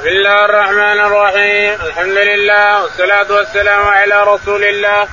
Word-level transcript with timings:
بسم 0.00 0.08
الله 0.08 0.44
الرحمن 0.44 1.00
الرحيم. 1.00 1.80
الحمد 1.86 2.16
لله 2.16 2.82
والصلاة 2.82 3.32
والسلام 3.32 3.88
على 3.88 4.22
رسول 4.22 4.64
الله. 4.64 5.08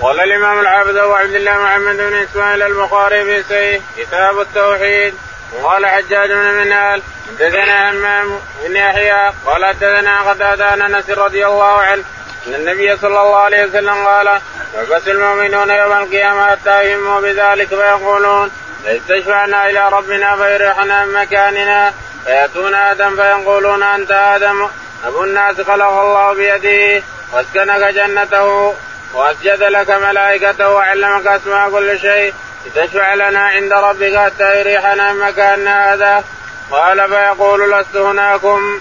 قال 0.00 0.20
الإمام 0.20 0.60
الحافظ 0.60 0.96
أبو 0.96 1.14
عبد 1.14 1.34
الله 1.34 1.58
محمد 1.62 1.96
بن 1.96 2.14
إسماعيل 2.14 2.62
البخاري 2.62 3.24
في 3.24 3.42
سيه 3.42 3.80
كتاب 3.96 4.40
التوحيد. 4.40 5.14
وقال 5.52 5.86
حجاج 5.86 6.32
بن 6.32 6.50
منال 6.54 7.02
حدثنا 7.28 7.90
همام 7.90 8.40
بن 8.64 8.76
يحيى 8.76 9.32
قال 9.46 9.64
حدثنا 9.64 10.30
قتادة 10.30 10.66
عن 10.66 10.82
أنس 10.82 11.10
رضي 11.10 11.46
الله 11.46 11.80
عنه 11.80 12.04
أن 12.46 12.54
النبي 12.54 12.96
صلى 12.96 13.08
الله 13.08 13.36
عليه 13.36 13.64
وسلم 13.64 14.06
قال 14.06 14.40
يحبس 14.74 15.08
المؤمنون 15.08 15.70
يوم 15.70 15.92
القيامة 15.92 16.50
حتى 16.50 16.84
يهموا 16.84 17.20
بذلك 17.20 17.68
فيقولون 17.68 18.50
ليستشفعنا 18.84 19.70
إلى 19.70 19.88
ربنا 19.88 20.36
فيريحنا 20.36 21.04
من 21.04 21.12
مكاننا 21.12 21.92
فيأتون 22.28 22.74
آدم 22.74 23.16
فيقولون 23.16 23.82
أنت 23.82 24.10
آدم 24.10 24.68
ابو 25.04 25.24
الناس 25.24 25.60
خلق 25.60 25.92
الله 26.00 26.32
بيده 26.34 27.02
وأسكنك 27.32 27.94
جنته 27.94 28.74
وأسجد 29.14 29.62
لك 29.62 29.90
ملائكته 29.90 30.68
وعلمك 30.68 31.26
أسماء 31.26 31.70
كل 31.70 31.98
شيء 32.00 32.34
لتشفع 32.66 33.14
لنا 33.14 33.40
عند 33.40 33.72
ربك 33.72 34.16
حتى 34.16 34.60
يريحنا 34.60 35.12
مكاننا 35.12 35.94
هذا 35.94 36.24
قال 36.70 37.08
فيقول 37.08 37.72
لست 37.72 37.96
هناكم. 37.96 38.80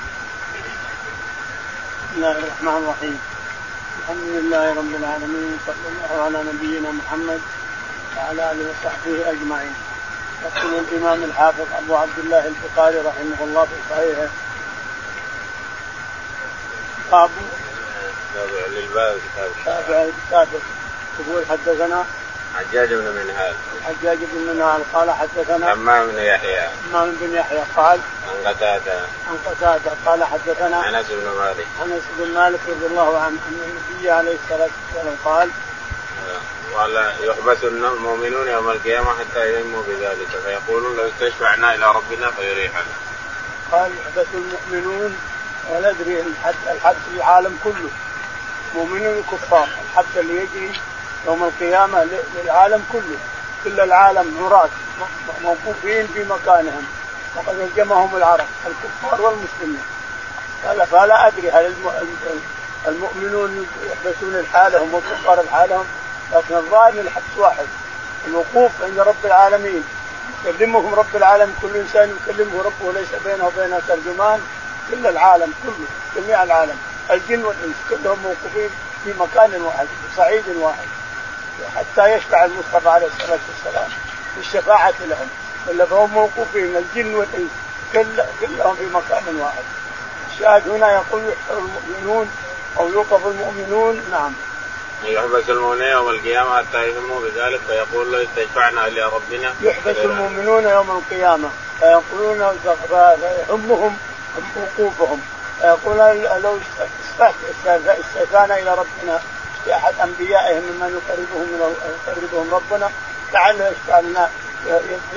بسم 2.03 2.15
الله 2.15 2.31
الرحمن 2.31 2.83
الرحيم 2.83 3.19
الحمد 3.99 4.27
لله 4.27 4.69
رب 4.69 4.95
العالمين 4.99 5.59
صلى 5.67 5.75
الله 5.87 6.23
على 6.25 6.43
نبينا 6.53 6.91
محمد 6.91 7.41
وعلى 8.17 8.51
آله 8.51 8.65
وصحبه 8.69 9.31
أجمعين. 9.31 9.75
يقول 10.43 10.73
الإمام 10.73 11.23
الحافظ 11.23 11.65
أبو 11.77 11.95
عبد 11.95 12.19
الله 12.19 12.47
البخاري 12.47 12.97
رحمه 12.97 13.37
الله 13.41 13.65
في 13.65 13.75
صحيحه. 13.89 14.27
باب 17.11 17.29
للباب 18.69 19.17
كتاب 19.61 19.83
الكتاب 19.89 20.47
يقول 21.19 21.45
حدثنا 21.49 22.05
حجاج 22.55 22.93
بن 22.93 23.07
منهال. 23.11 23.55
حجاج 23.83 24.17
بن 24.17 24.53
منهال 24.53 24.81
قال 24.93 25.11
حدثنا 25.11 25.69
حمام 25.71 26.07
بن 26.07 26.19
يحيى. 26.19 26.69
حمام 26.89 27.11
بن 27.21 27.33
يحيى 27.33 27.63
قال 27.75 27.99
عن 28.27 28.53
قتادة. 28.53 28.99
عن 29.27 29.37
قتادة 29.45 29.91
قال 30.05 30.23
حدثنا 30.23 30.89
أنس 30.89 31.05
بن 31.09 31.29
مالك. 31.29 31.67
أنس 31.83 32.03
بن 32.19 32.33
مالك 32.33 32.59
رضي 32.67 32.85
الله 32.85 33.19
عنه 33.19 33.37
أن 33.49 33.61
النبي 33.69 34.11
عليه 34.11 34.35
الصلاة 34.43 34.69
والسلام 34.85 35.15
قال 35.25 35.49
قال 36.75 37.13
يحبس 37.21 37.63
المؤمنون 37.63 38.47
يوم 38.47 38.69
القيامة 38.69 39.09
حتى 39.19 39.39
يهموا 39.39 39.83
بذلك 39.87 40.27
فيقولون 40.45 40.97
لو 40.97 41.07
استشفعنا 41.07 41.75
إلى 41.75 41.91
ربنا 41.91 42.31
فيريحنا. 42.31 42.81
قال 43.71 43.91
يحبس 43.91 44.27
المؤمنون 44.33 45.17
ولا 45.69 45.89
أدري 45.89 46.21
الحبس 46.21 46.95
في 47.11 47.15
العالم 47.17 47.59
كله. 47.63 47.89
مؤمنون 48.75 49.23
كفار 49.31 49.67
الحبس 49.83 50.17
اللي 50.17 50.35
يجري 50.35 50.79
يوم 51.25 51.43
القيامة 51.43 52.07
للعالم 52.35 52.83
كله. 52.91 53.17
كل 53.63 53.79
العالم 53.79 54.45
عراة 54.45 54.69
موقوفين 55.43 56.07
في 56.07 56.23
مكانهم. 56.23 56.85
وقد 57.35 57.59
هزمهم 57.59 58.17
العرب 58.17 58.47
الكفار 58.67 59.21
والمسلمين. 59.21 59.83
قال 60.65 60.87
فلا 60.87 61.27
أدري 61.27 61.51
هل 61.51 61.73
المؤمنون 62.87 63.67
يحبسون 63.85 64.41
لحالهم 64.41 64.93
والكفار 64.93 65.45
لحالهم 65.45 65.85
لكن 66.33 66.55
الظاهر 66.55 66.93
الحبس 66.93 67.37
واحد. 67.37 67.65
الوقوف 68.27 68.71
عند 68.81 68.99
رب 68.99 69.25
العالمين. 69.25 69.83
يكلمهم 70.45 70.95
رب 70.95 71.15
العالمين. 71.15 71.55
كل 71.61 71.77
إنسان 71.77 72.17
يكلمه 72.21 72.63
ربه 72.63 72.93
ليس 72.93 73.09
بينه 73.25 73.45
وبينه 73.45 73.81
ترجمان. 73.87 74.41
كل 74.91 75.07
العالم 75.07 75.53
كله. 75.63 75.87
جميع 76.15 76.43
العالم. 76.43 76.77
الجن 77.11 77.45
والإنس 77.45 77.75
كلهم 77.89 78.19
موقوفين 78.19 78.69
في 79.03 79.13
مكان 79.19 79.61
واحد 79.61 79.85
في 79.85 80.17
صعيد 80.17 80.43
واحد. 80.55 80.87
حتى 81.75 82.11
يشفع 82.11 82.45
المصطفى 82.45 82.89
عليه 82.89 83.07
الصلاة 83.07 83.39
والسلام 83.49 83.89
بالشفاعة 84.37 84.93
لهم. 84.99 85.27
إلا 85.67 85.85
فهم 85.85 86.09
موقوفين. 86.09 86.75
الجن 86.75 87.15
والإنس 87.15 87.51
كل 87.93 88.23
كلهم 88.41 88.75
في 88.75 88.85
مكان 88.85 89.35
واحد. 89.35 89.63
الشاهد 90.33 90.69
هنا 90.69 90.93
يقول 90.93 91.23
يحشر 91.23 91.57
المؤمنون 91.57 92.31
أو 92.79 92.89
يوقف 92.89 93.27
المؤمنون. 93.27 94.03
نعم. 94.11 94.33
يحبس 95.03 95.49
المؤمنون 95.49 95.81
يوم 95.81 96.09
القيامة 96.09 96.57
حتى 96.57 96.89
يهموا 96.89 97.21
بذلك 97.21 97.59
فيقول 97.67 98.11
له 98.11 98.23
استشفعنا 98.23 98.87
إلى 98.87 99.01
ربنا. 99.01 99.55
يحبس 99.61 99.97
المؤمنون 99.97 100.63
يوم 100.63 100.91
القيامة. 100.91 101.49
فيقولون 101.79 102.59
فيهمهم 102.89 103.97
وقوفهم. 104.55 105.21
فيقول 105.61 105.97
لو 106.43 106.59
استشفعنا 107.87 108.59
إلى 108.59 108.69
ربنا 108.69 109.21
في 109.65 109.73
أحد 109.75 109.93
أنبيائهم 110.03 110.63
ممن 110.63 111.01
يقربهم 111.01 111.41
من 111.41 111.75
يقربهم 112.07 112.53
ربنا 112.53 112.91
لعله 113.33 113.67
يشفع 113.67 113.99
لنا 113.99 114.29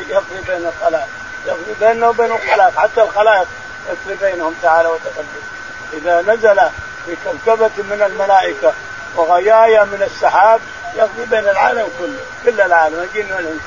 يقضي 0.09 0.41
بين 0.49 0.67
الخلائق. 0.67 1.09
يقضي 1.47 1.75
بيننا 1.81 2.09
وبين 2.09 2.33
الخلائق. 2.33 2.79
حتى 2.79 3.03
الخلائق 3.03 3.49
يقضي 3.89 4.15
بينهم 4.21 4.55
تعالى 4.63 4.89
وتقدس. 4.89 5.45
إذا 5.93 6.23
نزل 6.23 6.61
في 7.07 7.17
كوكبة 7.25 7.71
من 7.79 8.03
الملائكة 8.03 8.73
وغيايا 9.17 9.85
من 9.85 10.03
السحاب 10.03 10.61
يقضي 10.95 11.25
بين 11.31 11.49
العالم 11.49 11.89
كله 11.99 12.21
كل 12.45 12.61
العالم. 12.61 13.01
الجن 13.01 13.33
والانس 13.33 13.61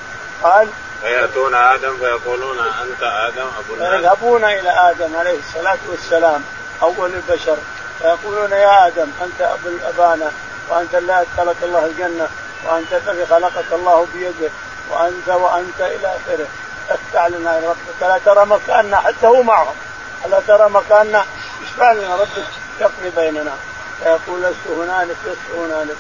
قال 0.44 0.68
فيأتون 1.02 1.56
آدم 1.56 1.98
فيقولون 1.98 2.60
أنت 2.60 3.04
آدم 3.04 3.48
أبو 3.60 3.74
الناس. 3.74 3.90
فيذهبون 3.90 4.44
إلى 4.44 4.70
آدم 4.70 5.16
عليه 5.16 5.40
الصلاة 5.40 5.78
والسلام 5.90 6.44
أول 6.82 7.14
البشر. 7.14 7.58
فيقولون 8.00 8.52
يا 8.52 8.88
آدم 8.88 9.08
أنت 9.22 9.42
أبو 9.42 9.70
الأبانا 9.70 10.32
وأنت 10.70 10.96
الذي 10.96 11.14
أدخلك 11.14 11.56
الله 11.64 11.86
الجنة 11.86 12.28
وأنت 12.66 12.94
الذي 12.94 13.26
خلقك 13.26 13.74
الله 13.74 14.08
بيده 14.14 14.52
وأنت 14.90 15.30
وأنت 15.30 15.82
إلى 15.82 16.08
آخره. 16.08 16.48
افتح 16.90 17.28
لنا 17.28 17.58
ربك. 17.58 18.02
لا 18.02 18.20
ترى 18.26 18.46
مكاننا 18.46 18.98
حتى 18.98 19.28
هو 19.28 19.44
معهم 19.44 19.76
ألا 20.26 20.40
ترى 20.48 20.70
مكاننا. 20.70 21.26
اشفع 21.64 21.92
لنا 21.92 22.16
ربك 22.16 22.48
يقضي 22.82 23.10
بيننا. 23.16 23.52
فيقول 24.00 24.44
لست 24.44 24.68
هنالك 24.68 25.16
لست 25.26 25.56
هنالك. 25.58 25.98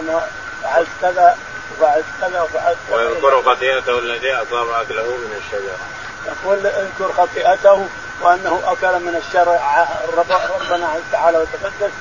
أنا 0.00 0.26
فعلت 0.62 0.88
كذا 1.02 1.36
وفعلت 1.72 2.04
كذا 2.20 2.40
وفعلت 2.40 2.78
كذا. 2.88 2.96
ويذكر 2.96 3.42
خطيئته 3.42 3.98
التي 3.98 4.34
اصاب 4.34 4.68
اكله 4.68 5.02
من 5.02 5.42
الشجرة. 5.44 5.78
يقول 6.26 6.66
اذكر 6.66 7.12
خطيئته 7.12 7.88
وأنه 8.22 8.62
أكل 8.66 9.00
من 9.00 9.16
الشر. 9.16 9.58
ربنا 10.16 11.00
تعالى 11.12 11.38
وتقدس 11.38 11.92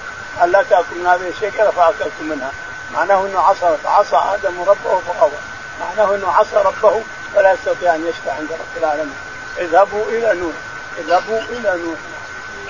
أن 0.44 0.52
لا 0.52 0.64
تأكل 0.64 0.96
من 0.96 1.08
هذه 1.08 1.30
الشجرة 1.30 1.70
فأكلت 1.70 2.14
منها. 2.22 2.52
معناه 2.94 3.26
إنه 3.26 3.40
عصى 3.40 3.78
عصى 3.86 4.16
آدم 4.16 4.62
ربه 4.62 5.02
فغوى. 5.08 5.40
معناه 5.80 6.16
إنه 6.16 6.32
عصى 6.32 6.56
ربه 6.56 7.02
ولا 7.36 7.54
يستطيع 7.54 7.96
أن 7.96 8.08
يشفع 8.08 8.34
عند 8.34 8.52
رب 8.52 8.78
العالمين. 8.78 9.16
اذهبوا 9.58 10.06
إلى 10.06 10.34
نوح 10.34 10.56
اذهبوا 10.98 11.40
إلى 11.40 11.82
نوح 11.86 12.00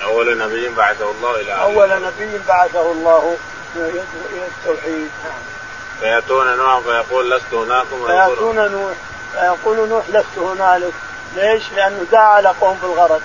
أول 0.02 0.38
نبي 0.38 0.68
بعثه 0.68 1.10
الله 1.10 1.40
إلى 1.40 1.52
أول 1.52 2.02
نبي 2.02 2.38
بعثه 2.48 2.92
الله 2.92 3.36
إلى 3.76 4.02
التوحيد. 4.34 5.10
نعم. 5.24 5.40
فيأتون 6.00 6.56
نوح 6.56 6.78
فيقول 6.78 7.30
لست 7.30 7.54
هناكم 7.54 8.06
فيأتون 8.06 8.70
نوح 8.72 8.92
فيقول 9.32 9.88
نوح 9.88 10.04
لست 10.08 10.38
هنالك. 10.38 10.92
ليش؟ 11.36 11.72
لأنه 11.76 12.06
دعا 12.12 12.24
على 12.24 12.48
قوم 12.60 12.78
بالغرض 12.82 13.22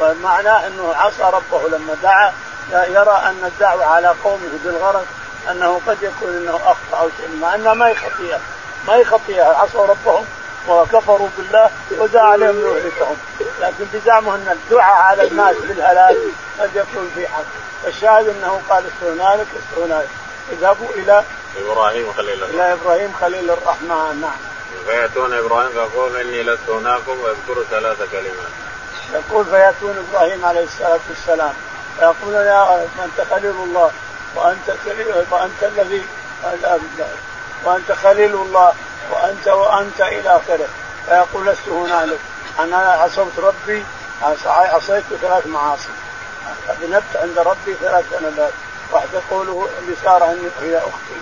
ومعناه 0.00 0.66
أنه 0.66 0.94
عصى 0.94 1.22
ربه 1.22 1.68
لما 1.68 1.96
دعا. 2.02 2.32
يرى 2.72 3.22
أن 3.24 3.44
الدعوة 3.44 3.84
على 3.84 4.14
قومه 4.24 4.58
بالغرض 4.64 5.06
أنه 5.50 5.80
قد 5.86 6.02
يكون 6.02 6.36
أنه 6.36 6.56
أخطأ 6.56 6.98
أو 7.00 7.08
شيء 7.16 7.36
مع 7.40 7.54
أنها 7.54 7.74
ما 7.74 7.88
هي 7.88 7.94
خطيئة. 7.94 8.40
ما 8.88 8.96
هي 8.96 9.04
خطيئة 9.04 9.44
عصوا 9.44 9.86
ربهم 9.86 10.24
وكفروا 10.68 11.28
بالله 11.38 11.70
ودعا 11.98 12.22
عليهم 12.22 12.60
ليهلكهم 12.60 13.16
لكن 13.60 13.84
بزعمه 13.94 14.34
أن 14.34 14.48
الدعاء 14.52 15.02
على 15.02 15.22
الناس 15.28 15.56
بالهلاك 15.56 16.16
قد 16.60 16.70
يكون 16.74 17.10
في 17.14 17.28
حق. 17.28 17.42
فالشاهد 17.82 18.28
أنه 18.28 18.60
قال 18.68 18.84
است 18.86 19.02
هنالك 19.02 19.46
است 19.56 19.78
هنالك 19.78 20.08
اذهبوا 20.52 20.88
إلى 20.94 21.24
إبراهيم 21.58 22.12
خليل 22.12 22.42
الرحمن. 22.42 22.54
إلى 22.54 22.72
إبراهيم 22.72 23.12
خليل 23.20 23.50
الرحمن. 23.50 24.20
نعم. 24.20 24.36
فيأتون 24.86 25.32
إبراهيم 25.32 25.70
فيقول 25.70 26.16
إني 26.16 26.42
لست 26.42 26.68
هناكم 26.68 27.20
ويذكر 27.20 27.64
ثلاث 27.70 27.98
كلمات. 28.12 28.52
يقول 29.12 29.44
فيأتون 29.44 30.06
إبراهيم 30.10 30.44
عليه 30.44 30.64
الصلاة 30.64 31.00
والسلام. 31.08 31.52
فيقولون 31.98 32.46
يا 32.46 32.82
أنت 33.04 33.28
خليل 33.30 33.50
الله 33.50 33.90
وأنت 34.36 34.70
وأنت 35.30 35.62
الذي 35.62 36.02
وأنت 37.64 37.92
خليل 37.92 38.34
الله. 38.34 38.72
وأنت 39.12 39.48
وأنت 39.48 40.00
إلى 40.00 40.36
آخره. 40.36 40.68
فيقول 41.06 41.46
لست 41.46 41.68
هنالك. 41.68 42.18
أنا 42.58 42.76
عصوت 42.76 43.38
ربي 43.38 43.84
عصيت 44.46 45.04
ثلاث 45.22 45.46
معاصي. 45.46 45.88
أذنبت 46.68 47.16
عند 47.16 47.38
ربي 47.38 47.74
ثلاث 47.74 48.04
ذنبات 48.12 48.52
واحدة 48.92 49.20
قوله 49.30 49.68
بشاره 49.88 50.36
هي 50.60 50.78
أختي. 50.78 51.20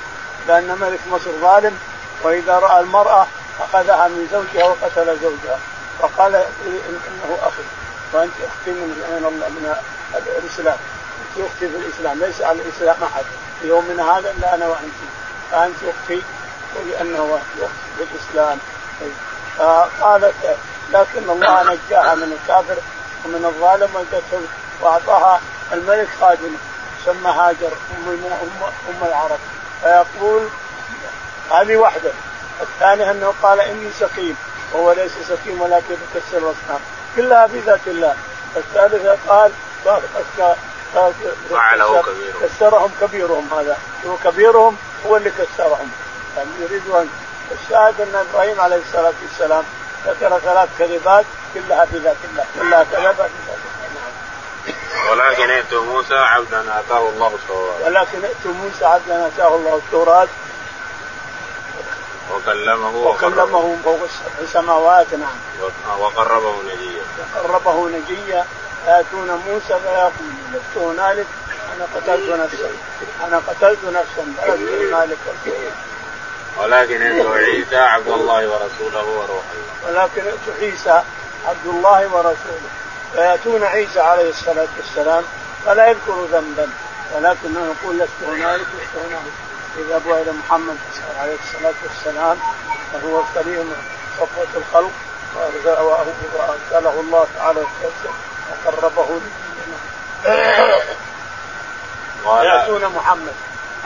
لأن 0.49 0.79
ملك 0.81 1.01
مصر 1.11 1.31
ظالم 1.41 1.79
وإذا 2.23 2.59
رأى 2.59 2.81
المرأة 2.81 3.27
أخذها 3.61 4.09
من 4.09 4.29
زوجها 4.33 4.69
وقتل 4.69 5.19
زوجها. 5.23 5.59
فقال 5.99 6.35
إنه 6.35 7.39
أخي. 7.43 7.63
وأنت 8.13 8.33
أختي 8.33 8.71
من 8.71 8.89
من 9.31 9.75
الإسلام. 10.39 10.79
أنت 11.37 11.47
أختي 11.47 11.69
في 11.69 11.77
الإسلام. 11.77 12.19
ليس 12.19 12.43
على 12.43 12.59
الإسلام 12.63 12.97
أحد. 13.03 13.25
في 13.61 13.69
يومنا 13.69 14.19
هذا 14.19 14.31
إلا 14.31 14.55
أنا 14.55 14.67
وأنت. 14.67 14.95
فأنت 15.51 15.77
أختي. 15.85 16.23
في 17.99 18.05
الاسلام 18.05 18.59
فقالت 19.59 20.35
لكن 20.93 21.31
الله 21.31 21.63
نجاها 21.63 22.15
من 22.15 22.39
الكافر 22.43 22.77
ومن 23.25 23.45
الظالم 23.45 23.89
وادته 23.95 24.41
وأعطاها 24.81 25.41
الملك 25.73 26.09
خادمه 26.21 26.59
سمى 27.07 27.31
هاجر 27.31 27.73
أم 28.07 28.09
ام 28.89 29.09
العرب. 29.09 29.39
فيقول 29.83 30.49
هذه 31.51 31.77
واحدة. 31.77 32.11
الثانية 32.63 33.11
أنه 33.11 33.35
قال 33.43 33.61
إني 33.61 33.91
سقيم 34.01 34.37
وهو 34.73 34.93
ليس 34.93 35.13
سقيم 35.29 35.61
ولكن 35.61 35.95
يكسر 36.15 36.39
الأصنام. 36.39 36.81
كلها 37.17 37.47
في 37.47 37.61
ذات 37.61 37.81
الله. 37.87 38.17
الثالثة 38.57 39.17
قال 39.29 39.53
كسرهم 42.43 42.91
كبيرهم 43.01 43.49
هذا. 43.59 43.79
هو 44.07 44.17
كبيرهم 44.25 44.77
هو 45.07 45.17
اللي 45.17 45.31
كسرهم. 45.31 45.91
يعني 46.37 46.51
يريدون 46.61 47.11
الشاهد 47.53 48.01
أن 48.01 48.15
إبراهيم 48.15 48.61
عليه 48.61 48.77
الصلاة 48.77 49.13
والسلام 49.23 49.65
ذكر 50.07 50.39
ثلاث 50.39 50.69
كذبات 50.79 51.25
كلها 51.55 51.85
في 51.85 51.99
ذات 51.99 52.17
الله 52.31 52.45
كلها 52.61 52.85
كذبات 52.85 53.31
في 53.31 53.43
ذات 53.47 53.57
الله 53.57 55.11
ولكن 55.11 55.51
ائت 55.51 55.75
موسى 55.75 56.15
عبدا 56.15 56.81
أتاه 56.81 57.09
الله 57.09 57.35
التوراة. 57.35 57.85
ولكن 57.85 58.25
ائت 58.25 58.47
موسى 58.47 58.85
عبدا 58.85 59.27
أتاه 59.27 59.57
الله 59.57 59.77
التوراة. 59.77 60.29
وكلمه 62.35 62.97
وكلمه 62.97 63.77
فوق 63.85 63.99
السبع 64.03 64.53
سماوات 64.53 65.15
نعم. 65.15 66.01
وقربه 66.01 66.55
نجيا. 66.63 67.03
وقربه 67.37 67.89
نجيا. 67.89 68.45
ياتون 68.87 69.43
موسى 69.47 69.81
فيقول 69.81 70.33
لست 70.53 70.77
هنالك 70.77 71.27
أنا 71.77 71.87
قتلت 71.95 72.31
نفسا 72.31 72.71
أنا 73.27 73.43
قتلت 73.49 73.79
نفسا 73.85 74.35
فلست 74.43 74.73
هنالك. 74.73 75.19
ولكن 76.59 77.03
ائت 77.03 77.27
عيسى 77.27 77.77
عبد 77.77 78.09
الله 78.09 78.49
ورسوله 78.49 79.05
وروح 79.05 79.45
الله. 79.55 79.87
ولكن 79.87 80.27
ائت 80.27 80.61
عيسى 80.61 81.03
عبد 81.49 81.67
الله 81.67 82.09
ورسوله. 82.15 82.71
فيأتون 83.13 83.65
عيسى 83.65 84.01
عليه 84.01 84.31
الصلاة 84.31 84.69
والسلام 84.77 85.25
فلا 85.67 85.91
يذكر 85.91 86.25
ذنبا 86.33 86.69
ولكنه 87.15 87.75
يقول 87.75 87.99
لست 87.99 88.23
هنالك 88.29 88.61
لست 88.61 88.97
هنالك. 89.07 89.33
يذهبوا 89.79 90.17
إلى 90.23 90.33
محمد 90.33 90.77
عليه 91.21 91.37
الصلاة 91.45 91.75
والسلام 91.83 92.39
وهو 92.95 93.23
كريم 93.35 93.73
صفوة 94.17 94.47
الخلق 94.57 94.93
وأرسله 96.35 97.01
الله 97.01 97.27
تعالى 97.39 97.61
وقربه 98.67 99.21
يأتون 102.43 102.85
محمد 102.85 103.35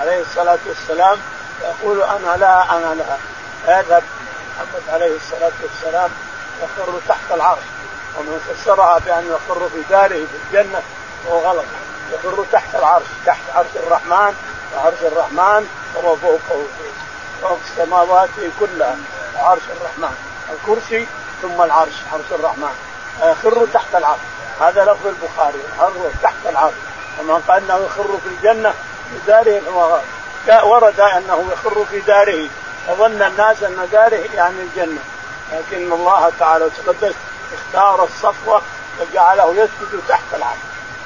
عليه 0.01 0.21
الصلاة 0.21 0.59
والسلام 0.67 1.19
يقول 1.63 2.03
أنا 2.03 2.37
لا 2.37 2.77
أنا 2.77 2.95
لا. 2.95 3.17
يذهب 3.69 4.03
محمد 4.57 4.83
عليه 4.93 5.17
الصلاة 5.17 5.53
والسلام 5.63 6.11
يخر 6.63 7.01
تحت 7.09 7.33
العرش 7.35 7.63
ومن 8.19 8.41
فسرها 8.49 8.99
بأن 8.99 9.27
يخر 9.27 9.69
في 9.69 9.83
داره 9.91 10.09
في 10.09 10.37
الجنة 10.59 10.83
وهو 11.27 11.39
غلط. 11.51 11.65
يخر 12.13 12.45
تحت 12.53 12.75
العرش 12.75 13.05
تحت 13.27 13.41
عرش 13.55 13.67
الرحمن 13.77 14.35
وعرش 14.77 15.03
الرحمن 15.03 15.69
وهو 15.95 16.17
فوقه 16.17 16.63
فوق 17.43 17.59
السماوات 17.71 18.29
كلها 18.61 18.97
عرش 19.37 19.63
الرحمن. 19.81 20.17
الكرسي 20.53 21.07
ثم 21.43 21.63
العرش 21.63 21.95
عرش 22.13 22.25
الرحمن. 22.33 22.75
يخر 23.23 23.67
تحت 23.75 23.95
العرش. 23.95 24.21
هذا 24.61 24.85
لفظ 24.85 25.07
البخاري 25.07 25.59
يخر 25.77 26.11
تحت 26.23 26.47
العرش. 26.47 26.75
ومن 27.21 27.43
قال 27.49 27.63
إنه 27.71 27.77
يخر 27.87 28.19
في 28.23 28.29
الجنة 28.29 28.71
في 29.11 29.27
داره 29.27 29.63
ورد 30.49 31.01
أنه 31.01 31.45
يخر 31.53 31.85
في 31.85 32.01
داره 32.01 32.49
فظن 32.87 33.23
الناس 33.23 33.63
أن 33.63 33.89
داره 33.93 34.25
يعني 34.35 34.63
الجنة. 34.63 35.01
لكن 35.53 35.93
الله 35.93 36.33
تعالى 36.41 36.65
وتقدس 36.65 37.15
اختار 37.55 38.05
الصفوة 38.05 38.63
وجعله 39.01 39.51
يسجد 39.51 40.01
تحت 40.09 40.35
العرش. 40.35 40.59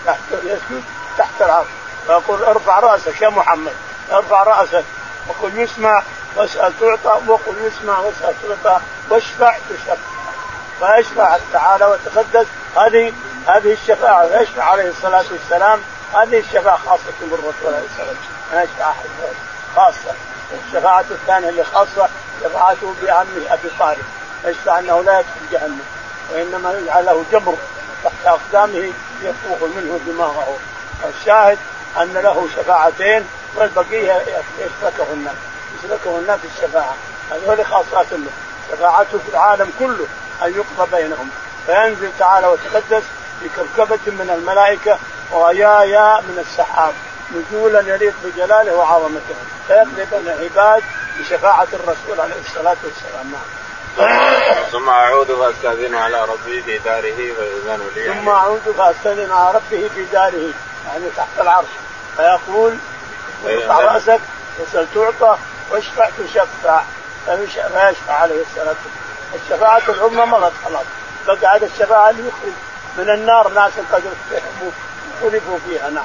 تحت 0.07 0.19
يسجد 0.45 0.83
تحت 1.19 1.43
العرش. 1.43 1.67
فيقول 2.07 2.45
ارفع 2.45 2.79
رأسك 2.79 3.23
يا 3.23 3.29
محمد 3.29 3.73
ارفع 4.13 4.43
رأسك. 4.43 4.85
وقل 5.29 5.59
يسمع 5.59 6.03
واسأل 6.37 6.73
تعطى 6.81 7.21
وقل 7.27 7.55
يسمع 7.61 7.99
واسأل 7.99 8.35
تعطى 8.43 8.81
واشفع 9.11 9.57
تشفع. 9.71 9.97
فيشفع 10.81 11.39
تعالى 11.53 11.85
وتقدس. 11.85 12.47
هذه 12.77 13.13
هذه 13.47 13.73
الشفاعة. 13.73 14.25
يشفع 14.25 14.65
عليه 14.65 14.89
الصلاة 14.89 15.25
والسلام 15.31 15.81
هذه 16.15 16.39
الشفاعة 16.39 16.77
خاصة 16.77 17.13
بالرسول 17.21 17.75
عليه 17.75 17.87
الصلاة 17.87 18.09
والسلام. 18.09 18.65
يشفع 18.65 18.93
خاصة. 19.77 20.15
الشفاعة 20.67 21.05
الثانية 21.11 21.49
اللي 21.49 21.65
خاصة 21.65 22.09
شفاعته 22.45 22.95
بعمه 23.03 23.47
أبي 23.49 23.71
طالب 23.79 24.05
يشفع 24.45 24.79
أنه 24.79 25.03
لا 25.03 25.19
يدخل 25.19 25.41
جهنم 25.53 25.81
وإنما 26.33 26.73
يجعل 26.73 27.07
له 27.07 27.25
جبر 27.33 27.55
تحت 28.05 28.27
أقدامه 28.27 28.93
يفوح 29.23 29.71
منه 29.77 30.01
دماغه. 30.07 30.57
الشاهد 31.21 31.59
أن 31.97 32.13
له 32.13 32.49
شفاعتين 32.57 33.25
والبقية 33.57 34.23
يشركه 34.59 35.13
الناس 35.13 35.35
يشركه 35.79 36.19
الناس 36.19 36.41
في 36.41 36.47
الشفاعة. 36.47 36.95
هذول 37.31 37.67
خاصات 37.67 38.13
له. 38.13 38.31
شفاعته 38.73 39.19
في 39.19 39.29
العالم 39.29 39.73
كله 39.79 40.07
أن 40.43 40.55
يقضى 40.55 40.97
بينهم. 40.97 41.31
فينزل 41.67 42.11
تعالى 42.19 42.47
وتقدس 42.47 43.03
بكركبة 43.43 43.99
من 44.07 44.31
الملائكة 44.31 44.99
وغيايا 45.33 46.21
من 46.21 46.39
السحاب. 46.39 46.95
نزولا 47.35 47.81
يليق 47.81 48.15
بجلاله 48.25 48.75
وعظمته. 48.75 49.35
فيقضي 49.69 50.05
بين 50.05 50.29
العباد 50.29 50.83
بشفاعة 51.19 51.69
الرسول 51.73 52.21
عليه 52.21 52.41
الصلاة 52.47 52.77
والسلام. 52.85 53.33
نعم. 53.33 53.59
ثم 54.73 54.89
أعود 54.89 55.27
فأستأذن 55.27 55.95
على 55.95 56.25
ربي 56.25 56.63
في 56.63 56.79
داره 56.79 57.17
فيؤذن 57.17 57.89
لي. 57.97 58.15
ثم 58.15 58.29
أعود 58.29 58.75
فأستأذن 58.79 59.33
على 59.33 59.51
ربه 59.51 59.91
في 59.95 60.05
داره 60.13 60.53
يعني 60.87 61.05
تحت 61.17 61.41
العرش. 61.41 61.67
فيقول 62.17 62.77
ارفع 63.47 63.81
رأسك 63.81 64.21
وسل 64.61 64.87
تعطى 64.95 65.39
واشفع 65.71 66.09
تشفع. 66.19 66.83
فيشفع 67.27 68.15
عليه 68.15 68.43
الصلاة 68.43 68.75
والسلام. 68.75 68.77
الشفاعة 69.35 69.83
العظمى 69.89 70.27
مضت 70.27 70.53
خلاص. 70.65 70.85
بقى 71.27 71.57
هذا 71.57 71.67
الشفاعة 71.67 72.11
اللي 72.11 72.29
يخرج 72.29 72.53
من 72.99 73.11
النار 73.11 73.49
ناس 73.49 73.73
قد 73.93 74.03
خلفوا 75.23 75.59
فيها 75.69 75.91
نعم 75.91 76.05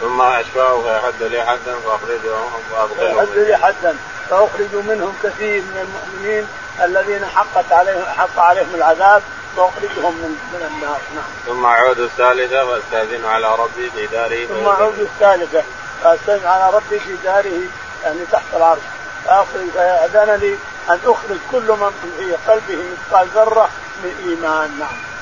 ثم 0.00 0.22
اشفاه 0.22 0.82
فيحد 0.82 1.22
لي 1.22 1.42
حدا 1.42 1.74
فاخرجهم 1.84 2.50
فادخلهم 2.70 3.26
فيحد 3.26 3.38
لي 3.38 3.56
حدا 3.56 3.96
فاخرج 4.30 4.74
منهم 4.74 5.14
كثير 5.22 5.62
من 5.62 5.86
المؤمنين 5.86 6.46
الذين 6.82 7.26
حقت 7.26 7.72
عليهم 7.72 8.04
حق 8.04 8.38
عليهم 8.38 8.74
العذاب 8.74 9.22
واخرجهم 9.56 10.14
من 10.14 10.38
من 10.52 10.70
النار 10.70 11.00
نعم. 11.14 11.24
ثم 11.46 11.64
أعود 11.64 11.98
الثالثة 11.98 12.64
فأستأذن 12.64 13.24
على 13.24 13.54
ربي 13.54 13.90
في 13.90 14.06
داره 14.06 14.46
ثم 14.46 14.66
أعود 14.66 14.98
الثالثة 14.98 15.62
فأستأذن 16.02 16.46
على 16.46 16.76
ربي 16.76 17.00
في 17.00 17.16
داره 17.24 17.60
يعني 18.04 18.18
تحت 18.32 18.44
العرش 18.56 18.80
فاخرج 19.26 19.68
فأذن 19.74 20.34
لي 20.34 20.56
أن 20.90 20.98
أخرج 21.04 21.38
كل 21.52 21.68
من 21.68 21.90
في 22.18 22.50
قلبه 22.50 22.84
مثقال 22.92 23.28
ذرة 23.34 23.68
من 24.04 24.28
إيمان 24.28 24.78
نعم. 24.78 25.13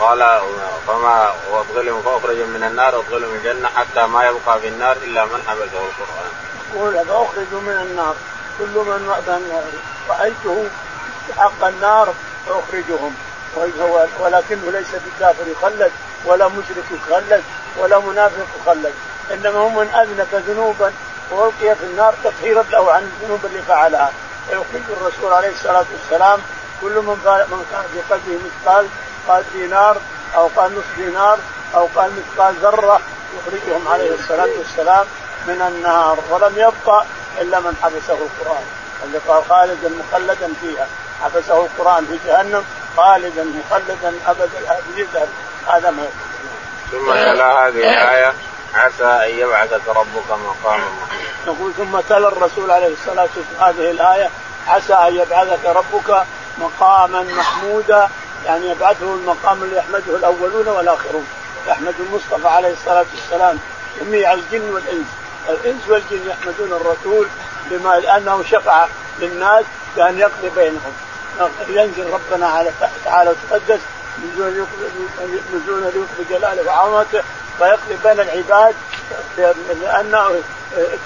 قال 0.00 0.40
فما 0.86 1.32
وادخلهم 1.50 2.02
فأخرج 2.02 2.36
من 2.36 2.64
النار 2.64 2.94
وادخلهم 2.94 3.30
من 3.30 3.36
الجنة 3.36 3.68
حتى 3.68 4.06
ما 4.06 4.24
يبقى 4.24 4.60
في 4.60 4.68
النار 4.68 4.96
إلا 4.96 5.24
من 5.24 5.42
حبسه 5.48 5.62
القرآن. 5.62 6.30
يقول 6.74 6.94
فاخرج 7.06 7.52
من 7.52 7.76
النار. 7.82 8.14
كل 8.58 8.66
من 8.66 9.10
رأيته 10.08 10.64
حق 11.38 11.64
النار 11.64 12.14
فاخرجهم 12.46 13.14
ولكنه 14.20 14.70
ليس 14.70 14.88
بكافر 14.94 15.46
يخلد 15.46 15.92
ولا 16.24 16.48
مشرك 16.48 16.84
يخلد 16.90 17.42
ولا 17.78 17.98
منافق 17.98 18.46
يخلد 18.62 18.94
إنما 19.32 19.58
هو 19.58 19.68
من 19.68 19.88
اذنب 19.88 20.42
ذنوبا 20.48 20.92
وألقي 21.30 21.74
في 21.76 21.84
النار 21.84 22.14
تطهيرا 22.24 22.62
له 22.62 22.92
عن 22.92 23.02
الذنوب 23.02 23.46
اللي 23.46 23.62
فعلها. 23.62 24.12
فيخرج 24.48 24.82
الرسول 24.90 25.32
عليه 25.32 25.50
الصلاة 25.50 25.84
والسلام 25.92 26.40
كل 26.80 26.92
من 26.92 27.18
من 27.50 27.66
كان 27.70 27.84
في 27.92 28.00
قلبه 28.14 28.38
مثقال 28.44 28.88
قال 29.28 29.44
دينار 29.52 29.96
أو 30.36 30.50
قال 30.56 30.72
نصف 30.72 30.96
دينار 30.96 31.38
أو 31.74 31.88
قال 31.96 32.10
مثقال 32.16 32.54
ذرة 32.54 33.00
يخرجهم 33.38 33.88
عليه 33.88 34.14
الصلاة 34.14 34.48
والسلام 34.58 35.06
من 35.46 35.62
النار 35.62 36.18
ولم 36.30 36.52
يبقى 36.56 37.04
إلا 37.40 37.60
من 37.60 37.76
حبسه 37.82 38.14
القرآن. 38.14 38.64
اللي 39.04 39.18
قال 39.28 39.44
خالدا 39.48 39.88
مخلدا 39.88 40.52
فيها. 40.60 40.86
حبسه 41.24 41.64
القرآن 41.64 42.06
في 42.06 42.18
جهنم 42.26 42.64
خالدا 42.96 43.44
مخلدا 43.44 44.14
ابد 44.26 44.50
الابد 44.60 45.28
هذا 45.68 45.90
ما 45.90 46.06
ثم 46.92 47.12
تلا 47.12 47.68
هذه 47.68 48.02
الآية. 48.02 48.34
عسى 48.74 49.04
أن 49.04 49.38
يبعثك 49.38 49.88
ربك 49.88 50.30
مقاما 50.30 50.84
يقول 51.46 51.72
ثم 51.76 52.00
تلا 52.00 52.28
الرسول 52.28 52.70
عليه 52.70 52.92
الصلاة 52.92 53.28
والسلام، 53.36 53.68
هذه 53.68 53.90
الآية 53.90 54.30
عسى 54.68 54.94
أن 54.94 55.16
يبعثك 55.16 55.64
ربك 55.64 56.22
مقاما 56.58 57.22
محمودا. 57.22 58.08
يعني 58.46 58.68
يبعثه 58.68 59.14
المقام 59.14 59.62
اللي 59.62 59.76
يحمده 59.76 60.16
الأولون 60.16 60.68
والآخرون. 60.68 61.26
يحمد 61.68 61.94
المصطفى 62.00 62.48
عليه 62.48 62.72
الصلاة 62.72 63.06
والسلام 63.14 63.58
جميع 64.00 64.32
الجن 64.32 64.70
والإنس. 64.70 65.06
الإنس 65.48 65.88
والجن 65.88 66.28
يحمدون 66.28 66.72
الرسول 66.72 67.28
بما 67.70 68.00
لأنه 68.00 68.42
شفع 68.42 68.86
للناس 69.20 69.64
بأن 69.96 70.18
يقضي 70.18 70.48
بينهم. 70.56 70.92
ينزل 71.68 72.10
ربنا 72.10 72.46
على 72.46 72.70
تعالى 73.04 73.30
وتقدس 73.30 73.80
نزولا 75.54 75.86
ليقضي 75.86 76.24
جلاله 76.30 76.66
وعظمته 76.66 77.22
فيقضي 77.58 77.96
بين 78.04 78.20
العباد 78.20 78.74
لأنه 79.82 80.40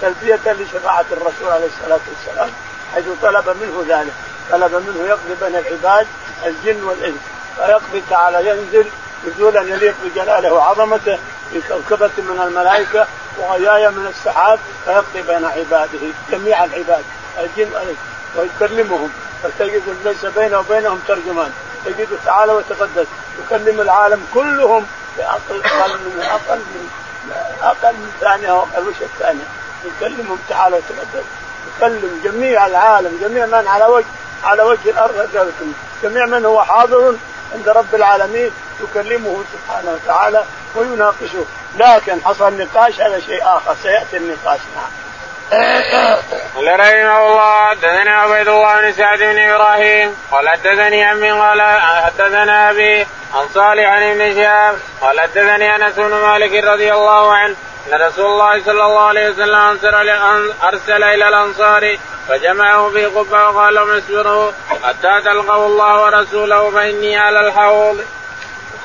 تلبية 0.03 0.53
لشفاعة 0.53 1.05
الرسول 1.13 1.49
عليه 1.53 1.67
الصلاة 1.67 2.01
والسلام 2.09 2.51
حيث 2.95 3.05
طلب 3.23 3.57
منه 3.61 3.85
ذلك. 3.89 4.13
طلب 4.53 4.75
منه 4.75 5.07
يقضي 5.09 5.35
بين 5.41 5.57
العباد 5.57 6.07
الجن 6.47 6.83
والإنس. 6.83 7.21
فيقضي 7.57 8.03
تعالى 8.11 8.49
ينزل 8.49 8.87
نزولا 9.27 9.61
يليق 9.61 9.95
بجلاله 10.05 10.53
وعظمته 10.53 11.19
في 11.53 11.61
كوكبة 11.69 12.11
من 12.19 12.41
الملائكة 12.41 13.07
وغيايا 13.39 13.91
من 13.91 14.07
السحاب 14.07 14.59
فيقضي 14.85 15.23
بين 15.23 15.45
عباده 15.45 15.99
جميع 16.33 16.65
العباد 16.65 17.05
الجن 17.39 17.73
والإنس 17.75 17.97
ويكلمهم. 18.37 19.11
فتجد 19.43 19.83
ليس 20.05 20.27
بينه 20.27 20.59
وبينهم 20.59 21.01
ترجمان. 21.09 21.53
تجد 21.85 22.09
تعالى 22.25 22.53
وتقدس. 22.53 23.07
يكلم 23.47 23.81
العالم 23.81 24.27
كلهم 24.35 24.87
بأقل 25.19 25.63
أقل 25.65 25.93
من 25.93 26.23
أقل 26.23 26.59
من 26.59 26.89
أقل 27.63 27.93
من 27.93 28.13
ثانية 28.21 28.51
أو 28.51 28.59
أقل 28.59 28.89
وش 28.89 28.95
الثانية؟ 29.01 29.45
يكلمهم 29.85 30.39
تعالى 30.49 30.77
وتقدس. 30.77 31.27
يكلم 31.77 32.21
جميع 32.25 32.67
العالم 32.67 33.19
جميع 33.23 33.47
من 33.47 33.69
على 33.69 33.85
وجه 33.85 34.07
على 34.45 34.63
وجه 34.63 34.91
الأرض 34.91 35.29
جميع 36.03 36.27
من 36.27 36.45
هو 36.45 36.63
حاضر 36.65 37.15
عند 37.55 37.69
رب 37.69 37.95
العالمين 37.95 38.51
يكلمه 38.81 39.45
سبحانه 39.53 39.93
وتعالى 39.93 40.45
ويناقشه. 40.75 41.45
لكن 41.77 42.21
حصل 42.25 42.57
نقاش 42.57 43.01
هذا 43.01 43.21
شيء 43.21 43.43
آخر 43.43 43.77
سيأتي 43.83 44.17
النقاش 44.17 44.61
نعم 44.77 44.91
قال 45.51 46.81
رحمه 46.81 47.27
الله 47.27 47.69
حدثنا 47.71 48.11
عبيد 48.11 48.49
الله 48.49 48.81
بن 48.81 48.93
سعد 48.93 49.19
بن 49.19 49.39
إبراهيم 49.39 50.17
قال 50.33 50.49
حدثني 50.49 51.05
عمي 51.05 51.31
قال 51.31 51.63
حدثنا 52.05 52.71
أبي 52.71 53.07
عن 53.35 53.49
صالح 53.55 53.89
عن 53.89 54.03
ابن 54.03 54.35
شهاب 54.35 54.79
قال 55.01 55.21
حدثني 55.21 55.77
أنس 55.77 55.95
بن 55.95 56.15
مالك 56.15 56.65
رضي 56.65 56.93
الله 56.93 57.33
عنه 57.33 57.57
أن 57.87 58.03
رسول 58.03 58.27
الله 58.27 58.65
صلى 58.65 58.85
الله 58.87 59.07
عليه 59.09 59.31
وسلم 59.31 59.77
أرسل 60.63 61.03
إلى 61.03 61.29
الأنصار 61.29 61.97
فجمعه 62.29 62.91
في 62.91 63.07
قبة 63.07 63.49
وقال 63.49 63.75
لهم 63.75 63.91
اصبروا 63.91 64.53
حتى 64.85 65.21
تلقوا 65.25 65.67
الله 65.67 66.03
ورسوله 66.03 66.71
فإني 66.71 67.19
على 67.19 67.41
الحوض. 67.41 68.01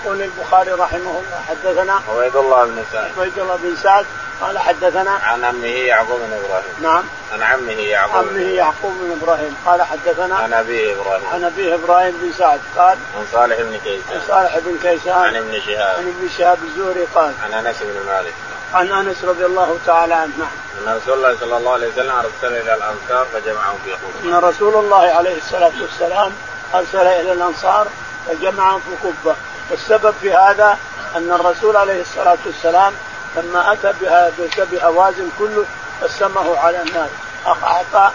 يقول 0.06 0.22
البخاري 0.22 0.72
رحمه 0.72 0.98
الله 0.98 1.42
حدثنا 1.50 2.02
عبيد 2.10 2.36
الله 2.36 2.66
بن 2.66 2.84
سعد 2.94 3.12
عبيد 3.18 3.40
الله 3.40 3.56
بن 3.56 3.76
سعد 3.76 4.06
قال 4.42 4.60
حدثنا 4.60 5.12
عن 5.12 5.44
عمه 5.44 5.68
يعقوب 5.68 6.20
بن 6.20 6.34
إبراهيم. 6.34 6.74
نعم. 6.82 7.04
عن 7.34 7.44
عمه 7.44 7.72
يعقوب 7.72 8.28
عمه 8.28 8.40
يعقوب 8.40 8.92
بن 9.02 9.18
إبراهيم. 9.22 9.56
قال 9.66 9.82
حدثنا 9.82 10.36
عن 10.36 10.54
أبيه 10.54 10.94
إبراهيم. 10.94 11.26
عن 11.34 11.44
أبيه 11.44 11.76
إبراهيم 11.76 12.18
بن 12.22 12.32
سعد. 12.38 12.60
قال 12.78 12.98
عن 13.18 13.26
صالح 13.34 13.62
بن 13.62 13.78
كيسان. 13.84 14.14
عن 14.14 14.22
صالح 14.28 14.58
بن 14.58 14.78
كيسان. 14.82 15.14
عن 15.14 15.36
ابن 15.36 15.60
شهاب. 15.60 15.98
عن 15.98 16.08
ابن 16.08 16.30
شهاب 16.38 16.58
الزهري 16.64 17.06
قال 17.16 17.34
عن 17.44 17.54
أنس 17.54 17.76
بن 17.82 18.06
مالك. 18.08 18.34
عن 18.74 18.92
أنس 18.92 19.24
رضي 19.24 19.46
الله 19.46 19.80
تعالى 19.86 20.14
عنه. 20.14 20.32
نعم. 20.40 20.52
أن 20.88 20.98
رسول 20.98 21.14
الله 21.18 21.38
صلى 21.40 21.58
الله 21.58 21.74
عليه 21.74 21.88
وسلم 21.88 22.16
أرسل 22.16 22.58
إلى 22.58 22.74
الأنصار 22.74 23.26
فجمعهم 23.34 23.78
في 23.86 23.92
قبه 23.92 24.38
أن 24.38 24.44
رسول 24.44 24.76
الله 24.76 24.98
عليه 24.98 25.38
الصلاة 25.38 25.72
والسلام 25.82 26.32
أرسل 26.76 27.08
إلى 27.08 27.32
الأنصار 27.32 27.88
فجمعهم 28.28 28.80
في 28.80 29.08
قبة. 29.08 29.36
والسبب 29.72 30.14
في 30.22 30.34
هذا 30.34 30.78
أن 31.16 31.32
الرسول 31.32 31.78
عليه 31.78 32.02
الصلاة 32.02 32.38
والسلام 32.46 32.94
لما 33.36 33.74
أتى 33.74 33.94
بها 34.02 34.32
بهوازن 34.72 35.30
كله 35.40 35.66
قسمه 36.02 36.60
على 36.60 36.82
الناس 36.82 37.10
أعطى 37.48 38.12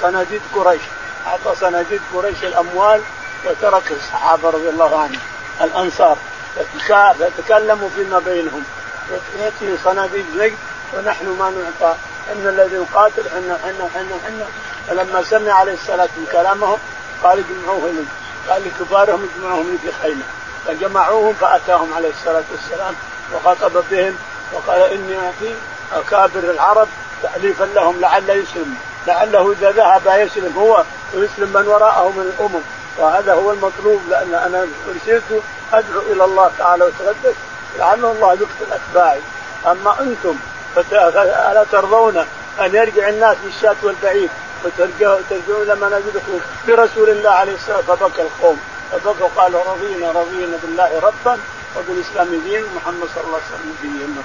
صناديد 0.00 0.40
قريش. 0.54 0.82
أعطى 1.26 1.60
صناديد 1.60 2.00
قريش 2.14 2.44
الأموال 2.44 3.02
وترك 3.44 3.92
الصحابة 3.92 4.50
رضي 4.50 4.68
الله 4.68 5.00
عنهم. 5.00 5.20
الأنصار. 5.60 6.16
فتكلموا 7.18 7.88
فيما 7.96 8.18
بينهم. 8.18 8.64
ياتي 9.38 9.76
صناديد 9.84 10.26
زيت 10.36 10.54
ونحن 10.94 11.26
ما 11.26 11.50
نعطى. 11.50 11.96
إن 12.32 12.48
الذي 12.48 12.74
يقاتل 12.74 13.30
حنا 13.30 13.58
حنا 13.64 13.88
حنا 13.94 14.14
حنا 14.26 14.46
فلما 14.88 15.22
سمع 15.22 15.52
عليه 15.52 15.72
الصلاة 15.72 16.08
والسلام 16.18 16.42
كلامهم 16.42 16.78
قال 17.22 17.38
اجمعوهم 17.38 18.06
قال 18.48 18.62
لكبارهم 18.64 19.28
اجمعوهم 19.34 19.78
في 19.82 19.92
خيمه 20.02 20.22
فجمعوهم 20.66 21.34
فأتاهم 21.34 21.94
عليه 21.94 22.08
الصلاة 22.08 22.44
والسلام 22.50 22.94
وخطب 23.34 23.84
بهم 23.90 24.16
وقال 24.52 24.80
إني 24.82 25.18
أعطي 25.18 25.54
اكابر 25.92 26.50
العرب 26.50 26.88
تأليفا 27.22 27.64
لهم 27.64 28.00
لعل 28.00 28.30
يسلم. 28.30 28.74
لعله 29.06 29.52
إذا 29.52 29.70
ذهب 29.70 30.26
يسلم 30.26 30.58
هو 30.58 30.84
ويسلم 31.14 31.52
من 31.54 31.68
وراءه 31.68 32.08
من 32.08 32.22
الأمم. 32.22 32.60
وهذا 32.98 33.32
هو 33.32 33.52
المطلوب 33.52 34.00
لأن 34.08 34.34
أنا 34.34 34.66
ارسلت 34.88 35.42
أدعو 35.72 36.00
إلى 36.00 36.24
الله 36.24 36.50
تعالى 36.58 36.84
وتقدس 36.84 37.36
لعل 37.78 38.04
الله 38.04 38.32
يقتل 38.32 38.72
أتباعي. 38.72 39.20
أما 39.66 40.00
أنتم 40.00 40.36
الا 40.76 41.64
ترضون 41.72 42.16
أن 42.60 42.74
يرجع 42.74 43.08
الناس 43.08 43.36
بالشاة 43.44 43.76
والبعيد 43.82 44.30
وترجعون 44.64 45.78
منازلكم 45.80 46.40
برسول 46.68 47.10
الله 47.10 47.30
عليه 47.30 47.54
الصلاة 47.54 47.76
والسلام 47.76 47.98
فبكى 47.98 48.22
القوم. 48.22 48.60
فبكوا 48.92 49.28
قالوا 49.36 49.60
رضينا 49.72 50.10
رضينا 50.10 50.58
بالله 50.62 51.00
ربا. 51.00 51.38
وبالاسلام 51.76 52.28
دين 52.28 52.64
محمد 52.76 53.08
صلى 53.14 53.24
الله 53.24 53.38
عليه 53.38 53.46
وسلم 53.46 53.76
نبيا 53.84 54.22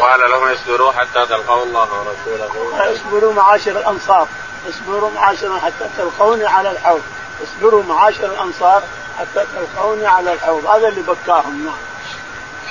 قال 0.00 0.30
لهم 0.30 0.48
اصبروا 0.48 0.92
حتى 0.92 1.26
تلقوا 1.26 1.62
الله 1.62 1.88
ورسوله. 1.92 2.92
اصبروا 2.92 3.32
معاشر 3.32 3.70
الأنصار. 3.70 4.28
اصبروا 4.68 5.10
معاشر 5.10 5.58
حتى 5.58 5.88
تلقوني 5.98 6.46
على 6.46 6.70
الحوض. 6.70 7.02
اصبروا 7.42 7.82
معاشر 7.82 8.24
الأنصار 8.24 8.82
حتى 9.18 9.46
تلقوني 9.56 10.06
على 10.06 10.32
الحوض. 10.32 10.66
هذا 10.66 10.88
اللي 10.88 11.02
بكاهم. 11.02 11.64
نعم. 11.64 11.76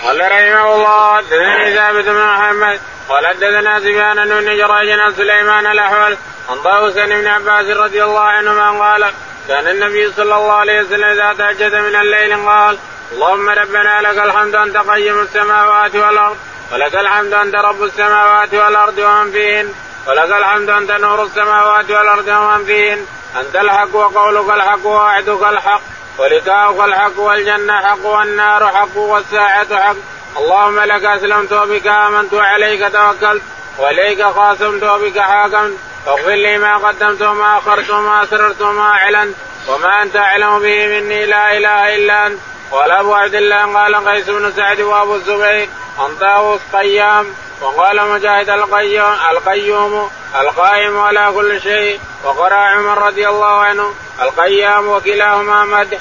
قال 0.04 0.20
رحمه 0.20 0.76
الله 0.76 1.18
حدثني 1.18 1.76
ثابت 1.76 2.06
بن 2.06 2.26
محمد 2.26 2.80
قال 3.10 3.28
حدثنا 3.28 3.80
سفيان 3.80 4.30
بن 4.30 4.58
جراج 4.58 4.90
عن 4.90 5.16
سليمان 5.16 5.68
الأحول 5.68 6.18
عن 6.50 6.62
طاووس 6.64 6.94
بن 6.94 7.28
عباس 7.28 7.78
رضي 7.78 8.04
الله 8.04 8.22
عنهما 8.22 8.86
قال 8.86 9.12
كان 9.48 9.68
النبي 9.68 10.12
صلى 10.12 10.36
الله 10.36 10.54
عليه 10.54 10.82
وسلم 10.82 11.04
إذا 11.04 11.34
تهجد 11.34 11.76
من 11.76 11.96
الليل 11.96 12.50
قال 12.50 12.78
اللهم 13.14 13.50
ربنا 13.50 14.02
لك 14.02 14.18
الحمد 14.18 14.56
أنت 14.56 14.78
قيم 14.78 15.20
السماوات 15.20 15.96
والأرض 15.96 16.38
ولك 16.72 16.96
الحمد 16.96 17.34
أنت 17.34 17.56
رب 17.56 17.84
السماوات 17.84 18.54
والأرض 18.54 18.98
ومن 18.98 19.32
فيهن 19.32 19.74
ولك 20.08 20.32
الحمد 20.32 20.70
أنت 20.70 20.92
نور 20.92 21.24
السماوات 21.24 21.92
والأرض 21.92 22.28
ومن 22.28 22.66
فيهن 22.66 23.06
أنت 23.40 23.56
الحق 23.56 23.96
وقولك 23.96 24.50
الحق 24.50 24.86
ووعدك 24.86 25.44
الحق 25.44 25.82
ولقاؤك 26.18 26.86
الحق 26.86 27.20
والجنة 27.20 27.82
حق 27.82 28.06
والنار 28.06 28.68
حق 28.68 28.98
والساعة 28.98 29.76
حق. 29.84 29.96
اللهم 30.38 30.80
لك 30.80 31.06
أسلمت 31.06 31.54
وبك 31.54 31.88
آمنت 31.88 32.34
وعليك 32.34 32.92
توكلت 32.94 33.44
وإليك 33.78 34.24
خاصمت 34.24 34.84
وبك 34.84 35.20
حاكمت. 35.20 35.78
فاغفر 36.06 36.30
لي 36.30 36.58
ما 36.58 36.78
قدمت 36.78 37.22
وما 37.22 37.58
أخرت 37.58 37.90
وما 37.90 38.24
أسررت 38.24 38.62
وما 38.62 38.82
أعلنت 38.82 39.36
وما 39.68 40.02
أنت 40.04 40.16
أعلم 40.16 40.60
به 40.60 40.88
مني 40.88 41.26
لا 41.26 41.58
إله 41.58 41.96
إلا 41.96 42.28
أنت. 42.28 42.40
قال 42.74 42.92
أبو 42.92 43.14
عبد 43.14 43.36
الله 43.36 43.74
قال 43.74 43.96
قيس 43.96 44.30
بن 44.30 44.54
سعد 44.56 44.82
وأبو 44.82 45.16
الزبير 45.16 45.70
عن 46.00 46.16
طاووس 46.16 46.60
قيام 46.74 47.34
وقال 47.62 48.10
مجاهد 48.10 48.50
القيوم 48.50 49.16
القيوم 49.32 50.10
القائم 50.36 51.00
على 51.00 51.32
كل 51.36 51.62
شيء 51.62 52.00
وقرأ 52.24 52.56
عمر 52.56 52.98
رضي 52.98 53.30
الله 53.30 53.60
عنه 53.60 53.94
القيام 54.22 54.88
وكلاهما 54.88 55.66
مدح. 55.66 56.00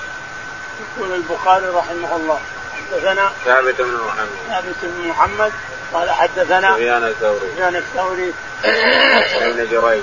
يقول 0.96 1.12
البخاري 1.14 1.66
رحمه 1.66 2.16
الله 2.16 2.40
حدثنا 2.90 3.32
ثابت 3.44 3.80
بن 3.80 4.00
محمد. 4.06 4.28
ثابت 4.48 4.76
بن 4.82 5.08
محمد 5.08 5.52
قال 5.92 6.10
حدثنا 6.10 6.74
سفيان 6.74 7.04
الثوري. 7.04 7.40
سفيان 7.52 7.76
الثوري. 7.76 8.32
عن 8.64 9.50
ابن 9.50 9.70
جريج. 9.70 10.02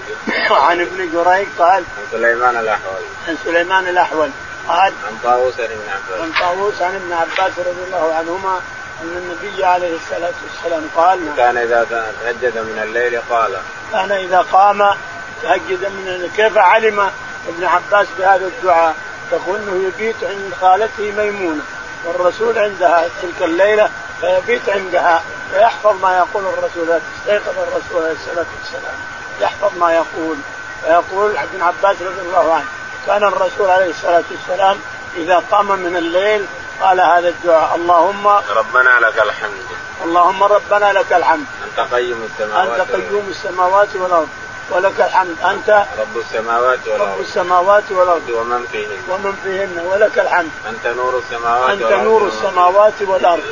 عن 0.52 0.82
ابن 0.82 1.10
جريج 1.14 1.48
قال 1.60 1.70
عن 1.72 1.84
سليمان 2.12 2.58
الأحول. 2.58 3.02
عن 3.28 3.38
سليمان 3.46 3.88
الأحول. 3.88 4.30
قال 4.70 4.94
عن 5.08 5.18
طاووس 5.24 5.54
بن 5.56 5.64
عباس. 5.64 6.22
عن 6.22 6.32
طاووس 6.40 6.82
عن 6.82 6.96
ابن 6.96 7.14
عباس 7.14 7.60
رضي 7.60 7.84
الله 7.88 8.14
عنهما 8.14 8.62
أن 9.02 9.18
النبي 9.18 9.66
عليه 9.66 9.96
الصلاة 9.96 10.34
والسلام 10.44 10.84
قال 10.96 11.20
كان 11.38 11.58
إذا 11.58 11.84
تهجد 12.24 12.58
من 12.58 12.80
الليل 12.84 13.22
قال. 13.30 13.58
كان 13.92 14.12
إذا 14.12 14.42
قام 14.52 14.96
تهجد 15.42 15.86
من 15.86 16.08
الليل 16.08 16.32
كيف 16.36 16.58
علم 16.58 17.00
ابن 17.48 17.64
عباس 17.66 18.08
بهذا 18.20 18.46
الدعاء؟ 18.46 18.96
يقول 19.32 19.60
إنه 19.60 19.88
يبيت 19.88 20.24
عند 20.24 20.54
خالته 20.62 21.12
ميمونة 21.18 21.62
والرسول 22.06 22.60
عندها 22.60 23.10
تلك 23.22 23.42
الليلة 23.42 23.90
فيبيت 24.22 24.70
عندها 24.70 25.24
فيحفظ 25.52 26.02
ما 26.02 26.18
يقول 26.18 26.44
الرسول 26.46 27.00
استيقظ 27.20 27.60
الرسول 27.60 28.04
عليه 28.04 28.12
الصلاة 28.12 28.46
والسلام 28.60 28.96
يحفظ 29.42 29.78
ما 29.78 29.94
يقول. 29.94 30.38
فيقول 30.86 31.38
ابن 31.38 31.62
عباس 31.62 32.02
رضي 32.02 32.22
الله 32.22 32.54
عنه 32.54 32.66
كان 33.06 33.24
الرسول 33.24 33.70
عليه 33.70 33.89
الصلاة 33.89 34.24
والسلام 34.32 34.77
إذا 35.18 35.44
قام 35.51 35.72
من 35.72 35.96
الليل 35.96 36.46
قال 36.82 37.01
هذا 37.01 37.29
الدعاء 37.29 37.75
اللهم 37.75 38.27
ربنا 38.27 39.00
لك 39.00 39.20
الحمد. 39.20 39.65
اللهم 40.03 40.44
ربنا 40.44 40.94
لك 40.94 41.13
الحمد. 41.13 41.46
أنت 41.63 41.94
قيم 41.94 42.29
السماوات 42.32 42.79
أنت 42.79 42.91
قيوم 42.91 43.27
السماوات 43.29 43.96
والأرض 43.96 44.27
ولك 44.70 45.01
الحمد. 45.01 45.36
أنت 45.46 45.86
رب 46.00 46.18
السماوات 46.18 46.79
والأرض. 46.88 47.12
رب 47.12 47.20
السماوات 47.20 47.84
والأرض. 47.91 48.29
ومن 48.29 48.65
فيهن. 48.72 49.01
ومن 49.10 49.34
فيهن 49.44 49.86
ولك 49.91 50.20
الحمد. 50.20 50.51
أنت 50.70 50.88
نور 50.88 51.18
السماوات 51.18 51.70
أنت 51.70 51.94
نور 51.94 52.27
السماوات 52.27 53.01
والأرض. 53.01 53.44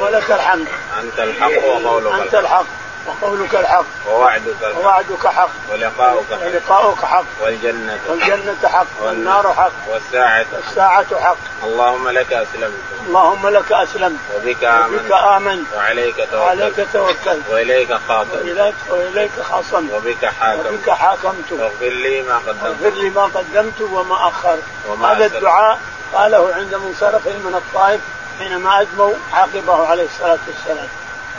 ولك 0.00 0.30
الحمد. 0.30 0.66
أنت 1.00 1.18
الحق 1.18 1.64
وقولك 1.66 2.20
أنت 2.20 2.34
الحق. 2.34 2.64
وقولك 3.06 3.54
الحق. 3.54 3.84
ووعدك 4.08 4.76
ووعدك 4.76 5.26
حق. 5.26 5.50
ولقاؤك 5.72 6.26
حق. 6.32 6.44
ولقاؤك 6.44 7.04
حق. 7.04 7.24
والجنة 7.40 7.98
والجنة 8.08 8.68
حق. 8.68 8.86
والنار 9.00 9.54
حق. 9.54 9.72
والساعة 9.88 10.46
والساعة 10.52 11.20
حق. 11.20 11.36
اللهم 11.64 12.08
لك 12.08 12.32
أسلمت. 12.32 12.80
اللهم 13.06 13.48
لك 13.48 13.72
أسلمت. 13.72 14.20
وبك 14.36 14.64
آمنت 14.64 15.00
وبك 15.00 15.12
آمنت. 15.12 15.66
وعليك 15.76 16.16
توكلت 16.16 16.34
وعليك 16.34 16.86
توكلت. 16.92 17.42
وإليك 17.50 17.92
خاطبت. 18.08 18.34
وإليك 18.34 18.74
وإليك 18.88 19.30
خاصمت. 19.50 19.92
وبك 19.92 20.24
حاكمت. 20.40 20.66
وبك 20.66 20.90
حاكمت. 20.90 21.52
واغفر 21.52 21.86
لي 21.86 22.22
ما 22.22 22.38
قدمت. 22.38 22.64
اغفر 22.64 22.88
لي 22.88 23.10
ما 23.10 23.24
قدمت 23.24 23.80
وما 23.80 24.28
أخرت. 24.28 24.62
وما 24.88 25.12
هذا. 25.12 25.26
الدعاء 25.26 25.78
قاله 26.14 26.54
عند 26.54 26.74
منصرف 26.74 27.26
من 27.26 27.54
الطائف 27.54 28.00
حينما 28.38 28.80
أدموا 28.80 29.14
عاقبه 29.32 29.86
عليه 29.86 30.04
الصلاة 30.04 30.38
والسلام. 30.46 30.88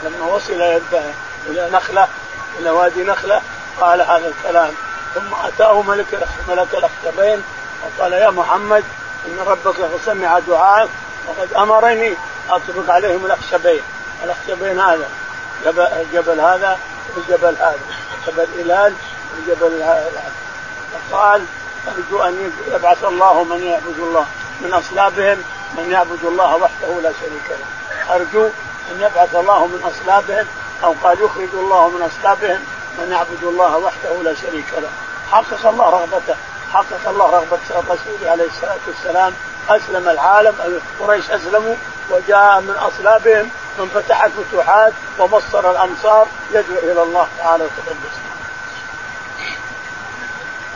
لما 0.04 0.26
وصل 0.26 0.52
إلى 0.52 0.80
إلى 1.46 1.70
نخلة 1.72 2.08
إلى 2.58 2.70
وادي 2.70 3.02
نخلة 3.02 3.40
قال 3.80 4.00
هذا 4.00 4.28
الكلام. 4.28 4.70
ثم 5.14 5.34
أتاه 5.44 5.82
ملك 5.82 6.28
ملك 6.48 6.74
الأخشبين 6.74 7.42
وقال 7.82 8.12
يا 8.12 8.30
محمد 8.30 8.84
إن 9.26 9.38
ربك 9.46 9.76
سمع 10.06 10.38
دعائك 10.38 10.90
وقد 11.28 11.52
أمرني 11.52 12.14
أطبق 12.50 12.90
عليهم 12.90 13.26
الأخشبين. 13.26 13.82
الأخشبين 14.24 14.80
هذا 14.80 15.08
جبل, 15.64 15.88
جبل 16.12 16.40
هذا 16.40 16.78
وجبل 17.16 17.56
هذا 17.60 17.78
جبل 18.26 18.46
إلال 18.58 18.94
وجبل 19.38 19.82
هذا. 19.82 20.32
فقال 21.10 21.44
أرجو 21.88 22.22
أن 22.22 22.52
يبعث 22.72 23.04
الله 23.04 23.44
من 23.44 23.62
يعبد 23.64 23.98
الله 23.98 24.26
من 24.60 24.72
أصلابهم 24.72 25.42
من 25.78 25.90
يعبد 25.90 26.24
الله 26.24 26.56
وحده 26.56 27.00
لا 27.02 27.12
شريك 27.20 27.50
له. 27.50 28.14
أرجو 28.14 28.46
أن 28.90 29.00
يبعث 29.00 29.34
الله 29.34 29.66
من 29.66 29.92
أصلابهم 29.92 30.46
أو 30.84 30.94
قال 31.04 31.20
يخرج 31.20 31.48
الله 31.54 31.88
من 31.88 32.02
أصلابهم 32.02 32.60
من 32.98 33.10
يعبد 33.12 33.42
الله 33.42 33.76
وحده 33.76 34.22
لا 34.22 34.34
شريك 34.34 34.66
له. 34.76 34.88
حقق 35.32 35.66
الله 35.68 35.90
رغبته. 35.90 36.34
حقق 36.72 37.08
الله 37.08 37.26
رغبة 37.30 37.58
رسوله 37.70 38.30
عليه 38.30 38.46
الصلاة 38.46 38.78
والسلام. 38.86 39.32
أسلم 39.68 40.08
العالم 40.08 40.80
قريش 41.00 41.30
أسلموا 41.30 41.74
وجاء 42.10 42.60
من 42.60 42.74
أصلابهم 42.74 43.50
من 43.78 43.88
فتح 43.94 44.24
الفتوحات 44.24 44.92
وبصر 45.18 45.70
الأمصار 45.70 46.26
يدعو 46.50 46.78
إلى 46.78 47.02
الله 47.02 47.26
تعالى 47.38 47.64
وتقدس. 47.64 48.31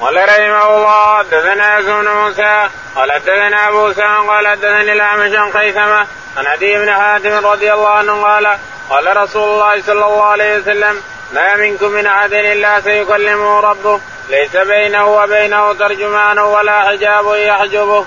قال 0.01 0.17
رحمه 0.17 0.77
الله 0.77 1.19
حدثنا 1.19 1.77
يوسف 1.77 1.91
بن 1.91 2.09
موسى 2.09 2.69
قال 2.97 3.13
حدثنا 3.13 3.69
أبو 3.69 3.91
اسامه 3.91 4.33
قال 4.33 4.47
حدثني 4.49 4.93
الأعمش 4.93 5.35
عن 5.35 5.53
خيثمه 5.53 6.07
عن 6.37 6.47
عدي 6.47 6.79
بن 6.79 6.93
حاتم 6.93 7.47
رضي 7.47 7.73
الله 7.73 7.89
عنه 7.89 8.23
قال 8.23 8.59
قال 8.91 9.17
رسول 9.17 9.43
الله 9.43 9.83
صلى 9.83 10.05
الله 10.05 10.25
عليه 10.25 10.59
وسلم 10.59 11.03
ما 11.33 11.57
منكم 11.57 11.89
من 11.89 12.07
أحد 12.07 12.33
إلا 12.33 12.81
سيكلمه 12.81 13.61
ربه 13.61 14.01
ليس 14.29 14.57
بينه 14.57 15.07
وبينه 15.07 15.73
ترجمان 15.73 16.39
ولا 16.39 16.81
حجاب 16.89 17.35
يحجبه. 17.35 18.05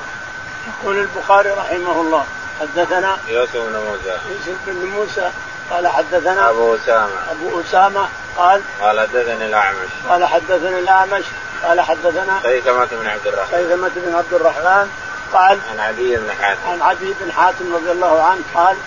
يقول 0.67 0.97
البخاري 0.97 1.49
رحمه 1.49 2.01
الله 2.01 2.25
حدثنا 2.59 3.17
يوسف 3.27 3.55
بن 3.55 3.73
موسى 3.73 4.17
يوسف 4.29 4.57
بن 4.67 4.85
موسى 4.85 5.31
قال 5.71 5.87
حدثنا 5.87 6.49
أبو 6.49 6.75
أسامة. 6.75 7.13
أبو 7.31 7.61
أسامة 7.61 8.09
قال 8.37 8.61
قال 8.81 8.99
حدثني 8.99 9.45
الأعمش. 9.45 9.89
قال 10.09 10.25
حدثني 10.25 10.79
الأعمش 10.79 11.23
قال 11.63 11.81
حدثنا 11.81 12.39
خيثمة 12.43 12.87
بن 12.91 13.07
عبد 13.07 13.27
الرحمن. 13.27 13.51
خيثمة 13.51 13.91
بن 13.95 14.15
عبد 14.15 14.33
الرحمن 14.33 14.89
قال 15.33 15.59
عن 15.71 15.79
عدي 15.79 16.15
بن 16.15 16.31
حاتم. 16.31 16.69
عن 16.69 16.81
عدي 16.81 17.13
بن 17.21 17.31
حاتم 17.31 17.75
رضي 17.75 17.91
الله 17.91 18.23
عنه 18.23 18.41
قال 18.55 18.77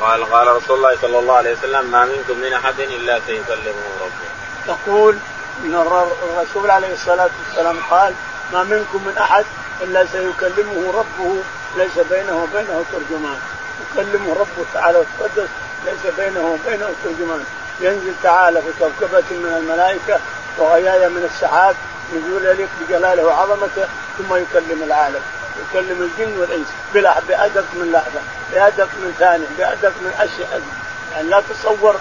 قال 0.00 0.32
قال 0.32 0.56
رسول 0.56 0.76
الله 0.76 0.96
صلى 1.02 1.18
الله 1.18 1.36
عليه 1.36 1.52
وسلم 1.52 1.90
ما 1.90 2.04
منكم 2.04 2.38
من 2.38 2.52
أحد 2.52 2.80
إلا 2.80 3.20
سيكلمه 3.26 3.84
ربه. 4.00 4.30
يقول 4.68 5.16
إن 5.64 5.74
الرسول 5.74 6.70
عليه 6.70 6.92
الصلاة 6.92 7.30
والسلام 7.46 7.76
قال 7.90 8.14
ما 8.52 8.64
منكم 8.64 9.04
من 9.06 9.18
أحد 9.18 9.44
إلا 9.82 10.06
سيكلمه 10.06 10.92
ربه. 10.94 11.42
ليس 11.76 11.98
بينه 12.10 12.42
وبينه 12.42 12.84
ترجمان. 12.92 13.38
يكلمه 13.92 14.32
ربه 14.32 14.66
تعالى 14.74 14.98
وتقدس 14.98 15.48
ليس 15.84 16.14
بينه 16.18 16.40
وبينه 16.40 16.88
ترجمان. 17.04 17.44
ينزل 17.80 18.14
تعالى 18.22 18.62
في 18.62 18.68
كوكبة 18.78 19.24
من 19.30 19.54
الملائكة 19.58 20.20
وغيايا 20.58 21.08
من 21.08 21.28
السحاب 21.34 21.76
نزول 22.14 22.44
يليق 22.44 22.68
بجلاله 22.80 23.24
وعظمته 23.24 23.86
ثم 24.18 24.36
يكلم 24.36 24.82
العالم. 24.82 25.20
يكلم 25.60 26.02
الجن 26.02 26.38
والإنس 26.38 26.66
بلا 26.94 27.20
بأدق 27.28 27.64
من 27.74 27.92
لحظة 27.92 28.20
بأدق 28.52 28.88
من 28.96 29.14
ثانية 29.18 29.46
بأدق 29.58 29.92
من 30.00 30.12
اشياء 30.18 30.62
يعني 31.12 31.28
لا 31.28 31.42
تصور 31.50 31.96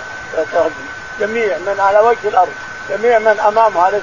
جميع 1.19 1.57
من 1.57 1.79
على 1.79 1.99
وجه 1.99 2.17
الأرض 2.25 2.53
جميع 2.89 3.19
من 3.19 3.39
أمامه 3.39 3.81
عليه 3.81 4.01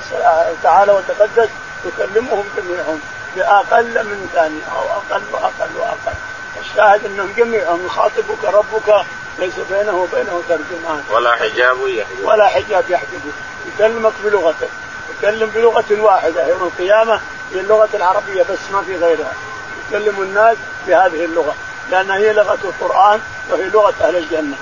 تعالى 0.62 0.92
وتقدس 0.92 1.48
يكلمهم 1.84 2.44
جميعهم 2.56 3.00
بأقل 3.36 4.04
من 4.04 4.28
ثانية 4.34 4.62
أو 4.76 4.82
أقل 4.82 5.22
واقل 5.32 5.76
واقل 5.78 6.16
الشاهد 6.60 7.04
أنهم 7.04 7.32
جميعهم 7.36 7.86
يخاطبك 7.86 8.44
ربك 8.44 9.04
ليس 9.38 9.54
بينه 9.70 9.96
وبينه 9.96 10.42
ترجمان. 10.48 11.04
ولا 11.10 11.36
حجاب 11.36 11.76
يحجب 11.88 12.24
ولا 12.24 12.48
حجاب 12.48 12.84
يحجبه 12.88 13.32
يكلمك 13.74 14.12
بلغته. 14.24 14.68
يتكلم 15.10 15.50
بلغة 15.54 15.84
واحدة 15.90 16.48
يوم 16.48 16.62
القيامة 16.62 17.20
هي 17.52 17.60
اللغة 17.60 17.88
العربية 17.94 18.42
بس 18.42 18.58
ما 18.72 18.82
في 18.82 18.96
غيرها. 18.96 19.32
يكلم 19.88 20.22
الناس 20.22 20.56
بهذه 20.86 21.24
اللغة 21.24 21.54
لأنها 21.90 22.16
هي 22.16 22.32
لغة 22.32 22.58
القرآن 22.64 23.20
وهي 23.50 23.64
لغة 23.64 23.94
أهل 24.00 24.16
الجنة. 24.16 24.56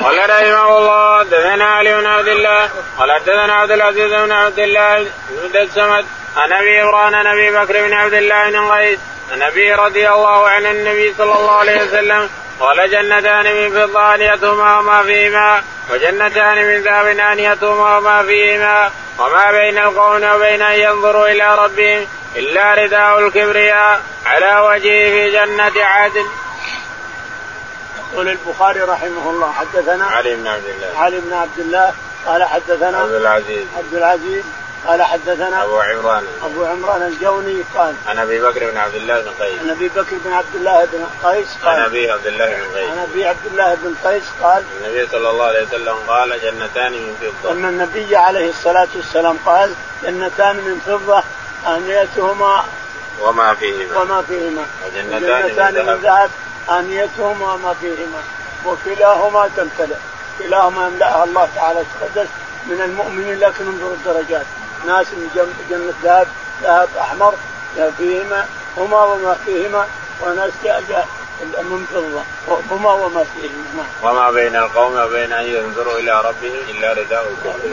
قال 0.00 0.30
رحمه 0.30 0.78
الله 0.78 1.18
حدثنا 1.18 1.64
علي 1.64 1.96
بن 1.96 2.06
عبد 2.06 2.28
الله. 2.28 2.70
قال 2.98 3.12
حدثنا 3.12 3.54
عبد 3.54 3.70
العزيز 3.70 4.12
بن 4.12 4.32
عبد 4.32 4.58
الله 4.58 5.06
بن 5.30 5.60
السمد 5.60 6.06
عن 6.36 6.52
أبي 6.52 6.80
عمران 6.80 7.14
عن 7.14 7.26
أبي 7.26 7.50
بكر 7.50 7.86
بن 7.86 7.92
عبد 7.92 8.14
الله 8.14 8.50
بن 8.50 8.72
قيس. 8.72 8.98
عن 9.32 9.42
أبي 9.42 9.74
رضي 9.74 10.08
الله 10.08 10.48
عن 10.48 10.66
النبي 10.66 11.14
صلى 11.18 11.34
الله 11.38 11.52
عليه 11.52 11.82
وسلم 11.82 12.30
قال 12.60 12.90
جنتان 12.90 13.44
من 13.44 13.70
فضة 13.70 14.14
آنيتهما 14.14 14.78
وما 14.78 15.02
فيهما 15.02 15.62
وجنتان 15.90 16.56
من 16.56 16.82
ذهب 16.82 17.06
آنيتهما 17.06 17.96
وما 17.96 18.22
فيهما 18.22 18.90
وما 19.18 19.50
بين 19.50 19.78
القوم 19.78 20.24
وبين 20.34 20.62
أن 20.62 20.80
ينظروا 20.80 21.28
إلى 21.28 21.54
ربهم 21.54 22.06
إلا 22.36 22.74
رداء 22.74 23.18
الكبرياء 23.18 24.00
على 24.26 24.58
وجهه 24.60 25.10
في 25.10 25.30
جنة 25.30 25.84
عدن. 25.84 26.26
يقول 28.12 28.28
البخاري 28.28 28.80
رحمه 28.80 29.30
الله 29.30 29.52
حدثنا 29.52 30.06
علي 30.06 30.34
بن 30.34 30.46
عبد 30.46 30.64
الله 30.64 30.98
علي 30.98 31.20
بن 31.20 31.32
عبد 31.32 31.58
الله 31.58 31.92
قال 32.26 32.44
حدثنا 32.44 32.98
عبد 32.98 33.14
العزيز 33.14 33.66
عبد 33.78 33.94
العزيز 33.94 34.44
قال 34.86 35.02
حدثنا 35.02 35.64
أبو 35.64 35.80
عمران. 35.80 36.24
أبو 36.44 36.64
عمران 36.64 37.02
الجوني 37.02 37.62
قال 37.74 37.94
عن 38.06 38.18
أبي 38.18 38.40
بكر 38.40 38.70
بن 38.70 38.76
عبد 38.76 38.94
الله 38.94 39.20
بن 39.20 39.30
قيس. 39.30 39.60
عن 39.60 39.70
أبي 39.70 39.88
بكر 39.88 40.16
بن 40.24 40.32
عبد 40.32 40.54
الله 40.54 40.84
بن 40.84 41.06
قيس 41.24 41.46
قال 41.64 41.76
عن 41.76 41.84
أبي 41.84 42.10
عبد 42.10 42.26
الله 42.26 42.46
بن 42.46 42.76
قيس. 42.76 42.90
عن 42.90 42.98
أبي 42.98 43.26
عبد 43.26 43.46
الله 43.46 43.74
بن 43.74 43.94
قيس 44.04 44.22
قال 44.42 44.64
النبي 44.84 45.06
صلى 45.06 45.30
الله 45.30 45.44
عليه 45.44 45.62
وسلم 45.62 45.96
قال 46.08 46.40
جنتان 46.42 46.92
من 46.92 47.16
فضة. 47.42 47.52
أن 47.52 47.64
النبي 47.64 48.16
عليه 48.16 48.50
الصلاة 48.50 48.88
والسلام 48.96 49.36
قال 49.46 49.74
جنتان 50.02 50.56
من 50.56 50.80
فضة 50.86 51.22
آنيتهما 51.66 52.64
وما 53.20 53.54
فيهما. 53.54 54.00
وما 54.00 54.22
فيهما. 54.22 54.66
وجنتان 54.86 55.86
من 55.86 56.00
ذهب. 56.02 56.30
آنيتهما 56.70 57.52
وما 57.52 57.74
فيهما. 57.80 58.22
وكلاهما 58.66 59.50
تمتلئ. 59.56 59.96
كلاهما 60.38 60.86
يملاها 60.86 61.24
الله 61.24 61.48
تعالى 61.56 61.82
تقدس. 62.00 62.28
من 62.66 62.80
المؤمنين 62.80 63.38
لكن 63.38 63.66
انظروا 63.66 63.92
الدرجات. 63.92 64.46
ناس 64.86 65.06
من 65.06 65.54
جنة 65.70 65.92
ذهب 66.02 66.26
ذهب 66.62 66.88
أحمر 67.00 67.34
فيهما 67.98 68.46
هما 68.76 69.04
وما 69.04 69.36
فيهما 69.46 69.86
وناس 70.22 70.50
من 71.42 71.86
فضة 71.94 72.22
هما 72.70 72.92
وما 72.92 73.24
فيهما. 73.24 73.86
وما 74.02 74.30
بين 74.30 74.56
القوم 74.56 74.96
وبين 74.96 75.32
أن 75.32 75.44
ينظروا 75.44 75.98
إلى 75.98 76.20
ربهم 76.20 76.60
إلا 76.68 76.92
رداء 76.92 77.26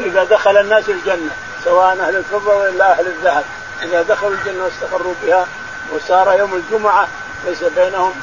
إذا 0.05 0.23
دخل 0.23 0.57
الناس 0.57 0.89
الجنة 0.89 1.31
سواء 1.65 1.99
أهل 1.99 2.15
الفضة 2.15 2.55
ولا 2.55 2.91
أهل 2.91 3.07
الذهب 3.07 3.43
إذا 3.83 4.01
دخلوا 4.01 4.31
الجنة 4.31 4.63
واستقروا 4.63 5.13
بها 5.23 5.47
وصار 5.93 6.39
يوم 6.39 6.55
الجمعة 6.55 7.07
ليس 7.45 7.63
بينهم 7.63 8.13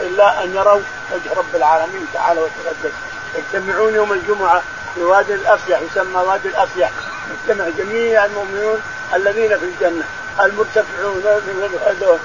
إلا 0.00 0.44
أن 0.44 0.54
يروا 0.54 0.80
وجه 1.12 1.34
رب 1.36 1.56
العالمين 1.56 2.06
تعالى 2.14 2.40
وتقدس. 2.40 2.92
يجتمعون 3.34 3.94
يوم 3.94 4.12
الجمعة 4.12 4.62
في 4.98 5.04
وادي 5.04 5.34
الافيح 5.34 5.80
يسمى 5.80 6.20
وادي 6.20 6.48
الافيح 6.48 6.90
يجتمع 7.30 7.68
جميع 7.78 8.24
المؤمنون 8.24 8.80
الذين 9.14 9.58
في 9.58 9.64
الجنة. 9.64 10.04
المرتفعون 10.40 11.22
هذول 11.86 12.18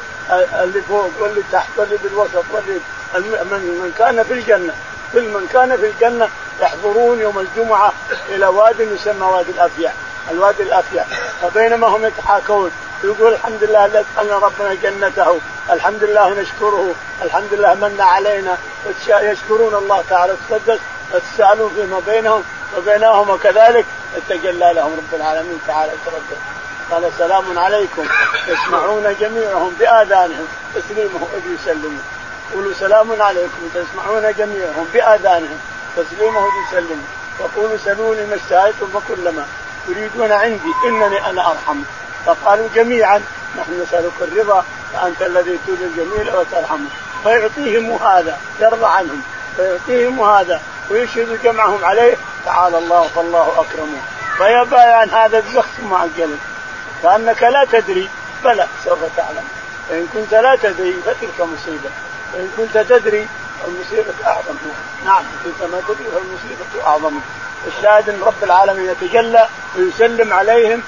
اللي 0.63 0.81
فوق 0.81 1.11
واللي 1.19 1.43
تحت 1.51 1.69
واللي 1.77 1.97
بالوسط 1.97 2.45
واللي 2.53 2.79
من, 3.51 3.81
من 3.83 3.93
كان 3.97 4.23
في 4.23 4.33
الجنة. 4.33 4.73
كل 5.13 5.29
من 5.29 5.47
كان 5.53 5.77
في 5.77 5.85
الجنة 5.85 6.29
يحضرون 6.61 7.19
يوم 7.19 7.39
الجمعة 7.39 7.93
إلى 8.29 8.47
واد 8.47 8.79
يسمى 8.79 9.25
وادي 9.25 9.51
الافيع 9.51 9.91
الوادي 10.31 10.63
الافيع 10.63 11.03
فبينما 11.41 11.87
هم 11.87 12.05
يتحاكون 12.05 12.71
يقول 13.03 13.33
الحمد 13.33 13.63
لله 13.63 13.85
الذي 13.85 13.99
ادخلنا 13.99 14.37
ربنا 14.37 14.73
جنته. 14.73 15.39
الحمد 15.69 16.03
لله 16.03 16.29
نشكره. 16.41 16.95
الحمد 17.21 17.53
لله 17.53 17.73
من 17.73 18.01
علينا. 18.01 18.57
يشكرون 19.07 19.75
الله 19.75 20.03
تعالى. 20.09 20.33
تقدس 20.49 20.79
وتسالون 21.13 21.71
فيما 21.75 21.99
بينهم. 22.07 22.43
وبينهم 22.77 23.29
وكذلك 23.29 23.85
يتجلى 24.17 24.73
لهم 24.73 24.93
رب 24.93 25.13
العالمين 25.13 25.59
تعالى 25.67 25.91
تقدس 26.05 26.41
قال 26.91 27.11
سلام 27.17 27.59
عليكم. 27.59 28.05
يسمعون 28.47 29.15
جميعهم 29.19 29.75
بآذانهم. 29.79 30.47
تسليمه 30.75 31.27
اذ 31.33 31.51
يسلموا 31.53 32.01
قولوا 32.53 32.73
سلام 32.73 33.21
عليكم. 33.21 33.69
تسمعون 33.73 34.33
جميعهم 34.37 34.87
بآذانهم. 34.93 35.59
تسليمه 35.97 36.39
اذ 36.39 36.51
يسلموا 36.67 37.05
وقولوا 37.39 37.77
سلوني 37.77 38.25
ما 38.25 38.35
اشتهيتم 38.35 38.87
فكلما 38.87 39.45
تريدون 39.87 40.31
عندي 40.31 40.71
إنني 40.85 41.29
أنا 41.29 41.51
أرحم. 41.51 41.79
فقالوا 42.25 42.67
جميعا 42.75 43.21
نحن 43.57 43.81
نسألك 43.81 44.11
الرضا 44.21 44.65
فأنت 44.93 45.21
الذي 45.21 45.59
تريد 45.67 45.81
الجميل 45.81 46.35
وترحمه. 46.35 46.89
فيعطيهم 47.23 47.91
هذا 48.07 48.37
يرضى 48.59 48.85
عنهم. 48.85 49.21
فيعطيهم 49.55 50.21
هذا 50.21 50.61
ويشهد 50.89 51.39
جمعهم 51.43 51.85
عليه 51.85 52.15
تعالى 52.45 52.77
الله 52.77 53.07
فالله 53.07 53.51
اكرمه 53.57 53.97
فيا 54.65 54.93
عن 54.93 55.09
هذا 55.09 55.37
الزخم 55.37 55.89
مع 55.91 56.03
الجلد 56.03 56.39
كانك 57.03 57.43
لا 57.43 57.65
تدري 57.71 58.09
بلى 58.43 58.67
سوف 58.85 58.99
تعلم. 59.17 59.43
فإن 59.89 60.07
كنت 60.13 60.33
لا 60.33 60.55
تدري 60.55 60.93
فتلك 61.05 61.41
مصيبة. 61.41 61.89
وان 62.33 62.49
كنت 62.57 62.77
تدري 62.77 63.27
المصيبه 63.67 64.13
أعظم. 64.25 64.55
نعم 65.05 65.23
كنت 65.43 65.71
ما 65.71 65.81
تدري 65.87 66.07
فالمصيبه 66.11 66.87
أعظم. 66.87 67.19
الشاهد 67.67 68.09
إن 68.09 68.21
رب 68.25 68.43
العالمين 68.43 68.89
يتجلى 68.89 69.47
ويسلم 69.77 70.33
عليهم 70.33 70.81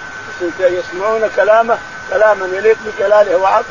يسمعون 0.59 1.29
كلامه 1.35 1.77
كلاما 2.09 2.57
يليق 2.57 2.77
بجلاله 2.85 3.61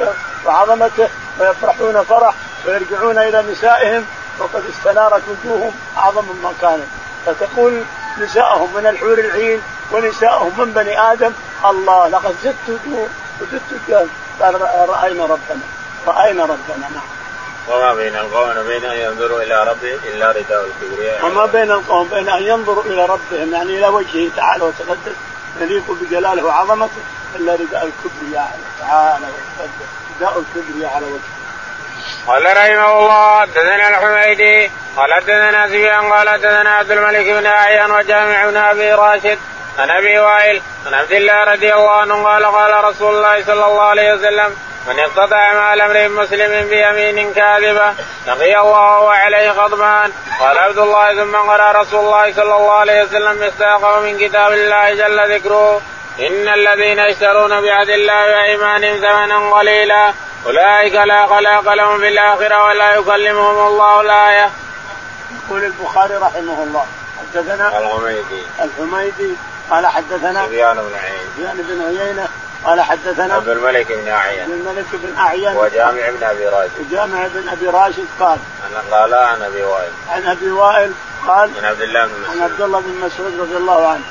وعظمته 0.44 1.08
ويفرحون 1.40 2.02
فرح 2.02 2.34
ويرجعون 2.66 3.18
إلى 3.18 3.44
نسائهم. 3.52 4.06
وقد 4.38 4.64
استنارت 4.66 5.22
وجوههم 5.28 5.72
أعظم 5.96 6.24
مما 6.24 6.52
كانت 6.60 6.86
فتقول 7.26 7.82
نساءهم 8.18 8.74
من 8.74 8.86
الحور 8.86 9.18
العين 9.18 9.62
ونساءهم 9.92 10.52
من 10.58 10.72
بني 10.72 11.00
آدم 11.12 11.32
الله 11.64 12.08
لقد 12.08 12.34
زدت 12.42 12.68
وجوه 12.68 13.08
وزدت 13.40 14.08
قال 14.40 14.60
رأينا 14.88 15.24
ربنا. 15.24 15.64
رأينا 16.06 16.42
ربنا 16.42 16.88
نعم. 16.94 17.02
وما 17.68 17.94
بين 17.94 18.16
القوم 18.16 18.58
وبين 18.58 18.84
أن 18.84 18.98
ينظروا 18.98 19.42
إلى 19.42 19.62
ربهم 19.62 19.98
إلا 20.04 20.30
رداء 20.30 20.66
الكبرياء. 20.66 21.26
وما 21.26 21.46
بين 21.46 21.70
القوم 21.70 22.08
بين 22.08 22.28
أن 22.28 22.42
ينظروا 22.42 22.84
إلى 22.84 23.06
ربهم 23.06 23.52
يعني 23.52 23.78
إلى 23.78 23.86
وجهه 23.86 24.30
تعالى 24.36 24.64
وتقدس. 24.64 25.16
يليق 25.60 25.90
بجلاله 25.90 26.44
وعظمته 26.44 27.02
إلا 27.36 27.52
رداء 27.52 27.90
الكبرياء 27.90 28.58
تعالى 28.80 29.26
وتقدس. 29.26 29.88
رداء 30.16 30.38
الكبرياء 30.38 30.94
على 30.94 31.06
وجهه. 31.06 31.43
قال 32.26 32.44
رحمه 32.56 32.98
الله 32.98 33.40
حدثنا 33.40 33.88
الحميدي 33.88 34.70
قال 34.96 35.14
حدثنا 35.14 35.68
سفيان 35.68 36.12
قال 36.12 36.28
حدثنا 36.28 36.74
عبد 36.74 36.90
الملك 36.90 37.26
بن 37.26 37.46
أعيان 37.46 37.90
وجامع 37.90 38.46
بن 38.46 38.56
أبي 38.56 38.92
راشد 38.92 39.38
عن 39.78 39.90
أبي 39.90 40.18
وائل 40.18 40.62
عن 40.86 40.94
عبد 40.94 41.12
الله 41.12 41.44
رضي 41.44 41.74
الله 41.74 41.90
عنه 42.00 42.24
قال 42.24 42.44
قال 42.46 42.84
رسول 42.84 43.14
الله 43.14 43.44
صلى 43.44 43.66
الله 43.66 43.82
عليه 43.82 44.14
وسلم 44.14 44.56
من 44.88 45.00
اقتطع 45.00 45.52
مال 45.52 45.80
امرئ 45.80 46.08
مسلم 46.08 46.68
بيمين 46.68 47.32
كاذبة 47.32 47.94
لقي 48.26 48.60
الله 48.60 49.00
وعليه 49.00 49.50
غضبان. 49.50 50.12
قال 50.40 50.58
عبد 50.58 50.78
الله 50.78 51.14
ثم 51.14 51.36
قرا 51.36 51.80
رسول 51.80 52.00
الله 52.00 52.32
صلى 52.32 52.56
الله 52.56 52.72
عليه 52.72 53.02
وسلم 53.02 53.46
مستاقه 53.46 54.00
من 54.00 54.18
كتاب 54.18 54.52
الله 54.52 54.94
جل 54.94 55.34
ذكره 55.34 55.80
إن 56.20 56.48
الذين 56.48 56.98
يشترون 56.98 57.60
بعهد 57.60 57.88
الله 57.88 58.26
وأيمانهم 58.26 58.96
ثمنا 58.96 59.50
قليلا. 59.50 60.12
أولئك 60.46 60.94
لا 60.94 61.26
خلاق 61.26 61.74
لهم 61.74 61.98
في 61.98 62.08
الآخرة 62.08 62.64
ولا 62.64 62.94
يكلمهم 62.94 63.66
الله 63.66 64.00
الآية. 64.00 64.50
يقول 65.46 65.64
البخاري 65.64 66.14
رحمه 66.14 66.62
الله 66.62 66.86
حدثنا 67.18 67.78
الحميدي. 67.78 68.42
الحميدي 68.60 69.34
قال 69.70 69.86
حدثنا 69.86 70.46
سفيان 70.46 70.76
بن 70.76 70.94
عيينة. 70.94 71.30
سفيان 71.36 71.56
بن 71.56 71.82
عيينة 71.82 72.28
قال 72.64 72.80
حدثنا 72.80 73.34
عبد 73.34 73.48
الملك 73.48 73.92
بن 73.92 74.08
أعين. 74.08 74.40
عبد 74.40 74.50
الملك 74.50 74.86
بن 74.92 75.18
أعين. 75.18 75.56
وجامع 75.56 76.10
بن 76.10 76.24
أبي 76.24 76.46
راشد. 76.46 76.72
وجامع 76.80 77.26
بن 77.26 77.48
أبي 77.48 77.66
راشد 77.66 78.06
قال 78.20 78.38
عن 78.64 78.94
قال 78.94 79.14
عن 79.14 79.42
أبي 79.42 79.62
وائل. 79.62 79.92
عن 80.08 80.26
أبي 80.26 80.50
وائل 80.50 80.92
قال 81.26 81.50
عن 81.58 81.64
عبد 81.64 81.80
الله 81.80 82.06
بن 82.06 82.12
مسعود. 82.20 82.36
عن 82.36 82.42
عبد 82.42 82.60
الله 82.60 82.80
بن 82.80 83.06
مسعود 83.06 83.40
رضي 83.40 83.56
الله 83.56 83.88
عنه. 83.88 84.04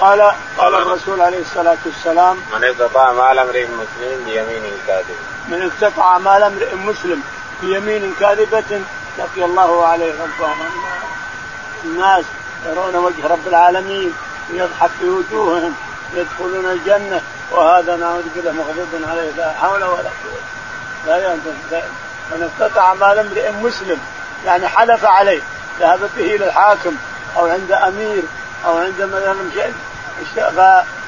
قال 0.00 0.32
قال 0.58 0.74
الرسول 0.74 1.20
عليه 1.20 1.40
الصلاة 1.40 1.76
والسلام 1.86 2.36
من 2.54 2.64
اقتطع 2.64 3.12
مال 3.12 3.38
امرئ 3.38 3.66
مسلم 3.66 4.24
بيمين 4.24 4.72
كاذب. 4.86 5.16
من 5.48 5.70
اقتطع 5.70 6.18
مال 6.18 6.42
امرئ 6.42 6.74
مسلم 6.74 7.22
بيمين 7.62 8.14
كاذبة 8.20 8.80
لقي 9.18 9.44
الله 9.44 9.86
عليه 9.86 10.12
غضبان 10.12 10.56
الناس 11.84 12.24
يرون 12.66 12.96
وجه 12.96 13.26
رب 13.26 13.48
العالمين 13.48 14.14
يضحك 14.50 14.90
في 15.00 15.08
وجوههم 15.08 15.74
يدخلون 16.14 16.66
الجنة 16.66 17.22
وهذا 17.50 17.96
نعوذ 17.96 18.22
بالله 18.34 18.52
مغضوب 18.52 19.10
عليه 19.10 19.30
لا 19.30 19.52
حول 19.52 19.84
ولا 19.84 19.98
قوة. 19.98 20.42
لا 21.06 21.16
ينظر 21.16 21.82
من 22.30 22.50
اقتطع 22.60 22.94
مال 22.94 23.18
امرئ 23.18 23.50
مسلم 23.50 24.00
يعني 24.46 24.68
حلف 24.68 25.04
عليه 25.04 25.40
ذهب 25.80 26.10
به 26.16 26.34
إلى 26.34 26.46
الحاكم 26.46 26.96
أو 27.36 27.46
عند 27.46 27.72
أمير 27.72 28.22
أو 28.66 28.78
عند 28.78 29.02
مثلا 29.02 29.50
شيء 29.54 29.74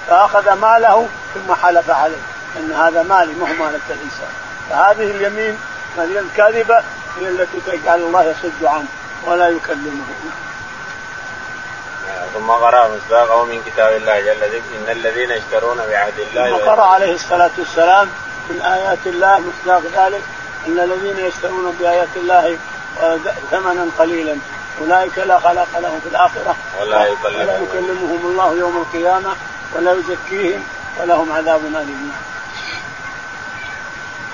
فأخذ 0.08 0.52
ماله 0.52 1.08
ثم 1.34 1.54
حلف 1.54 1.90
عليه. 1.90 2.22
إن 2.56 2.72
هذا 2.72 3.02
مالي 3.02 3.32
مو 3.32 3.46
مالك 3.46 3.80
الإنسان. 3.90 4.32
فهذه 4.70 5.10
اليمين 5.10 5.58
هذه 5.98 6.18
الكاذبة 6.18 6.82
هي 7.20 7.28
التي 7.28 7.60
تجعل 7.66 8.00
الله 8.00 8.24
يصد 8.24 8.64
عنه 8.64 8.86
ولا 9.26 9.48
يكلمه. 9.48 10.04
ثم 12.34 12.50
قرأ 12.50 12.88
مصداقه 12.88 13.44
من 13.44 13.62
كتاب 13.66 13.92
الله 13.96 14.20
جل 14.20 14.40
ذكر 14.40 14.62
إن 14.78 14.90
الذين 14.90 15.30
يشترون 15.30 15.76
بعهد 15.76 16.18
الله 16.18 16.58
ثم 16.58 16.64
قرأ 16.70 16.84
عليه 16.84 17.14
الصلاة 17.14 17.50
والسلام 17.58 18.08
من 18.50 18.62
آيات 18.62 18.98
الله 19.06 19.40
مصداق 19.40 19.82
ذلك 19.96 20.22
أن 20.66 20.78
الذين 20.78 21.18
يشترون 21.26 21.76
بآيات 21.80 22.08
الله 22.16 22.58
ثمنا 23.50 23.86
قليلا. 23.98 24.36
أولئك 24.80 25.18
لا 25.18 25.38
خلاق 25.38 25.68
لهم 25.78 26.00
في 26.00 26.09
الآخرة. 26.09 26.56
ولا 26.80 27.06
يكلمهم, 27.06 27.40
ولا 27.40 27.59
يكلمهم 27.59 28.20
الله 28.24 28.54
يوم 28.54 28.76
القيامة 28.76 29.37
ولا 29.74 29.92
يزكيهم 29.92 30.64
ولهم 31.00 31.33
عذاب 31.33 31.61
أليم. 31.64 32.12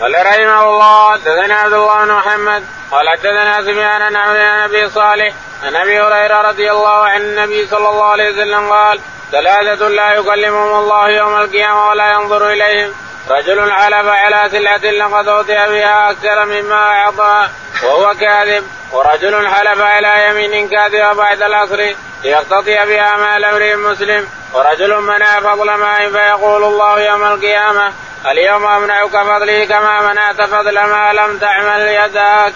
قال 0.00 0.14
رحمه 0.26 0.62
الله 0.64 1.12
حدثنا 1.12 1.54
عبد 1.54 1.72
الله 1.72 2.04
بن 2.04 2.12
محمد 2.12 2.64
قال 2.90 3.08
حدثنا 3.08 3.62
سفيان 3.62 4.16
عن 4.16 4.36
أبي 4.36 4.90
صالح 4.90 5.34
عن 5.62 5.76
أبي 5.76 6.00
هريرة 6.00 6.40
رضي 6.40 6.70
الله 6.70 7.04
عن 7.04 7.20
النبي 7.20 7.66
صلى 7.66 7.88
الله 7.88 8.04
عليه 8.04 8.32
وسلم 8.32 8.72
قال 8.72 9.00
ثلاثة 9.32 9.88
لا 9.88 10.14
يكلمهم 10.14 10.78
الله 10.78 11.08
يوم 11.10 11.36
القيامة 11.36 11.88
ولا 11.88 12.12
ينظر 12.12 12.50
إليهم. 12.50 12.94
رجل 13.30 13.72
حلف 13.72 14.06
على 14.06 14.50
سلعة 14.50 14.76
لقد 14.76 15.28
أوتي 15.28 15.52
بها 15.52 16.10
أكثر 16.10 16.44
مما 16.44 16.74
أعطى 16.74 17.48
وهو 17.82 18.14
كاذب. 18.14 18.64
ورجل 18.92 19.48
حلف 19.48 19.80
على 19.80 20.28
يمين 20.28 20.68
كاذبة 20.68 21.12
بعد 21.12 21.42
العصر 21.42 21.94
ليقتطي 22.24 22.86
بها 22.86 23.16
مال 23.16 23.44
امرئ 23.44 23.74
مسلم. 23.74 24.28
ورجل 24.52 25.00
منع 25.00 25.40
فضل 25.40 25.74
ماء 25.74 26.10
فيقول 26.10 26.64
الله 26.64 27.00
يوم 27.00 27.24
القيامة 27.24 27.92
اليوم 28.30 28.66
أمنعك 28.66 29.10
فضلي 29.10 29.66
كما 29.66 30.12
منعت 30.12 30.42
فضل 30.42 30.74
ما 30.74 31.12
لم 31.12 31.38
تعمل 31.38 31.80
يداك 31.80 32.52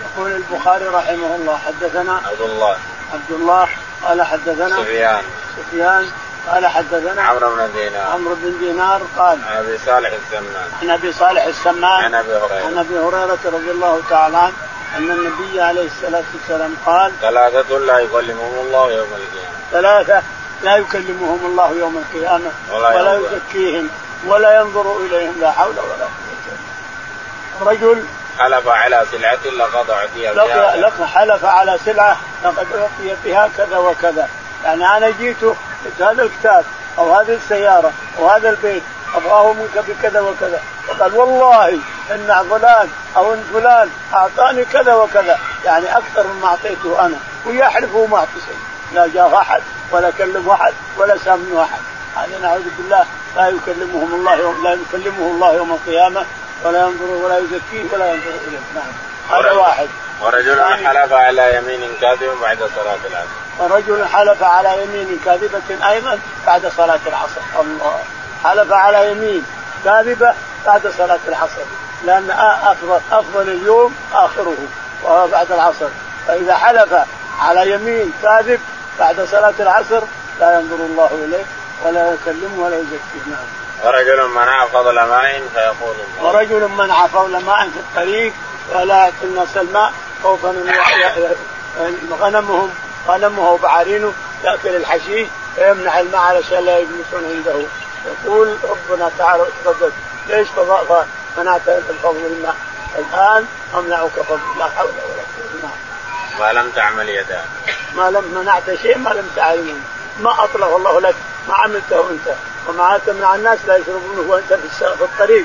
يقول 0.00 0.32
البخاري 0.32 0.84
رحمه 0.84 1.36
الله 1.36 1.58
حدثنا 1.58 2.20
عبد 2.30 2.40
الله. 2.40 2.76
عبد 3.12 3.30
الله 3.30 3.68
قال 4.04 4.22
حدثنا 4.22 4.76
سفيان. 4.76 5.22
سفيان 5.56 6.10
قال 6.48 6.66
حدثنا 6.66 7.22
عمرو 7.22 7.56
بن 7.56 7.72
دينار. 7.72 8.10
عمرو 8.10 8.34
بن 8.34 8.58
دينار 8.58 9.00
قال 9.18 9.38
عن 9.50 9.56
أبي 9.56 9.78
صالح 9.78 10.10
السمان. 10.12 10.68
عن 10.82 10.90
أبي 10.90 11.12
صالح 11.12 11.44
السمان 11.44 12.04
عن 12.04 12.14
أبي 12.14 12.32
هريرة. 12.32 12.66
عن 12.66 12.78
أبي 12.78 12.98
هريرة 12.98 13.38
رضي 13.44 13.70
الله 13.70 14.02
تعالى 14.10 14.36
عنه 14.36 14.52
أن 14.96 15.10
النبي 15.10 15.60
عليه 15.60 15.86
الصلاة 15.86 16.24
والسلام 16.34 16.76
قال 16.86 17.12
ثلاثة 17.20 17.78
لا 17.78 17.98
يكلمهم 17.98 18.66
الله 18.66 18.92
يوم 18.92 19.08
القيامة. 19.08 19.56
ثلاثة 19.72 20.22
لا 20.62 20.76
يكلمهم 20.76 21.46
الله 21.46 21.72
يوم 21.72 22.04
القيامة 22.04 22.50
ولا, 22.72 22.88
ولا. 22.88 23.14
يزكيهم 23.14 23.90
ولا 24.26 24.60
ينظر 24.60 24.96
إليهم 24.96 25.34
لا 25.40 25.50
حول 25.50 25.74
ولا 25.78 26.06
قوة 27.60 27.72
رجل 27.72 28.04
حلف 28.38 28.68
على 28.68 29.06
سلعة 29.12 29.38
لقد 29.58 29.90
أعطي 29.90 30.26
لقي 30.26 30.80
لقى 30.80 31.08
حلف 31.08 31.44
على 31.44 31.78
سلعة 31.84 32.16
لقد 32.44 32.66
أعطي 32.72 33.16
بها 33.24 33.50
كذا 33.56 33.76
وكذا. 33.76 34.28
يعني 34.64 34.96
أنا 34.96 35.10
جيت 35.10 35.36
هذا 36.00 36.22
الكتاب 36.22 36.64
أو 36.98 37.14
هذه 37.14 37.34
السيارة 37.34 37.92
أو 38.18 38.28
هذا 38.28 38.50
البيت 38.50 38.82
أبغاه 39.14 39.52
منك 39.52 39.84
بكذا 39.88 40.20
وكذا. 40.20 40.60
وقال 40.88 41.14
والله 41.14 41.68
إن 42.10 42.44
فلان 42.50 42.88
أو 43.16 43.34
إن 43.34 43.44
فلان 43.52 43.90
أعطاني 44.14 44.64
كذا 44.64 44.94
وكذا. 44.94 45.38
يعني 45.64 45.96
أكثر 45.96 46.26
مما 46.26 46.46
أعطيته 46.46 47.06
أنا 47.06 47.16
ويحلف 47.46 47.94
وما 47.94 48.16
اعطي 48.16 48.40
شيء 48.46 48.58
لا 48.94 49.06
جاء 49.14 49.36
أحد 49.36 49.62
ولا 49.92 50.10
كلم 50.10 50.50
أحد 50.50 50.72
ولا 50.98 51.16
سام 51.24 51.58
أحد. 51.58 51.80
هذا 52.16 52.38
نعوذ 52.42 52.64
بالله 52.78 53.04
لا 53.36 53.48
يكلمهم 53.48 54.14
الله 54.14 54.36
يوم 54.36 54.64
لا 54.64 54.72
يكلمه 54.72 55.30
الله 55.30 55.54
يوم 55.54 55.70
القيامة 55.70 56.24
ولا 56.64 56.80
ينظر 56.80 57.24
ولا 57.24 57.38
يزكيه 57.38 57.84
ولا 57.92 58.12
ينظر 58.12 58.30
إليه. 58.48 58.58
نعم. 58.74 58.92
هذا 59.40 59.52
واحد. 59.52 59.88
ورجل 60.22 60.62
حلف 60.62 61.12
على 61.12 61.56
يمين 61.56 61.96
كاذب 62.00 62.40
بعد 62.42 62.58
صلاة 62.58 62.98
العصر. 63.10 63.28
ورجل 63.58 64.06
حلف 64.06 64.42
على 64.42 64.82
يمين 64.82 65.20
كاذبة 65.24 65.88
أيضا 65.88 66.18
بعد 66.46 66.72
صلاة 66.76 67.00
العصر. 67.06 67.40
الله. 67.60 67.98
حلف 68.44 68.72
على 68.72 69.10
يمين 69.10 69.46
كاذبة 69.84 70.34
بعد 70.66 70.88
صلاة 70.98 71.18
العصر. 71.28 71.62
لأن 72.04 72.30
أفضل 72.64 73.00
أفضل 73.12 73.48
اليوم 73.48 73.94
آخره 74.12 74.56
وهو 75.02 75.28
بعد 75.28 75.52
العصر. 75.52 75.88
فإذا 76.26 76.54
حلف 76.54 76.94
على 77.40 77.70
يمين 77.70 78.12
كاذب 78.22 78.60
بعد 78.98 79.20
صلاة 79.20 79.54
العصر 79.60 80.02
لا 80.40 80.54
ينظر 80.54 80.76
الله 80.76 81.10
إليه 81.24 81.44
ولا 81.84 82.14
يكلمه 82.14 82.64
ولا 82.64 82.76
يزكيه. 82.76 83.30
نعم. 83.30 83.46
ورجل 83.84 84.28
منع 84.28 84.66
فضل 84.66 84.94
ماء 84.94 85.42
فيقول 85.54 85.94
الله. 86.18 86.30
ورجل 86.30 86.68
منع 86.68 87.06
فضل 87.06 87.44
ماء 87.44 87.68
في 87.68 87.76
الطريق 87.76 88.32
ولا 88.74 88.94
يعطي 88.94 89.24
الناس 89.24 89.56
الماء 89.56 89.92
خوفا 90.22 90.54
غنمهم 92.10 92.70
غنمه 93.08 93.50
وبعارينه 93.50 94.12
ياكل 94.44 94.76
الحشيش 94.76 95.28
فيمنع 95.56 96.00
الماء 96.00 96.20
علشان 96.20 96.64
لا 96.64 96.78
يجلسون 96.78 97.24
عنده. 97.24 97.66
يقول 98.24 98.56
ربنا 98.62 99.10
تعالى 99.18 99.42
وتقدس 99.42 99.92
ليش 100.28 100.48
منعت 101.38 101.68
الفضل 101.68 102.26
الماء؟ 102.26 102.56
الآن 102.98 103.46
أمنعك 103.74 104.10
فضل 104.10 104.58
لا 104.58 104.64
حول 104.64 104.88
ولا 104.88 105.22
قوة 105.62 105.70
ما 106.40 106.52
لم 106.52 106.70
تعمل 106.70 107.08
يداك. 107.08 107.44
ما 107.96 108.10
لم 108.10 108.24
منعت 108.34 108.74
شيء 108.82 108.98
ما 108.98 109.10
لم 109.10 109.30
تعلم 109.36 109.84
ما 110.20 110.44
أطلق 110.44 110.76
الله 110.76 111.00
لك 111.00 111.14
ما 111.48 111.54
عملته 111.54 112.10
أنت. 112.10 112.34
وما 112.68 113.00
تمنع 113.06 113.34
الناس 113.34 113.58
لا 113.66 113.76
يشربونه 113.76 114.24
وأنت 114.28 114.52
في 114.52 114.84
الطريق 114.84 115.44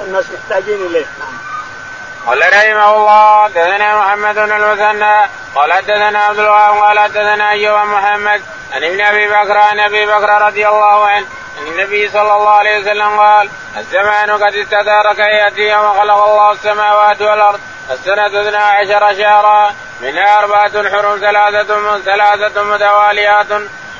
الناس 0.00 0.24
محتاجين 0.34 0.86
إليه. 0.86 1.06
نعم. 1.20 1.53
قال 2.26 2.38
رحمه 2.38 2.96
الله 2.96 3.44
حدثنا 3.44 3.98
محمد 3.98 4.34
بن 4.34 4.52
المثنى 4.52 5.30
قال 5.54 5.72
حدثنا 5.72 6.18
عبد 6.18 6.38
الوهاب 6.38 6.74
قال 6.74 6.98
حدثنا 6.98 7.50
أيوب 7.50 7.78
محمد 7.78 8.42
عن 8.72 8.84
ابن 8.84 9.00
أبي 9.00 9.28
بكر 9.28 9.58
عن 9.58 9.80
أبي 9.80 10.06
بكر 10.06 10.42
رضي 10.46 10.68
الله 10.68 11.06
عنه 11.06 11.26
عن 11.58 11.66
النبي 11.66 12.08
صلى 12.08 12.36
الله 12.36 12.50
عليه 12.50 12.80
وسلم 12.80 13.18
قال 13.18 13.48
الزمان 13.76 14.30
قد 14.30 14.54
استدار 14.54 15.14
كياتي 15.14 15.60
يوم 15.60 16.00
خلق 16.00 16.24
الله 16.24 16.52
السماوات 16.52 17.22
والأرض 17.22 17.60
السنة 17.90 18.26
اثنا 18.26 18.58
عشر 18.58 19.14
شهرا 19.22 19.74
منها 20.00 20.38
أربعة 20.38 20.90
حرم 20.90 21.18
ثلاثة 21.18 21.98
ثلاثة 21.98 22.62
متواليات 22.62 23.46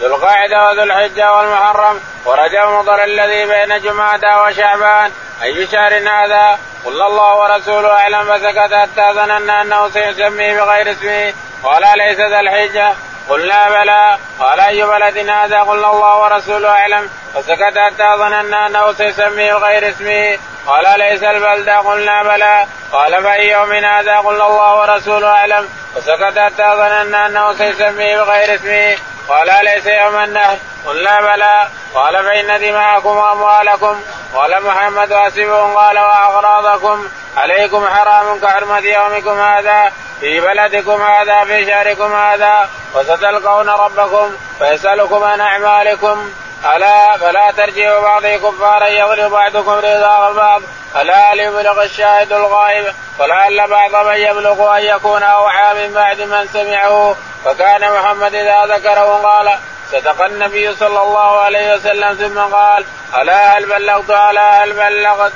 ذو 0.01 0.07
القاعدة 0.07 0.67
وذو 0.67 0.83
الحجة 0.83 1.33
والمحرم 1.33 2.01
ورجب 2.25 2.69
مضر 2.69 3.05
الذي 3.05 3.47
بين 3.47 3.81
جمادى 3.81 4.35
وشعبان. 4.47 5.13
أي 5.43 5.67
شهر 5.67 5.93
هذا؟ 5.93 6.59
قل 6.85 7.03
الله 7.03 7.37
ورسوله 7.37 7.93
أعلم 7.93 8.25
فسكت 8.25 8.75
حتى 8.75 9.13
ظننا 9.15 9.63
أنه 9.63 9.89
سيسميه 9.89 10.61
بغير 10.61 10.91
اسمه 10.91 11.33
قال 11.63 11.85
أليس 11.85 12.19
ذا 12.21 12.41
الحجة؟ 12.41 12.95
قلنا 13.29 13.69
بلى. 13.69 14.19
قال 14.41 14.61
أي 14.61 14.83
بلد 14.83 15.29
هذا 15.29 15.61
قلنا 15.61 15.91
الله 15.91 16.19
ورسوله 16.19 16.69
أعلم. 16.69 17.11
فسكت 17.35 17.79
حتى 17.79 18.17
ظننا 18.17 18.67
أنه 18.67 18.93
سيسميه 18.93 19.55
بغير 19.55 19.89
اسمه. 19.89 20.39
قال 20.67 20.99
ليس 20.99 21.23
البلدة 21.23 21.79
قلنا 21.79 22.23
بلى. 22.23 22.67
قال 22.93 23.23
فأي 23.23 23.51
يوم 23.51 23.73
هذا 23.73 24.19
قلنا 24.19 24.47
الله 24.47 24.75
ورسوله 24.75 25.29
أعلم. 25.29 25.69
فسكت 25.95 26.39
حتى 26.39 26.77
ظننا 26.77 27.27
أنه 27.27 27.53
سيسميه 27.53 28.21
بغير 28.21 28.55
اسمه. 28.55 28.97
قال 29.29 29.65
ليس 29.65 29.87
يوم 29.87 30.19
النهر. 30.19 30.57
قلنا 30.87 31.21
بلى. 31.21 31.69
قال 31.95 32.25
فإن 32.25 32.61
دماءكم 32.61 33.17
وأموالكم. 33.17 34.01
قال 34.35 34.63
محمد 34.63 35.13
واسبهم 35.13 35.77
قال 35.77 35.99
وأغراضكم. 35.99 37.09
عليكم 37.37 37.87
حرام 37.87 38.41
كحرمة 38.41 38.79
يومكم 38.79 39.41
هذا. 39.41 39.93
في 40.25 40.41
بلدكم 40.41 41.03
هذا 41.03 41.45
في 41.45 41.67
شهركم 41.67 42.13
هذا 42.13 42.69
وستلقون 42.95 43.69
ربكم 43.69 44.37
فيسألكم 44.59 45.25
عن 45.25 45.41
أعمالكم. 45.41 46.31
ألا 46.77 47.17
فلا 47.17 47.51
ترجعوا 47.51 48.03
بعضي 48.03 48.39
كفارا 48.39 48.87
يغلب 48.87 49.31
بعضكم 49.31 49.71
رضا 49.71 50.29
البعض. 50.29 50.63
ألا 51.01 51.35
ليبلغ 51.35 51.83
الشاهد 51.83 52.33
الغائب 52.33 52.95
ولعل 53.19 53.69
بعض 53.69 54.07
من 54.07 54.15
يبلغ 54.15 54.77
أن 54.77 54.83
يكون 54.83 55.23
أوعى 55.23 55.75
من 55.75 55.95
بعد 55.95 56.21
من 56.21 56.49
سمعه. 56.53 57.17
فكان 57.45 57.93
محمد 57.93 58.35
إذا 58.35 58.77
ذكره 58.77 59.21
قال 59.23 59.59
صدق 59.93 60.25
النبي 60.25 60.75
صلى 60.75 61.03
الله 61.03 61.41
عليه 61.41 61.75
وسلم 61.75 62.15
ثم 62.15 62.55
قال 62.57 62.85
ألا 63.17 63.59
هل 63.59 63.67
بلغت 63.67 64.11
ألا 64.11 64.65
هل 64.65 64.73
بلغت؟ 64.73 65.33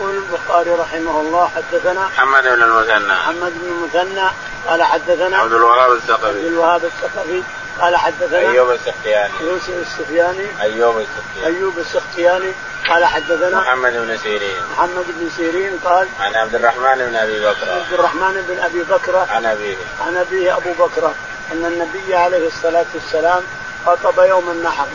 يقول 0.00 0.16
البخاري 0.16 0.70
رحمه 0.70 1.20
الله 1.20 1.50
حدثنا 1.56 2.06
محمد 2.06 2.42
بن 2.42 2.62
المثنى. 2.62 3.14
محمد 3.14 3.52
بن 3.62 3.68
المثنى 3.68 4.28
قال 4.68 4.82
حدثنا 4.82 5.38
عبد 5.38 5.52
الوهاب 5.52 5.92
الثقفي. 5.92 6.26
عبد 6.26 6.44
الوهاب 6.44 6.84
الثقفي 6.84 7.42
قال 7.80 7.96
حدثنا 7.96 8.38
أيوب 8.38 8.70
السختياني. 8.70 9.32
يوسف 9.40 9.68
السفياني 9.68 10.46
أيوب 10.60 10.98
السختياني. 10.98 11.56
أيوب 11.56 11.78
السختياني 11.78 12.52
قال 12.88 13.04
حدثنا 13.04 13.60
محمد 13.60 13.92
بن 13.92 14.16
سيرين. 14.16 14.56
محمد 14.72 15.04
بن 15.08 15.30
سيرين 15.36 15.78
قال 15.84 16.08
عن 16.20 16.34
عبد 16.34 16.54
الرحمن 16.54 16.98
بن 16.98 17.16
أبي 17.16 17.40
بكر. 17.40 17.70
عبد 17.70 17.92
الرحمن 17.92 18.44
بن 18.48 18.58
أبي 18.58 18.82
بكر. 18.82 19.16
عن 19.16 19.46
أبيه. 19.46 19.76
عن 20.06 20.16
أبيه 20.16 20.56
أبو 20.56 20.72
بكر 20.72 21.12
أن 21.52 21.64
النبي 21.64 22.14
عليه 22.14 22.46
الصلاة 22.46 22.86
والسلام 22.94 23.42
خطب 23.86 24.18
يوم 24.18 24.50
النحر. 24.50 24.86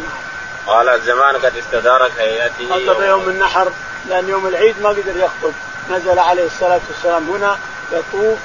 قال 0.68 0.90
الزمان 0.90 1.36
قد 1.36 1.58
استدارت 1.58 2.12
هيئته 2.20 2.70
خطب 2.70 3.02
يوم 3.02 3.30
النحر 3.30 3.72
لأن 4.10 4.30
يوم 4.30 4.48
العيد 4.48 4.76
ما 4.82 4.90
قدر 4.90 5.18
يخطب. 5.18 5.54
نزل 5.92 6.20
عليه 6.20 6.46
الصلاة 6.46 6.82
والسلام 6.90 7.30
هنا 7.30 7.58
يطوف 7.92 8.38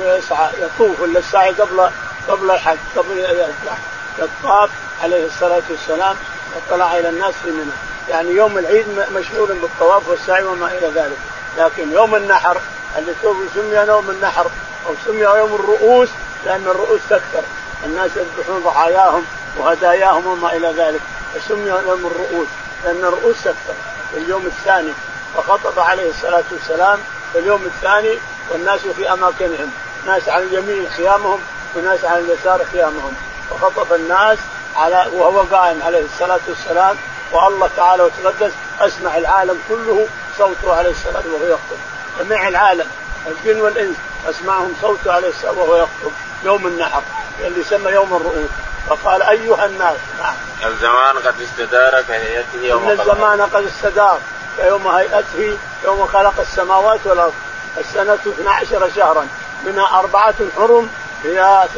ويسعى 0.00 0.50
يطوف 0.58 1.00
ولا 1.00 1.18
السعي 1.18 1.50
قبل 1.50 1.90
قبل 2.28 2.50
الحج 2.50 2.78
قبل 2.96 3.46
الطاف 4.18 4.70
عليه 5.02 5.26
الصلاة 5.26 5.62
والسلام 5.70 6.16
وطلع 6.56 6.98
إلى 6.98 7.08
الناس 7.08 7.34
في 7.44 7.50
منى. 7.50 7.72
يعني 8.08 8.30
يوم 8.30 8.58
العيد 8.58 8.86
مشغول 9.14 9.48
بالطواف 9.48 10.08
والسعي 10.08 10.44
وما 10.44 10.66
إلى 10.66 10.86
ذلك. 10.94 11.18
لكن 11.58 11.92
يوم 11.92 12.16
النحر 12.16 12.56
اللي 12.98 13.12
سمي 13.54 13.76
يوم 13.76 14.10
النحر 14.10 14.46
أو 14.86 14.94
سمي 15.06 15.20
يوم 15.20 15.54
الرؤوس 15.54 16.08
لأن 16.44 16.62
الرؤوس 16.66 17.00
تكثر 17.10 17.42
الناس 17.84 18.10
يذبحون 18.16 18.62
ضحاياهم 18.64 19.24
وهداياهم 19.58 20.26
وما 20.26 20.56
إلى 20.56 20.68
ذلك. 20.68 21.00
فسمي 21.34 21.68
يوم 21.68 22.06
الرؤوس 22.06 22.48
لأن 22.84 23.04
الرؤوس 23.04 23.36
تكثر 23.44 23.74
في 24.12 24.18
اليوم 24.18 24.46
الثاني 24.46 24.92
فخطب 25.36 25.78
عليه 25.78 26.10
الصلاة 26.10 26.44
والسلام 26.52 26.98
في 27.32 27.38
اليوم 27.38 27.62
الثاني 27.64 28.18
والناس 28.50 28.80
في 28.96 29.12
أماكنهم 29.12 29.70
ناس 30.06 30.28
على 30.28 30.44
اليمين 30.44 30.88
خيامهم 30.96 31.40
وناس 31.76 32.04
على 32.04 32.18
اليسار 32.18 32.64
خيامهم. 32.72 33.12
وخطب 33.50 33.92
الناس 33.92 34.38
على 34.76 35.06
وهو 35.12 35.40
قائم 35.40 35.82
عليه 35.82 36.04
الصلاة 36.04 36.40
والسلام 36.48 36.96
والله 37.32 37.70
تعالى 37.76 38.02
وتقدس 38.02 38.52
أسمع 38.80 39.16
العالم 39.16 39.58
كله 39.68 40.06
صوته 40.38 40.74
عليه 40.74 40.90
الصلاة 40.90 41.22
وهو 41.32 41.46
يخطب. 41.46 41.76
جميع 42.20 42.48
العالم 42.48 42.86
الجن 43.26 43.60
والإنس 43.60 43.96
أسمعهم 44.30 44.74
صوته 44.82 45.12
عليه 45.12 45.28
الصلاة 45.28 45.52
وهو 45.52 45.76
يخطب. 45.76 46.12
يوم 46.44 46.66
النحر. 46.66 47.02
اللي 47.40 47.60
يسمى 47.60 47.92
يوم 47.92 48.16
الرؤوس. 48.16 48.50
فقال 48.88 49.22
أيها 49.22 49.66
الناس 49.66 49.96
نعم. 50.22 50.34
الزمان 50.72 51.18
قد 51.18 51.34
استدار 51.42 52.02
كهيئته 52.02 52.62
يوم 52.62 52.88
إن 52.88 53.00
الزمان 53.00 53.40
قد 53.40 53.64
استدار 53.64 54.18
كيوم 54.56 54.88
هيئته 54.88 55.58
يوم 55.84 56.06
خلق 56.06 56.40
السماوات 56.40 57.00
والأرض. 57.04 57.32
السنة 57.78 58.18
12 58.26 58.90
شهرا. 58.96 59.26
منها 59.66 59.98
أربعة 59.98 60.34
حرم 60.56 60.90
هي 61.24 61.68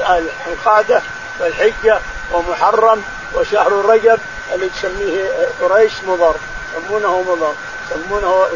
القاده 0.47 1.03
والحجة 1.40 1.99
ومحرم 2.33 3.03
وشهر 3.35 3.73
رجب 3.73 4.19
اللي 4.55 4.69
تسميه 4.69 5.31
قريش 5.61 5.93
مضر. 6.07 6.35
يسمونه 6.77 7.23
مضر. 7.23 7.55
يسمونه 7.90 8.47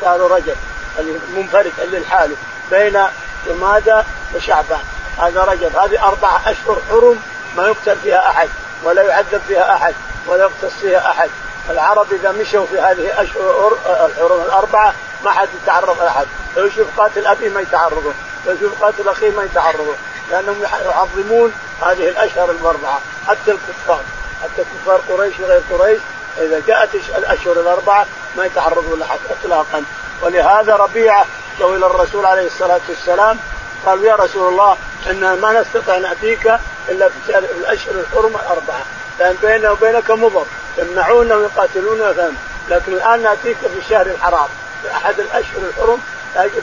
شهر 0.00 0.20
رجب 0.20 0.56
المنفرد 0.98 1.72
اللي 1.82 1.98
لحاله 1.98 2.36
بين 2.70 3.02
جمادى 3.46 4.02
وشعبان. 4.34 4.80
هذا 5.20 5.44
رجب 5.44 5.76
هذه 5.76 6.04
أربعة 6.08 6.40
أشهر 6.46 6.78
حرم 6.90 7.20
ما 7.56 7.66
يقتل 7.66 7.96
فيها 8.02 8.30
أحد 8.30 8.48
ولا 8.84 9.02
يعذب 9.02 9.40
فيها 9.48 9.74
أحد 9.74 9.94
ولا 10.26 10.42
يقتص 10.42 10.74
فيها 10.80 11.10
أحد. 11.10 11.30
العرب 11.70 12.12
إذا 12.12 12.32
مشوا 12.32 12.66
في 12.66 12.80
هذه 12.80 13.22
أشهر 13.22 13.72
الحرم 13.86 14.40
الأربعة 14.46 14.94
ما 15.24 15.30
حد 15.30 15.48
يتعرض 15.62 16.02
أحد. 16.02 16.26
لو 16.56 16.66
يشوف 16.66 16.86
قاتل 16.96 17.26
أبيه 17.26 17.48
ما 17.48 17.60
يتعرضون 17.60 18.14
لو 18.46 18.52
يشوف 18.52 18.82
قاتل 18.82 19.08
أخيه 19.08 19.30
ما 19.30 19.44
يتعرضون 19.44 19.96
لأنهم 20.30 20.62
يعظمون 20.62 21.52
هذه 21.82 22.08
الأشهر 22.08 22.50
الأربعة 22.50 22.98
حتى 23.28 23.50
الكفار 23.50 24.00
حتى 24.42 24.64
كفار 24.64 25.00
قريش 25.08 25.34
وغير 25.40 25.62
قريش 25.70 26.00
إذا 26.38 26.62
جاءت 26.66 26.88
الأشهر 26.94 27.60
الأربعة 27.60 28.06
ما 28.36 28.44
يتعرضوا 28.46 28.96
لها 28.96 29.18
اطلاقا. 29.30 29.84
ولهذا 30.22 30.76
ربيعه 30.76 31.26
جو 31.60 31.76
إلى 31.76 31.86
الرسول 31.86 32.26
عليه 32.26 32.46
الصلاة 32.46 32.80
والسلام 32.88 33.38
قالوا 33.86 34.04
يا 34.04 34.14
رسول 34.14 34.48
الله 34.48 34.76
إن 35.10 35.38
ما 35.40 35.60
نستطيع 35.60 35.98
ناتيك 35.98 36.52
إلا 36.88 37.08
في 37.08 37.38
الأشهر 37.38 37.94
الحرم 37.94 38.36
الأربعة 38.36 38.82
لأن 39.18 39.36
بيننا 39.42 39.70
وبينك 39.70 40.10
مضر. 40.10 40.46
يمنعونا 40.78 41.36
ويقاتلونا 41.36 42.12
فهم 42.12 42.34
لكن 42.68 42.92
الآن 42.92 43.22
نأتيك 43.22 43.56
في 43.56 43.78
الشهر 43.78 44.06
الحرام 44.06 44.48
في 44.82 44.92
أحد 44.92 45.20
الأشهر 45.20 45.62
الحرم 45.68 46.00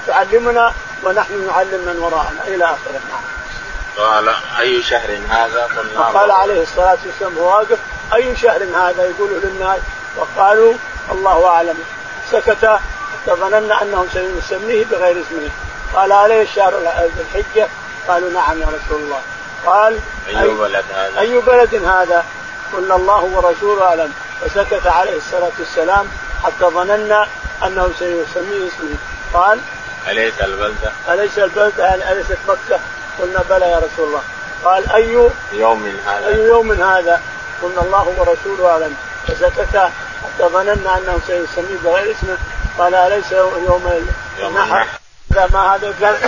تعلمنا 0.08 0.74
ونحن 1.04 1.48
نعلم 1.48 1.86
من 1.86 2.00
وراءنا 2.00 2.48
إلى 2.48 2.66
اخره 2.66 3.02
نعم. 3.10 3.22
قال 3.98 4.36
أي 4.60 4.84
شهر 4.84 5.18
هذا؟ 5.30 5.70
قال 6.14 6.32
عليه 6.32 6.62
الصلاة 6.62 6.98
والسلام 7.06 7.38
هو 7.38 7.58
واقف 7.58 7.78
أي 8.14 8.36
شهر 8.36 8.64
هذا؟ 8.64 9.04
يقولوا 9.04 9.40
للناس 9.40 9.80
وقالوا 10.18 10.74
الله 11.12 11.48
أعلم. 11.48 11.78
سكت 12.32 12.80
فظننا 13.26 13.82
انه 13.82 14.06
سيسميه 14.14 14.86
بغير 14.86 15.22
اسمه. 15.22 15.50
قال 15.96 16.12
عليه 16.12 16.42
الشهر 16.42 16.74
الحجة 17.20 17.68
قالوا 18.08 18.30
نعم 18.30 18.62
يا 18.62 18.66
رسول 18.66 19.02
الله 19.02 19.22
قال 19.66 20.00
أي 20.28 20.48
بلد 20.48 20.86
هذا؟ 20.96 21.20
أي 21.20 21.38
بلد 21.38 21.76
هذا؟ 21.76 22.26
قلنا 22.74 22.96
الله 22.96 23.24
ورسوله 23.24 23.84
أعلم 23.84 24.14
فسكت 24.42 24.88
عليه 24.88 25.18
الصلاة 25.18 25.52
والسلام 25.60 26.08
حتى 26.44 26.66
ظننا 26.66 27.28
أنه 27.66 27.90
سيسميه 28.00 28.68
اسمه 28.68 28.96
قال 29.34 29.60
أليس 30.08 30.34
البلدة؟ 30.42 30.92
أليس 31.10 31.40
البلدة 31.40 31.84
يعني 31.86 32.12
أليست 32.12 32.38
مكة؟ 32.48 32.80
قلنا 33.22 33.44
بلى 33.50 33.66
يا 33.66 33.78
رسول 33.78 34.08
الله 34.08 34.22
قال 34.66 34.92
أي 34.92 35.30
يوم 35.54 36.00
هذا؟ 36.08 36.28
أي 36.28 36.48
يوم 36.48 36.72
هذا؟ 36.72 37.22
قلنا 37.64 37.82
الله 37.82 38.16
ورسوله 38.18 38.72
أعلم 38.72 38.96
فسكت 39.28 39.76
حتى 40.24 40.44
ظننا 40.54 40.98
أنه 40.98 41.20
سيسميه 41.28 41.78
بغير 41.84 42.12
اسمه 42.12 42.38
قال 42.78 42.96
أليس 42.96 43.32
يوم 43.32 44.08
النحر؟ 44.40 44.88
هذا 45.38 45.50
ما 45.54 45.76
هذا 45.76 46.20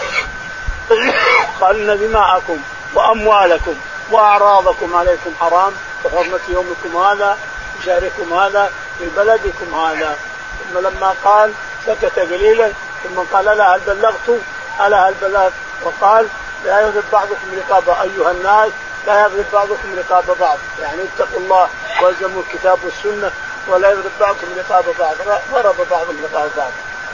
قال 1.62 1.90
ان 1.90 2.00
دماءكم 2.00 2.58
وأموالكم 2.94 3.76
وأعراضكم 4.12 4.96
عليكم 4.96 5.32
حرام 5.40 5.74
كحرمه 6.04 6.40
يومكم 6.50 6.98
هذا 6.98 7.38
في 7.78 7.86
شهركم 7.86 8.34
هذا 8.34 8.72
في 9.00 9.10
بلدكم 9.18 9.76
هذا 9.76 10.18
ثم 10.60 10.80
لما 10.80 11.14
قال 11.24 11.54
سكت 11.86 12.20
قليلا 12.20 12.72
ثم 13.04 13.20
قال 13.34 13.46
لا 13.46 13.76
هل 13.76 13.80
بلغت؟ 13.80 14.42
ألا 14.86 15.10
هل 15.10 15.14
بلغت؟ 15.22 15.54
وقال 15.84 16.28
لا 16.66 16.82
يضرب 16.82 17.04
بعضكم 17.12 17.48
رقاب 17.58 17.90
أيها 17.90 18.32
الناس 18.32 18.72
لا 19.08 19.26
يضرب 19.26 19.46
بعضكم 19.54 19.96
رقاب 19.98 20.38
بعض 20.40 20.58
يعني 20.82 21.02
اتقوا 21.04 21.40
الله 21.40 21.68
وألزموا 22.02 22.42
الكتاب 22.42 22.80
والسنة 22.84 23.32
ولا 23.68 23.92
يضرب 23.92 24.12
بعضكم 24.20 24.48
رقاب 24.58 24.86
بعض 25.00 25.16
ضرب 25.54 25.76
بعضهم 25.92 26.18
رقاب 26.24 26.50
بعض 26.58 26.72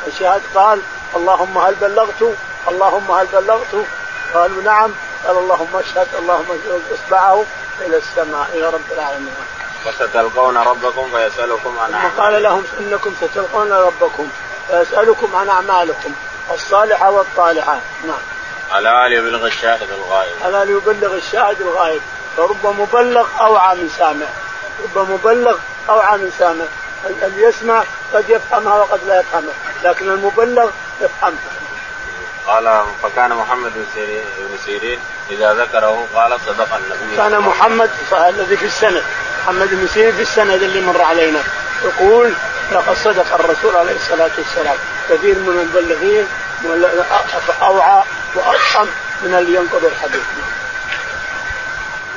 الشهاد 0.08 0.41
قال 0.56 0.82
اللهم 1.15 1.58
هل 1.58 1.76
بلغت؟ 1.76 2.36
اللهم 2.68 3.12
هل 3.12 3.28
بلغت؟ 3.34 3.86
قالوا 4.34 4.63
نعم. 4.63 4.91
قال 5.28 5.38
اللهم 5.38 5.76
اشهد 5.76 6.08
اللهم 6.20 6.46
اصبعه 6.94 7.46
إلى 7.82 7.98
السماء. 7.98 8.50
إلى 8.54 8.70
رب 8.70 8.91
العالمين. 8.91 9.36
وستلقون 9.88 10.58
ربكم 10.58 11.10
فيسألكم 11.12 11.80
عن 11.80 11.91
ثم 11.91 12.22
قال 12.22 12.44
لهم 12.44 12.63
إنكم 12.80 13.13
ستلقون 13.22 13.72
ربكم 13.72 14.28
فيسألكم 14.68 15.36
عن 15.36 15.50
أعمالكم 15.50 16.13
الصالحة 16.54 17.12
والطالحة. 17.12 17.80
نعم. 18.08 18.22
ألا 18.80 19.08
ليبلغ 19.08 19.46
الشاهد 19.46 19.89
الغائب؟ 19.91 20.36
ألا 20.46 20.65
ليبلغ 20.65 21.15
الشاهد 21.15 21.62
الغائب؟ 21.62 22.02
فرب 22.38 22.65
مبلغ 22.80 23.28
أوعى 23.39 23.76
من 23.76 23.89
سامع 23.98 24.26
رب 24.84 25.10
مبلغ 25.10 25.58
أوعى 25.89 26.18
من 26.18 26.32
سامع 26.39 26.65
اللي 27.05 27.43
يسمع 27.43 27.84
قد 28.13 28.29
يفهمها 28.29 28.75
وقد 28.75 28.99
لا 29.08 29.19
يفهمها. 29.19 29.53
لكن 29.84 30.10
المبلغ 30.10 30.69
يفهمها. 31.01 31.39
قال 32.47 32.84
فكان 33.03 33.34
محمد 33.34 33.71
بن 33.75 33.86
سيرين 33.93 34.23
سيرين 34.65 34.99
إذا 35.29 35.53
ذكره 35.53 36.08
قال 36.15 36.39
صدق 36.45 36.75
النبي. 36.75 37.17
كان 37.17 37.39
محمد 37.39 37.89
الذي 38.13 38.58
في 38.58 38.65
السند. 38.65 39.03
محمد 39.43 39.69
بن 39.71 39.88
سيرين 39.88 40.15
في 40.15 40.21
السند 40.21 40.63
اللي 40.63 40.81
مر 40.81 41.01
علينا. 41.01 41.39
يقول 41.84 42.34
لقد 42.71 42.95
صدق 43.03 43.34
الرسول 43.34 43.75
عليه 43.75 43.95
الصلاة 43.95 44.31
والسلام. 44.38 44.77
كثير 45.10 45.36
من 45.36 45.60
المبلغين 45.60 46.27
أوعى 47.62 48.03
وافهم 48.36 48.88
من 49.23 49.36
اللي 49.36 49.55
ينقض 49.55 49.86
الحديث. 49.86 50.23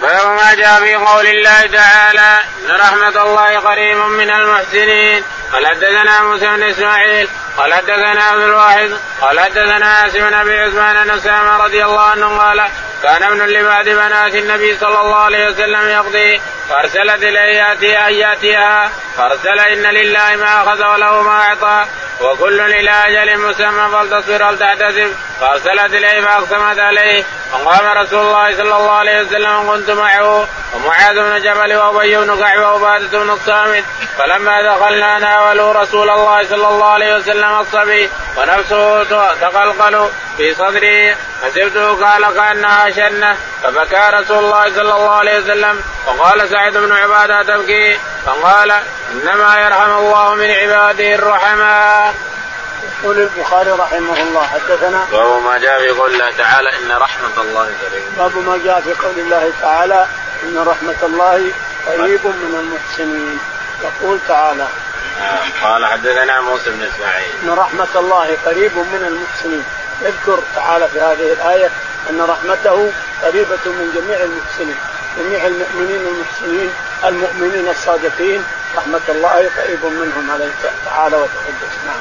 باب 0.03 0.27
ما 0.37 0.55
جاء 0.55 0.81
في 0.81 0.95
قول 0.95 1.27
الله 1.27 1.67
تعالى 1.67 2.39
ان 2.61 2.71
رحمه 2.81 3.23
الله 3.23 3.59
قريب 3.59 3.97
من 3.99 4.31
المحسنين 4.31 5.25
قال 5.53 5.67
حدثنا 5.67 6.23
موسى 6.23 6.47
بن 6.47 6.63
إسماعيل 6.63 7.29
قال 7.59 7.75
حدثنا 7.75 8.25
عبد 8.25 8.43
الواحد 8.43 8.91
قال 9.21 9.41
حدثنا 9.41 10.07
اسم 10.07 10.19
بن 10.19 10.35
أبي 10.35 10.59
عثمان 10.59 10.97
أن 10.97 11.11
أسامة 11.11 11.57
رضي 11.65 11.85
الله 11.85 12.01
عنه 12.01 12.39
قال 12.39 12.69
كان 13.03 13.23
ابن 13.23 13.47
لبعض 13.47 13.85
بنات 13.85 14.35
النبي 14.35 14.77
صلى 14.77 15.01
الله 15.01 15.17
عليه 15.17 15.49
وسلم 15.49 15.89
يقضي 15.89 16.41
فأرسلت 16.69 17.23
إليه 17.23 17.73
أن 17.73 18.15
يأتيها 18.15 18.91
فأرسل 19.17 19.59
إن 19.59 19.83
لله 19.83 20.37
ما 20.37 20.63
أخذ 20.63 20.85
وله 20.87 21.23
ما 21.23 21.41
أعطى 21.41 21.85
وكل 22.21 22.61
إلى 22.61 22.91
أجل 22.91 23.39
مسمى 23.39 23.89
فلتصبر 23.93 24.43
ولتحتسب 24.47 25.15
فأرسلت 25.41 25.95
إليه 25.95 26.21
فأقسمت 26.21 26.79
عليه 26.79 27.25
فقام 27.53 27.99
رسول 27.99 28.21
الله 28.21 28.57
صلى 28.57 28.77
الله 28.77 28.91
عليه 28.91 29.21
وسلم 29.23 29.71
كنت 29.71 29.91
معه 29.91 30.49
ومعاذ 30.75 31.15
بن 31.15 31.43
جبل 31.43 31.75
وأبي 31.75 32.17
بن 32.17 32.41
كعب 32.41 32.59
وعباده 32.59 33.19
بن 33.19 33.31
الصامت 33.31 33.85
فلما 34.19 34.63
دخلنا 34.63 35.19
ناولوا 35.39 35.73
رسول 35.73 36.11
الله 36.11 36.49
صلى 36.49 36.69
الله 36.69 36.91
عليه 36.91 37.17
وسلم 37.17 37.61
الصبي 37.61 38.11
ونفسه 38.37 39.05
تقلقل 39.35 40.09
في 40.37 40.55
صدره 40.55 41.17
حسبته 41.43 42.05
قال 42.05 42.35
كأنها 42.35 42.91
شنة. 42.91 43.37
فبكى 43.63 44.03
رسول 44.13 44.39
الله 44.39 44.65
صلى 44.65 44.95
الله 44.97 45.11
عليه 45.11 45.39
وسلم. 45.39 45.83
وقال 46.07 46.49
سعد 46.49 46.73
بن 46.73 46.93
عبادة 46.93 47.43
تبكي. 47.43 47.99
فقال 48.27 48.71
إنما 49.13 49.61
يرحم 49.65 49.91
الله 49.91 50.35
من 50.35 50.51
عباده 50.51 51.15
الرحماء. 51.15 52.15
يقول 53.03 53.19
البخاري 53.19 53.71
رحمه 53.71 54.19
الله 54.23 54.47
حدثنا 54.47 55.07
باب 55.13 55.43
ما 55.43 55.59
جاء 55.59 55.79
في 55.81 55.89
قول 55.89 56.13
الله 56.13 56.31
تعالى 56.39 56.69
إن 56.79 56.93
رحمة 56.93 57.43
الله 57.43 57.63
قريب. 57.63 58.03
باب 58.19 58.37
ما 58.47 58.59
جاء 58.65 58.81
في 58.81 58.93
قول 58.93 59.19
الله 59.19 59.53
تعالى 59.63 60.07
إن 60.43 60.59
رحمة 60.67 61.01
الله 61.03 61.53
قريب 61.87 62.21
من 62.25 62.53
المحسنين. 62.63 63.39
يقول 63.83 64.19
تعالى 64.29 64.67
قال 65.65 65.87
حدثنا 65.87 66.41
موسى 66.41 66.71
بن 66.71 66.83
إسماعيل. 66.83 67.33
إن 67.43 67.51
رحمة 67.51 67.89
الله 67.97 68.37
قريب 68.47 68.77
من 68.77 69.05
المحسنين. 69.09 69.65
يذكر 70.03 70.43
تعالى 70.57 70.89
في 70.89 71.01
هذه 71.01 71.33
الآية 71.33 71.71
أن 72.11 72.21
رحمته 72.21 72.93
قريبة 73.23 73.65
من 73.67 73.93
جميع 73.95 74.19
المحسنين. 74.23 74.77
جميع 75.19 75.47
المؤمنين 75.47 76.07
المحسنين 76.07 76.71
المؤمنين 77.05 77.69
الصادقين. 77.69 78.45
رحمة 78.77 79.01
الله 79.09 79.51
قريب 79.59 79.85
منهم 79.85 80.31
عليه 80.31 80.51
تعالى 80.87 81.17
وتقدس. 81.17 81.75
نعم. 81.87 82.01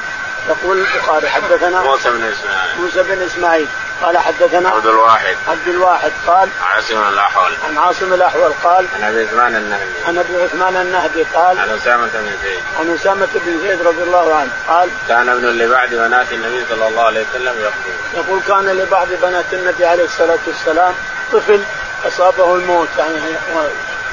يقول 0.49 0.77
البخاري 0.77 1.30
حدثنا 1.30 1.82
موسى 1.82 2.10
بن 2.10 2.23
إسماعيل. 2.23 2.82
موسى 2.82 3.03
بن 3.03 3.21
إسماعيل. 3.21 3.67
قال 4.01 4.17
حدثنا 4.17 4.69
عبد 4.69 4.88
الواحد. 4.88 5.36
عبد 5.47 5.67
الواحد 5.67 6.12
قال 6.27 6.49
عاصم 6.62 7.07
الأحول. 7.07 7.51
عن 7.67 7.77
عاصم 7.77 8.13
الأحول 8.13 8.51
قال 8.63 8.86
عن 8.95 9.03
أبي 9.03 9.23
عثمان 9.23 9.55
النهدي. 9.55 9.91
عن 10.07 10.17
أبي 10.17 10.43
عثمان 10.43 10.75
النهدي 10.75 11.23
قال 11.23 11.60
عن 11.60 11.69
أسامة 11.69 12.07
بن 12.13 12.31
زيد. 12.43 12.63
عن 12.79 12.93
أسامة 12.93 13.27
بن 13.36 13.60
زيد 13.60 13.81
رضي 13.81 14.03
الله 14.03 14.36
عنه 14.36 14.49
قال 14.67 14.89
كان 15.07 15.29
ابن 15.29 15.45
لبعض 15.45 15.89
بنات 15.89 16.33
النبي 16.33 16.65
صلى 16.69 16.88
الله 16.88 17.05
عليه 17.05 17.25
وسلم 17.29 17.53
يقول 17.60 17.73
يقول 18.13 18.41
كان 18.47 18.65
لبعض 18.65 19.07
بنات 19.21 19.45
النبي 19.53 19.86
عليه 19.86 20.05
الصلاة 20.05 20.39
والسلام 20.47 20.93
طفل 21.33 21.62
أصابه 22.07 22.55
الموت 22.55 22.88
يعني 22.97 23.19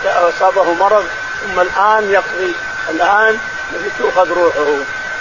أصابه 0.06 0.74
مرض 0.74 1.06
ثم 1.42 1.60
الآن 1.60 2.10
يقضي 2.10 2.54
الآن 2.90 3.38
تؤخذ 3.98 4.32
روحه 4.32 4.66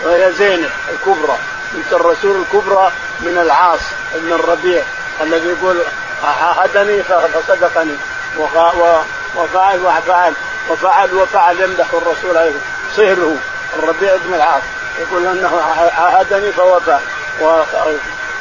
وهي 0.03 0.31
زينب 0.33 0.71
الكبرى. 0.89 1.37
بنت 1.73 1.93
الرسول 1.93 2.41
الكبرى 2.41 2.91
من 3.19 3.37
العاص 3.37 3.79
بن 4.15 4.31
الربيع 4.31 4.83
الذي 5.21 5.47
يقول 5.47 5.81
عاهدني 6.23 7.03
فصدقني 7.03 7.95
وفعل 8.37 9.79
وفعل 9.85 10.33
وفعل 10.69 11.13
وفعل 11.13 11.59
يمدح 11.59 11.85
الرسول 11.93 12.37
عليه 12.37 12.59
صهره 12.95 13.35
الربيع 13.79 14.15
بن 14.15 14.33
العاص. 14.33 14.63
يقول 14.99 15.27
أنه 15.27 15.61
عاهدني 15.97 16.51
فوفى 16.51 16.99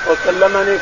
وكلمني 0.08 0.78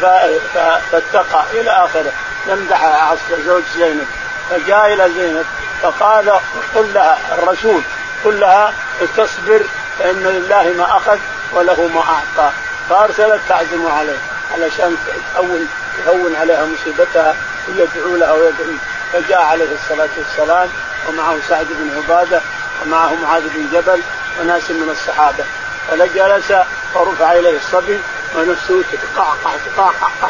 فاتقى 0.93 1.45
إلى 1.53 1.71
آخره 1.71 2.13
يمدح 2.47 2.85
العاص 2.85 3.19
زوج 3.47 3.63
زينب 3.77 4.07
فجاء 4.51 4.95
إلى 4.95 5.11
زينب 5.15 5.47
فقال 5.83 6.31
قل 6.75 6.95
لها 6.95 7.19
الرسول 7.39 7.83
قل 8.25 8.41
لها 8.41 8.73
تصبر 9.17 9.61
فإن 9.99 10.23
لله 10.23 10.75
ما 10.79 10.97
أخذ 10.97 11.19
وله 11.53 11.89
ما 11.95 12.01
أعطى. 12.01 12.53
فأرسلت 12.91 13.41
تعزم 13.49 13.87
عليه 13.87 14.19
علشان 14.55 14.97
تهون 15.35 15.69
تهون 16.07 16.37
عليها 16.37 16.67
مصيبتها 16.67 17.35
ويدعو 17.69 18.17
لها 18.17 18.33
ويدعو. 18.33 18.75
فجاء 19.13 19.41
عليه 19.41 19.69
الصلاة 19.75 20.09
والسلام 20.19 20.69
ومعه 21.09 21.37
سعد 21.49 21.67
بن 21.71 21.97
عبادة 21.97 22.41
معه 22.87 23.15
معاذ 23.23 23.43
بن 23.55 23.67
جبل 23.73 24.01
وناس 24.41 24.71
من 24.71 24.89
الصحابة. 24.91 25.45
فجلس 25.89 26.53
فرفع 26.95 27.33
إليه 27.33 27.57
الصبي 27.57 28.01
ونفسه 28.37 28.83
تقعقع 29.15 29.51
تقعقع 29.77 30.29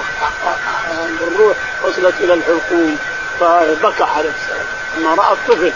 الروح 1.20 1.56
وصلت 1.82 2.14
إلى 2.20 2.34
الحلقوم. 2.34 2.98
فبكى 3.40 4.02
عليه 4.02 4.30
السلام 4.30 4.66
لما 4.98 5.14
رأى 5.14 5.32
الطفل 5.32 5.72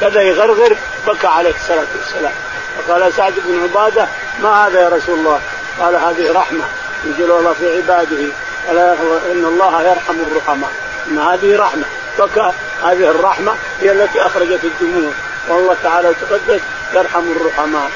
كذا 0.00 0.22
يغرغر 0.22 0.76
بكى 1.06 1.26
عليه 1.26 1.54
الصلاة 1.54 1.86
والسلام. 1.98 2.32
فقال 2.78 3.12
سعد 3.12 3.32
بن 3.44 3.62
عبادة 3.62 4.08
ما 4.42 4.66
هذا 4.66 4.80
يا 4.80 4.88
رسول 4.88 5.18
الله؟ 5.18 5.40
قال 5.80 5.94
هذه 5.94 6.32
رحمة. 6.32 6.64
ينزل 7.04 7.30
الله 7.30 7.52
في 7.52 7.76
عباده 7.76 8.28
ولا 8.68 8.92
إن 9.32 9.44
الله 9.44 9.82
يرحم 9.82 10.14
الرحماء. 10.32 10.70
إن 11.08 11.18
هذه 11.18 11.56
رحمة. 11.56 11.84
بكى 12.18 12.52
هذه 12.82 13.10
الرحمة 13.10 13.54
هي 13.80 13.92
التي 13.92 14.26
أخرجت 14.26 14.64
الدموع 14.64 15.12
والله 15.48 15.76
تعالى 15.82 16.14
تقدس 16.14 16.60
يرحم 16.94 17.32
الرحماء. 17.32 17.90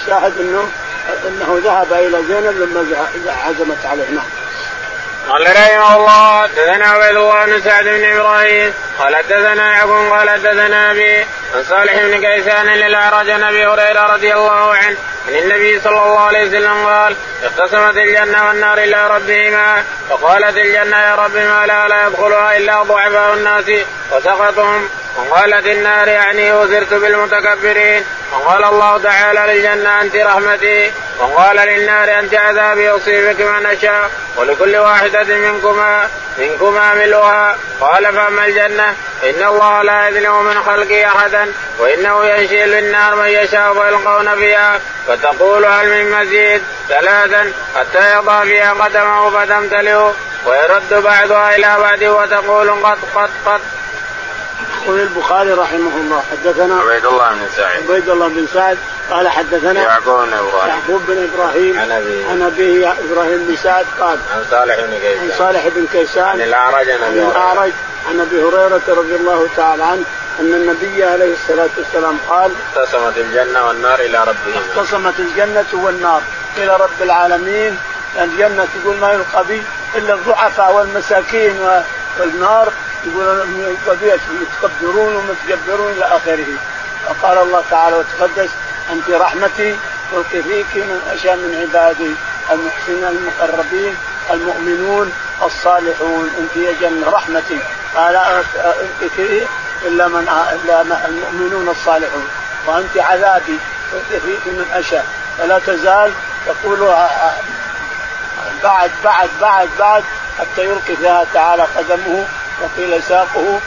الشاهد 0.00 0.40
انه 0.40 0.68
إنه 1.28 1.60
ذهب 1.64 1.92
إلى 1.92 2.22
زينب 2.28 2.58
لما 2.58 3.06
عزمت 3.46 3.86
عليه. 3.86 4.10
نعم. 4.10 4.24
قال 5.28 5.42
رحمه 5.42 5.96
الله 5.96 6.42
حدثنا 6.42 6.86
عبيد 6.86 7.16
الله 7.16 7.46
بن 7.46 7.60
سعد 7.60 7.84
بن 7.84 8.04
إبراهيم 8.04 8.72
قال 8.98 9.16
حدثنا 9.16 9.72
يعقوب 9.72 10.12
قال 10.12 10.30
حدثنا 10.30 10.90
أبي 10.90 11.26
عن 11.54 11.64
صالح 11.68 11.94
بن 11.94 12.20
كيسان 12.20 12.66
للأعرج 12.66 13.30
عن 13.30 13.42
أبي 13.42 13.66
هريرة 13.66 14.00
رضي 14.14 14.34
الله 14.34 14.74
عنه 14.74 14.96
عن 15.28 15.34
النبي 15.34 15.80
صلى 15.80 16.02
الله 16.02 16.20
عليه 16.20 16.48
وسلم 16.48 16.86
قال 16.86 17.16
اختصمت 17.44 17.96
الجنة 17.96 18.46
والنار 18.46 18.78
إلى 18.78 19.08
ربهما 19.08 19.84
فقالت 20.10 20.56
الجنة 20.56 20.96
يا 20.96 21.14
رب 21.14 21.34
ما 21.34 21.66
لا 21.66 21.88
لا 21.88 22.06
يدخلها 22.06 22.56
إلا 22.56 22.82
ضعفاء 22.82 23.34
الناس 23.34 23.64
وسقطهم 24.12 24.88
وقالت 25.16 25.66
النار 25.66 26.08
يعني 26.08 26.52
وزرت 26.52 26.94
بالمتكبرين 26.94 28.04
وقال 28.32 28.64
الله 28.64 28.98
تعالى 28.98 29.52
للجنة 29.52 30.00
أنت 30.00 30.16
رحمتي 30.16 30.92
وقال 31.18 31.56
للنار 31.56 32.18
أنت 32.18 32.34
عذابي 32.34 32.90
أصيبك 32.90 33.40
ما 33.40 33.72
نشاء 33.72 34.10
ولكل 34.36 34.76
واحدة 35.16 35.36
منكما 35.36 36.08
منكما 36.38 36.94
ملؤها 36.94 37.56
قال 37.80 38.04
فأما 38.04 38.46
الجنة 38.46 38.94
إن 39.24 39.42
الله 39.42 39.82
لا 39.82 40.08
يظلم 40.08 40.44
من 40.44 40.62
خلقه 40.62 41.06
أحدا 41.06 41.52
وإنه 41.78 42.26
ينشئ 42.26 42.64
للنار 42.66 43.14
من 43.14 43.28
يشاء 43.28 43.74
فيلقون 43.74 44.36
فيها. 44.36 44.80
فتقول 45.08 45.64
هل 45.64 45.90
من 45.90 46.10
مزيد؟ 46.10 46.62
ثلاثا 46.88 47.52
حتى 47.76 48.12
يضع 48.12 48.44
فيها 48.44 48.72
قدمه 48.72 49.30
فتمتلئ 49.30 50.10
ويرد 50.46 50.94
بعضها 50.94 51.56
إلى 51.56 51.76
بعد 51.80 52.04
وتقول 52.04 52.70
قط 52.70 52.98
قط 53.14 53.30
قط. 53.46 53.60
يقول 54.86 55.00
البخاري 55.00 55.52
رحمه 55.52 55.96
الله 55.96 56.22
حدثنا 56.30 56.80
عبيد 56.80 57.06
الله 57.06 57.28
بن 57.30 57.48
سعد 57.56 57.82
عبيد 57.82 58.08
الله 58.08 58.28
بن 58.28 58.46
سعد 58.54 58.78
قال 59.10 59.28
حدثنا 59.28 59.82
يعقوب 59.82 60.26
بن 60.26 60.32
إبراهيم. 60.32 60.68
يعقوب 60.68 61.02
بن 61.08 61.28
إبراهيم 61.32 61.78
عن 61.78 61.90
ابيه 61.90 62.26
عن 62.28 62.42
أبيه 62.42 62.94
إبراهيم 63.10 63.46
بن 63.48 63.56
سعد 63.56 63.86
قال 64.00 64.18
عن 64.34 64.44
صالح 64.50 64.80
بن 64.80 64.98
كيسان. 64.98 65.30
عن 65.30 65.38
صالح 65.38 65.68
بن 65.68 65.86
كيسان 65.92 66.24
عن 66.24 66.40
الأعرج 66.40 66.90
عن 66.90 67.02
أبي 67.02 67.22
الأعرج 67.22 67.72
عن 68.08 68.20
أبي 68.20 68.42
هريرة 68.42 68.82
رضي 68.88 69.14
الله 69.16 69.48
تعالى 69.56 69.84
عنه 69.84 70.04
أن 70.40 70.54
النبي 70.54 71.04
عليه 71.04 71.32
الصلاة 71.32 71.68
والسلام 71.78 72.18
قال 72.28 72.52
اختصمت 72.76 73.18
الجنة 73.18 73.66
والنار 73.66 74.00
إلى 74.00 74.18
ربهما 74.20 74.60
اختصمت 74.70 75.14
الجنة 75.18 75.66
والنار 75.72 76.22
إلى 76.56 76.76
رب 76.76 77.02
العالمين 77.02 77.78
الجنة 78.20 78.66
تقول 78.74 78.96
ما 78.96 79.12
يلقى 79.12 79.44
بي 79.48 79.62
إلا 79.94 80.14
الضعفاء 80.14 80.72
والمساكين 80.72 81.58
والنار. 82.20 82.72
يقولون 83.06 83.76
يتكبرون 84.42 85.16
ومتجبرون 85.16 85.92
إلى 85.92 86.04
آخره. 86.04 86.46
فقال 87.06 87.38
الله 87.38 87.62
تعالى 87.70 87.96
وتقدس 87.96 88.50
أنت 88.92 89.10
رحمتي 89.10 89.76
القي 90.12 90.42
فيك 90.42 90.76
من 90.76 91.00
اشاء 91.14 91.36
من 91.36 91.56
عبادي 91.60 92.10
المحسنين 92.50 93.04
المقربين 93.04 93.96
المؤمنون 94.30 95.12
الصالحون. 95.42 96.30
أنت 96.38 96.56
يا 96.56 96.72
جنه 96.80 97.10
رحمتي. 97.10 97.58
قال 97.96 98.44
فيه 99.16 99.42
إلا 99.86 100.08
من 100.08 100.28
إلا 100.28 100.82
المؤمنون 101.08 101.68
الصالحون. 101.68 102.28
وأنت 102.66 102.98
عذابي 102.98 103.58
فيك 104.10 104.46
من 104.46 104.66
اشاء 104.72 105.06
فلا 105.38 105.58
تزال 105.58 106.12
تقول 106.46 106.94
بعد 108.62 108.90
بعد 109.04 109.28
بعد 109.40 109.68
بعد 109.78 110.04
حتى 110.38 110.64
يلقي 110.64 110.96
فيها 110.96 111.26
تعالى 111.34 111.62
قدمه 111.76 112.24
وقيل 112.62 113.02
ساقه 113.02 113.60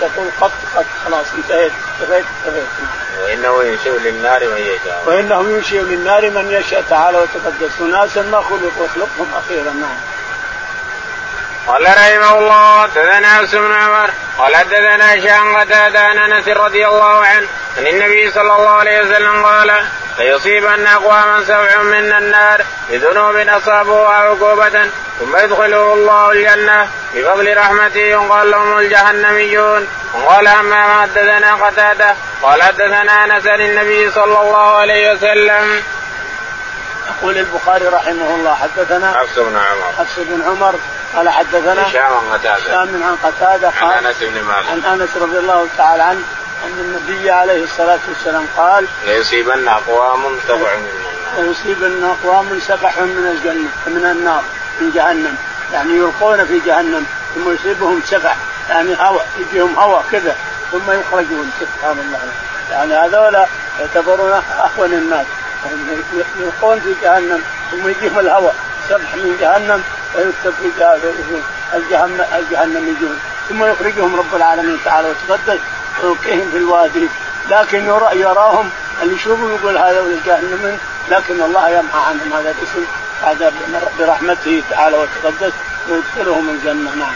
تقول 0.00 0.28
قط 0.40 0.50
قط 0.76 0.86
خلاص 1.04 1.26
انتهيت 1.36 1.72
انتهيت 2.00 2.24
انتهيت. 2.46 2.66
وإنه 3.22 3.64
ينشئ 3.64 3.98
للنار 3.98 4.40
من 4.40 4.58
يشاء. 4.58 5.02
وإنه 5.06 5.50
ينشئ 5.50 5.80
للنار 5.80 6.30
من 6.30 6.50
يشاء 6.50 6.84
تعالى 6.90 7.18
وتقدس. 7.18 7.80
اناسا 7.80 8.22
ما 8.22 8.40
خلقوا 8.40 8.86
يخلقهم 8.86 9.26
أخيرا 9.38 9.72
نعم. 9.72 9.96
قال 11.66 11.82
رحمه 11.82 12.38
الله 12.38 12.82
حدثنا 12.82 13.28
عبس 13.28 13.54
بن 13.54 13.72
عمر 13.72 14.10
قال 14.38 14.56
حدثنا 14.56 15.14
هشام 15.14 15.56
قتادة 15.56 16.00
عن 16.00 16.18
أنس 16.18 16.48
رضي 16.48 16.86
الله 16.86 17.26
عنه 17.26 17.46
عن 17.78 17.86
النبي 17.86 18.30
صلى 18.30 18.56
الله 18.56 18.70
عليه 18.70 19.00
وسلم 19.00 19.44
قال 19.44 19.84
ليصيبن 20.18 20.86
اقواما 20.86 21.44
سبع 21.44 21.82
من 21.82 22.12
النار 22.12 22.64
بذنوب 22.90 23.36
اصابوها 23.36 24.14
عقوبة 24.14 24.90
ثم 25.20 25.36
يدخلهم 25.36 25.92
الله 25.92 26.30
الجنة 26.32 26.88
بفضل 27.14 27.56
رحمته. 27.56 28.00
يقال 28.00 28.50
لهم 28.50 28.78
الجهنميون. 28.78 29.88
وقال 30.14 30.46
أما 30.46 31.02
حدثنا 31.02 31.54
قتادة. 31.54 32.14
قال 32.42 32.62
حدثنا 32.62 33.24
أنس 33.24 33.46
عن 33.46 33.60
النبي 33.60 34.10
صلى 34.10 34.40
الله 34.40 34.76
عليه 34.76 35.12
وسلم. 35.12 35.82
يقول 37.08 37.38
البخاري 37.38 37.86
رحمه 37.86 38.34
الله 38.34 38.54
حدثنا 38.54 39.12
حفص 39.12 39.38
بن 39.38 39.56
عمر. 39.56 39.92
حفص 39.98 40.18
بن 40.18 40.42
عمر. 40.42 40.74
قال 41.16 41.28
حدثنا 41.28 41.88
هشام 41.88 42.12
عن 42.12 42.32
قتادة. 42.32 42.54
هشام 42.54 43.02
عن 43.02 43.16
قتادة 43.22 43.70
قال 43.80 43.92
عن 43.92 44.06
أنس 44.06 44.16
بن 44.20 44.42
مالك. 44.42 44.66
عن 44.70 45.00
أنس 45.00 45.16
رضي 45.16 45.38
الله 45.38 45.68
تعالى 45.78 46.02
عنه 46.02 46.20
أن 46.64 46.80
النبي 46.80 47.30
عليه 47.30 47.64
الصلاة 47.64 47.98
والسلام 48.08 48.46
قال 48.56 48.86
ليصيبن 49.06 49.68
أقوام 49.68 50.22
سبع 50.48 50.76
من 50.76 50.88
النار 50.88 51.46
ليصيبن 51.46 52.04
أقوام 52.04 52.60
سبع 52.68 52.90
من 52.98 53.26
الجنة 53.36 53.70
من 53.86 54.10
النار 54.10 54.42
من 54.80 54.90
جهنم. 54.94 55.36
يعني 55.72 55.96
يلقون 55.96 56.44
في 56.44 56.60
جهنم 56.66 57.06
ثم 57.34 57.52
يصيبهم 57.52 58.02
سبع. 58.06 58.34
يعني 58.68 58.96
هواء 59.00 59.26
يجيهم 59.38 59.78
هواء 59.78 60.04
كذا 60.12 60.36
ثم 60.72 60.90
يخرجون. 60.90 61.50
سبحان 61.60 61.98
الله. 61.98 62.20
يعني 62.70 62.94
هذولا 62.94 63.46
يعتبرون 63.80 64.32
أهون 64.32 64.92
الناس. 64.92 65.26
يلقون 66.40 66.80
في 66.80 66.94
جهنم 67.02 67.42
ثم 67.70 67.88
يجيهم 67.88 68.18
الهواء 68.18 68.54
سبح 68.88 69.14
من 69.14 69.36
جهنم 69.40 69.82
ويكتب 70.16 70.54
في 70.62 70.84
الجهنم 71.74 72.24
الجهنميون 72.38 73.18
ثم 73.48 73.64
يخرجهم 73.64 74.16
رب 74.16 74.36
العالمين 74.36 74.78
تعالى 74.84 75.08
وتقدس. 75.08 75.60
ويلقيهم 76.04 76.50
في 76.50 76.56
الوادي. 76.56 77.08
لكن 77.50 77.86
يرى 77.86 78.20
يراهم 78.20 78.70
اللي 79.02 79.14
يشوفهم 79.14 79.54
يقول 79.54 79.78
هذا 79.78 80.04
جهنم 80.26 80.78
لكن 81.10 81.42
الله 81.42 81.68
يمحى 81.68 81.98
عنهم 81.98 82.32
هذا 82.32 82.54
الاسم. 82.58 82.84
هذا 83.22 83.52
برحمته 83.98 84.62
تعالى 84.70 84.96
وتقدس 84.96 85.52
ويدخلهم 85.88 86.48
الجنة. 86.48 86.94
نعم. 86.94 87.14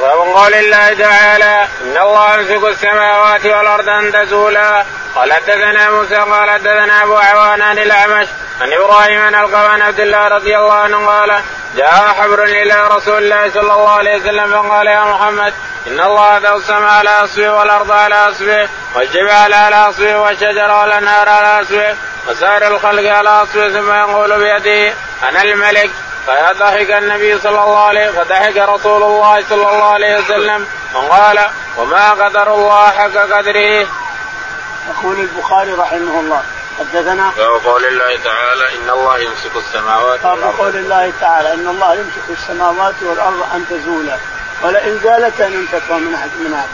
ومن 0.00 0.32
قول 0.32 0.54
الله 0.54 0.94
تعالى 0.94 1.68
إن 1.84 1.96
الله 2.02 2.34
يمسك 2.34 2.64
السماوات 2.64 3.46
والأرض 3.46 3.88
أن 3.88 4.12
تزولا. 4.12 4.84
قال 5.14 5.32
حدثنا 5.32 5.90
موسى 5.90 6.14
قال 6.14 6.50
حدثنا 6.50 7.02
أبو 7.02 7.16
عوان 7.16 7.62
عن 7.62 7.78
الأعمش 7.78 8.26
عن 8.60 8.72
إبراهيم 8.72 9.20
عن 9.20 9.34
القوان 9.34 9.82
عبد 9.82 10.00
الله 10.00 10.28
رضي 10.28 10.56
الله 10.56 10.74
عنه 10.74 11.06
قال 11.06 11.40
جاء 11.76 12.14
حبر 12.20 12.44
إلى 12.44 12.88
رسول 12.88 13.22
الله 13.22 13.50
صلى 13.50 13.60
الله 13.72 13.90
عليه 13.90 14.16
وسلم 14.16 14.50
فقال 14.50 14.86
يا 14.86 15.04
محمد 15.04 15.54
إن 15.86 16.00
الله 16.00 16.38
ذو 16.38 16.56
السماء 16.56 16.90
على 16.90 17.10
اصبه 17.10 17.50
والأرض 17.50 17.90
على 17.90 18.14
اصبه 18.14 18.68
والجبال 18.94 19.54
على 19.54 19.76
اصبه 19.76 20.16
والشجر 20.16 20.70
والأنهار 20.70 21.28
على 21.28 21.62
اصبه 21.62 21.96
وسائر 22.28 22.66
الخلق 22.66 23.10
على 23.10 23.28
اصبه 23.28 23.68
ثم 23.68 23.92
يقول 23.92 24.38
بيده 24.38 24.94
أنا 25.28 25.42
الملك. 25.42 25.90
فضحك 26.26 26.90
النبي 26.90 27.38
صلى 27.38 27.50
الله 27.50 27.86
عليه 27.86 28.10
فضحك 28.10 28.56
رسول 28.56 29.02
الله 29.02 29.44
صلى 29.50 29.68
الله 29.68 29.92
عليه 29.92 30.18
وسلم 30.18 30.66
وقال 30.94 31.38
وما 31.76 32.10
قدر 32.10 32.54
الله 32.54 32.90
حق 32.90 33.16
قدره. 33.16 33.86
يقول 34.88 35.20
البخاري 35.20 35.72
رحمه 35.72 36.20
الله. 36.20 36.42
حدثنا؟ 36.78 37.32
باب 37.36 37.60
قول 37.64 37.84
الله 37.84 38.18
تعالى 38.24 38.76
إن 38.76 38.90
الله 38.90 39.18
يمسك 39.18 39.56
السماوات 39.56 40.22
باب 40.22 40.54
قول 40.58 40.76
الله 40.76 41.12
تعالى 41.20 41.54
إن 41.54 41.68
الله 41.68 41.94
يمسك 41.94 42.30
السماوات 42.30 42.94
والأرض 43.02 43.46
أن 43.54 43.66
تزولا. 43.70 44.16
ولئن 44.62 44.98
زالتا 45.02 45.46
ان 45.46 45.66
تكون 45.72 46.02
من 46.02 46.12
من 46.40 46.54
احد 46.54 46.68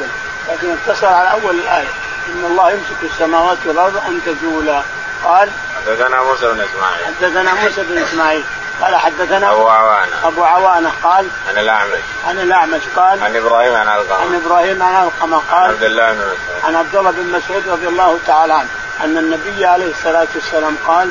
لكن 0.48 0.76
اقتصر 0.76 1.06
على 1.06 1.30
أول 1.30 1.54
الآية. 1.54 1.88
إن 2.28 2.44
الله 2.44 2.70
يمسك 2.70 3.02
السماوات 3.02 3.58
والأرض 3.66 3.96
أن 3.96 4.20
تزولا. 4.26 4.82
قال 5.24 5.50
حدثنا 5.76 6.22
موسى 6.22 6.46
بن 6.52 6.60
إسماعيل. 6.60 7.06
حدثنا 7.06 7.54
موسى 7.54 7.82
بن 7.82 7.98
إسماعيل. 7.98 8.44
قال 8.82 8.96
حدثنا 8.96 9.52
أبو 9.52 9.68
عوانة. 9.68 10.28
أبو 10.28 10.44
عوانة. 10.44 10.92
قال 11.02 11.26
عن 11.48 11.58
الأعمش. 11.58 12.00
عن 12.26 12.38
الأعمش. 12.38 12.82
قال 12.96 13.22
عن 13.22 13.36
إبراهيم 13.36 13.74
عن 13.74 13.88
علقمه 13.88 14.16
عن 14.16 14.34
إبراهيم 14.34 14.82
عن 14.82 14.94
علقمه 14.94 15.36
عن 15.36 15.42
قال 15.58 15.70
عبد 15.70 15.82
الله 15.82 16.12
بن 16.12 16.18
مسعود. 16.18 16.64
عن 16.64 16.76
عبد 16.76 16.96
الله 16.96 17.10
بن 17.10 17.32
مسعود 17.32 17.68
رضي 17.68 17.88
الله 17.88 18.18
تعالى 18.26 18.54
عنه. 18.54 18.68
أن 19.04 19.18
النبي 19.18 19.66
عليه 19.66 19.90
الصلاة 19.90 20.28
والسلام 20.34 20.76
قال 20.86 21.10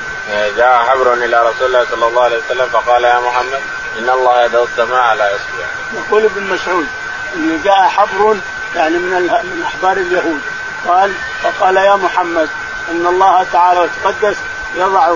جاء 0.58 0.86
حبر 0.88 1.14
إلى 1.14 1.50
رسول 1.50 1.68
الله 1.68 1.86
صلى 1.92 2.08
الله 2.08 2.24
عليه 2.24 2.38
وسلم 2.38 2.66
فقال 2.70 3.04
يا 3.04 3.20
محمد 3.20 3.62
إن 4.00 4.10
الله 4.10 4.46
يدعو 4.46 4.64
السماء 4.64 5.02
على 5.02 5.24
اصبع 5.24 5.66
يقول 5.94 6.26
ابن 6.26 6.44
مسعود 6.44 6.88
إن 7.36 7.62
جاء 7.64 7.88
حبر 7.88 8.38
يعني 8.76 8.98
من 8.98 9.22
من 9.22 9.64
أحبار 9.66 9.98
اليهود. 9.98 10.42
قال 10.88 11.14
فقال 11.44 11.78
يا 11.78 11.96
محمد 11.96 12.50
إن 12.92 13.06
الله 13.06 13.46
تعالى 13.54 13.80
وتقدس 13.80 14.38
يضع 14.76 15.14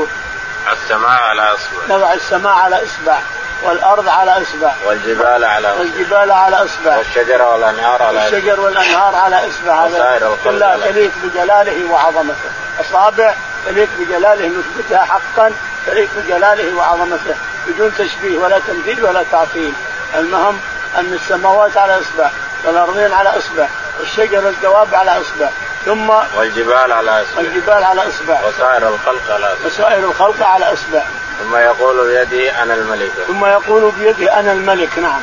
السماء 0.73 1.09
على 1.21 1.41
اصبع 1.41 1.95
يضع 1.95 2.13
السماء 2.13 2.53
على 2.53 2.75
اصبع 2.75 3.19
والأرض 3.63 4.09
على 4.09 4.41
إصبع. 4.41 4.71
والجبال 4.85 5.43
على 5.43 5.67
اصبع 5.67 5.79
والجبال 5.79 6.31
على 6.31 6.55
إصبع. 6.55 6.97
والشجر 6.97 7.41
والأنهار 7.41 8.01
على 8.03 8.17
اصبع 8.17 8.37
الشجر 8.37 8.59
والأنهار 8.59 9.15
على 9.15 9.47
إصبع. 9.47 9.85
هذا 9.85 10.37
كلها 10.43 10.77
تليق 10.77 11.11
بجلاله 11.23 11.91
وعظمته. 11.91 12.49
اصابع 12.81 13.33
تليق 13.65 13.89
بجلاله 13.99 14.47
نثبتها 14.47 15.05
حقا 15.05 15.51
تليق 15.87 16.09
بجلاله 16.17 16.75
وعظمته. 16.75 17.35
بدون 17.67 17.91
تشبيه 17.97 18.39
ولا 18.39 18.59
تمثيل 18.67 19.03
ولا 19.05 19.23
تعطيل. 19.31 19.73
المهم 20.15 20.59
أن 20.97 21.13
السماوات 21.13 21.77
على 21.77 21.99
إصبع 21.99 22.29
والأرضين 22.65 23.13
على 23.13 23.29
إصبع 23.29 23.67
والشجر 23.99 24.45
والدواب 24.45 24.95
على 24.95 25.11
إصبع. 25.11 25.49
ثم 25.85 26.09
والجبال 26.37 26.91
على 26.91 27.21
إصبع. 27.21 27.41
الجبال 27.41 27.83
على 27.83 28.01
إصبع. 28.07 28.47
وسائر 28.47 28.87
الخلق 28.87 29.31
على 29.31 29.53
إصبع. 29.53 29.65
وسائر 29.65 30.05
الخلق 30.05 30.43
على 30.45 30.73
إصبع. 30.73 31.03
ثم 31.39 31.55
يقول 31.55 32.07
بيده 32.07 32.63
أنا 32.63 32.73
الملك. 32.73 33.11
ثم 33.27 33.45
يقول 33.45 33.91
بيده 33.99 34.39
أنا 34.39 34.51
الملك 34.51 34.99
نعم. 34.99 35.21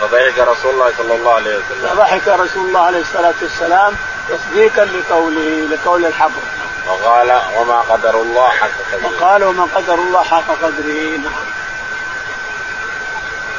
فضحك 0.00 0.38
رسول 0.38 0.74
الله 0.74 0.92
صلى 0.98 1.14
الله 1.14 1.34
عليه 1.34 1.56
وسلم. 1.56 1.88
فضحك 1.94 2.28
رسول 2.28 2.66
الله 2.68 2.80
عليه 2.80 3.00
الصلاة 3.00 3.34
والسلام 3.42 3.94
تصديقا 4.28 4.84
لقوله 4.84 5.68
لقول 5.70 6.06
الحبر. 6.06 6.42
وقال 6.86 7.40
وما 7.56 7.80
قدر 7.80 8.14
الله 8.14 8.48
حق 8.48 8.68
قدره. 8.92 9.06
وقال 9.06 9.44
وما 9.44 9.66
قدر 9.74 9.94
الله 9.94 10.22
حق 10.22 10.48
قدره. 10.62 11.18
نعم. 11.24 11.46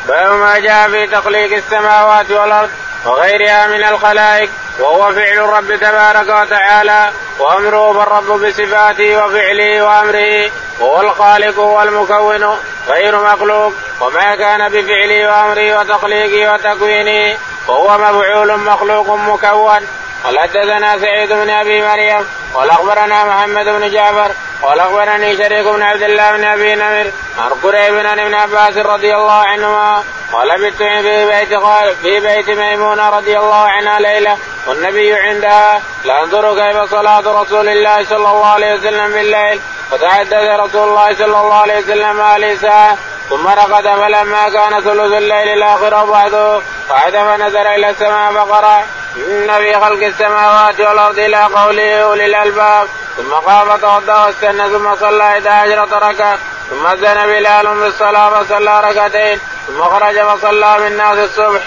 باب 0.07 0.33
ما 0.33 0.59
جاء 0.59 0.89
في 0.89 1.07
تخليق 1.07 1.53
السماوات 1.57 2.31
والأرض 2.31 2.69
وغيرها 3.05 3.67
من 3.67 3.83
الخلائق 3.83 4.49
وهو 4.79 5.13
فعل 5.13 5.37
الرب 5.37 5.75
تبارك 5.75 6.29
وتعالى 6.29 7.11
وأمره 7.39 7.93
فالرب 7.93 8.45
بصفاته 8.45 9.25
وفعله 9.25 9.81
وأمره 9.81 10.51
وهو 10.79 11.01
الخالق 11.01 11.59
والمكون 11.59 12.57
غير 12.87 13.19
مخلوق 13.21 13.73
وما 14.01 14.35
كان 14.35 14.69
بفعله 14.69 15.27
وأمره 15.27 15.79
وتخليقه 15.79 16.53
وتكوينه 16.53 17.37
وهو 17.67 17.97
مفعول 17.97 18.57
مخلوق 18.57 19.09
مكون. 19.09 19.87
قال 20.23 20.39
حدثنا 20.39 20.97
سعيد 20.97 21.33
بن 21.33 21.49
أبي 21.49 21.81
مريم 21.81 22.27
قال 22.53 22.69
أخبرنا 22.69 23.25
محمد 23.25 23.65
بن 23.65 23.91
جعفر 23.91 24.31
قال 24.63 24.79
أخبرني 24.79 25.37
شريك 25.37 25.67
بن 25.67 25.81
عبد 25.81 26.01
الله 26.01 26.31
بن 26.31 26.43
أبي 26.43 26.75
نمر 26.75 27.11
عن 27.39 27.49
قريب 27.63 27.95
عن 28.05 28.19
ابن 28.19 28.33
عباس 28.33 28.77
رضي 28.77 29.15
الله 29.15 29.31
عنهما 29.31 30.03
قال 30.33 30.61
بت 30.61 30.77
في 30.77 31.25
بيت 31.25 31.59
في 32.01 32.19
بيت 32.19 32.49
ميمونة 32.49 33.09
رضي 33.09 33.37
الله 33.37 33.63
عنها 33.67 33.99
ليلة 33.99 34.37
والنبي 34.67 35.13
عندها 35.13 35.81
لانظر 36.05 36.55
كيف 36.55 36.91
صلاة 36.91 37.41
رسول 37.41 37.69
الله 37.69 38.03
صلى 38.03 38.17
الله 38.17 38.45
عليه 38.45 38.73
وسلم 38.73 39.13
بالليل 39.13 39.59
فتحدث 39.91 40.33
رسول 40.33 40.89
الله 40.89 41.13
صلى 41.13 41.25
الله 41.25 41.61
عليه 41.61 41.77
وسلم 41.77 42.21
عليه 42.21 42.55
ساعه 42.55 42.97
ثم 43.29 43.47
رقد 43.47 43.83
فلما 43.83 44.49
كان 44.49 44.81
ثلث 44.81 45.13
الليل 45.13 45.49
الآخر 45.57 46.05
بعده 46.05 46.61
قعد 46.89 47.11
فنزل 47.11 47.67
إلى 47.67 47.89
السماء 47.89 48.33
فقرأ. 48.33 48.83
ان 49.17 49.57
في 49.57 49.73
خلق 49.73 50.05
السماوات 50.05 50.79
والأرض 50.79 51.19
إلى 51.19 51.43
قوله 51.43 51.99
أولي 52.03 52.25
الألباب. 52.25 52.87
ثم 53.17 53.33
قام 53.33 53.77
فتوضا 53.77 54.25
واستنى 54.25 54.69
ثم 54.69 54.95
صلى 54.95 55.23
11 55.23 56.09
ركعة. 56.09 56.37
ثم 56.69 56.87
أذن 56.87 57.27
بلال 57.27 57.67
بالصلاة 57.67 58.43
فصلى 58.43 58.79
ركعتين. 58.79 59.39
ثم 59.67 59.83
خرج 59.83 60.19
فصلى 60.21 60.75
بالناس 60.79 61.17
الصبح. 61.17 61.61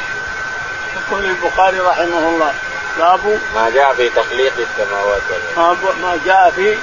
يقول 0.96 1.24
البخاري 1.24 1.78
رحمه 1.78 2.28
الله 2.28 2.52
باب 2.98 3.40
ما 3.54 3.70
جاء 3.74 3.94
في 3.94 4.08
تخليق 4.08 4.52
السماوات 4.58 5.22
والأرض. 5.30 5.78
باب 5.82 5.94
ما 6.02 6.18
جاء 6.26 6.52
في 6.56 6.78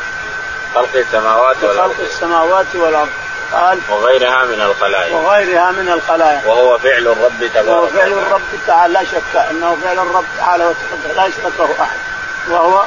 خلق 0.76 0.96
السماوات 0.96 1.58
خلق 1.58 1.70
والارض 1.70 2.00
السماوات 2.00 2.66
والأرض. 2.76 3.10
قال 3.54 3.80
وغيرها 3.90 4.46
من 4.46 4.62
الخلائق 4.62 5.16
وغيرها 5.16 5.72
من 5.72 5.90
الخلائق 5.90 6.50
وهو 6.50 6.78
فعل 6.78 7.08
الرب 7.08 7.50
تبارك 7.54 7.68
وهو 7.68 7.88
فعل. 7.88 8.12
الرب 8.12 8.42
تعالى 8.68 8.94
لا 8.94 9.04
شك 9.04 9.36
أنه 9.52 9.78
فعل 9.84 10.00
الرب 10.00 10.26
تعالى 10.38 10.74
لا 11.16 11.26
يشركه 11.26 11.82
أحد. 11.82 11.98
وهو 12.50 12.86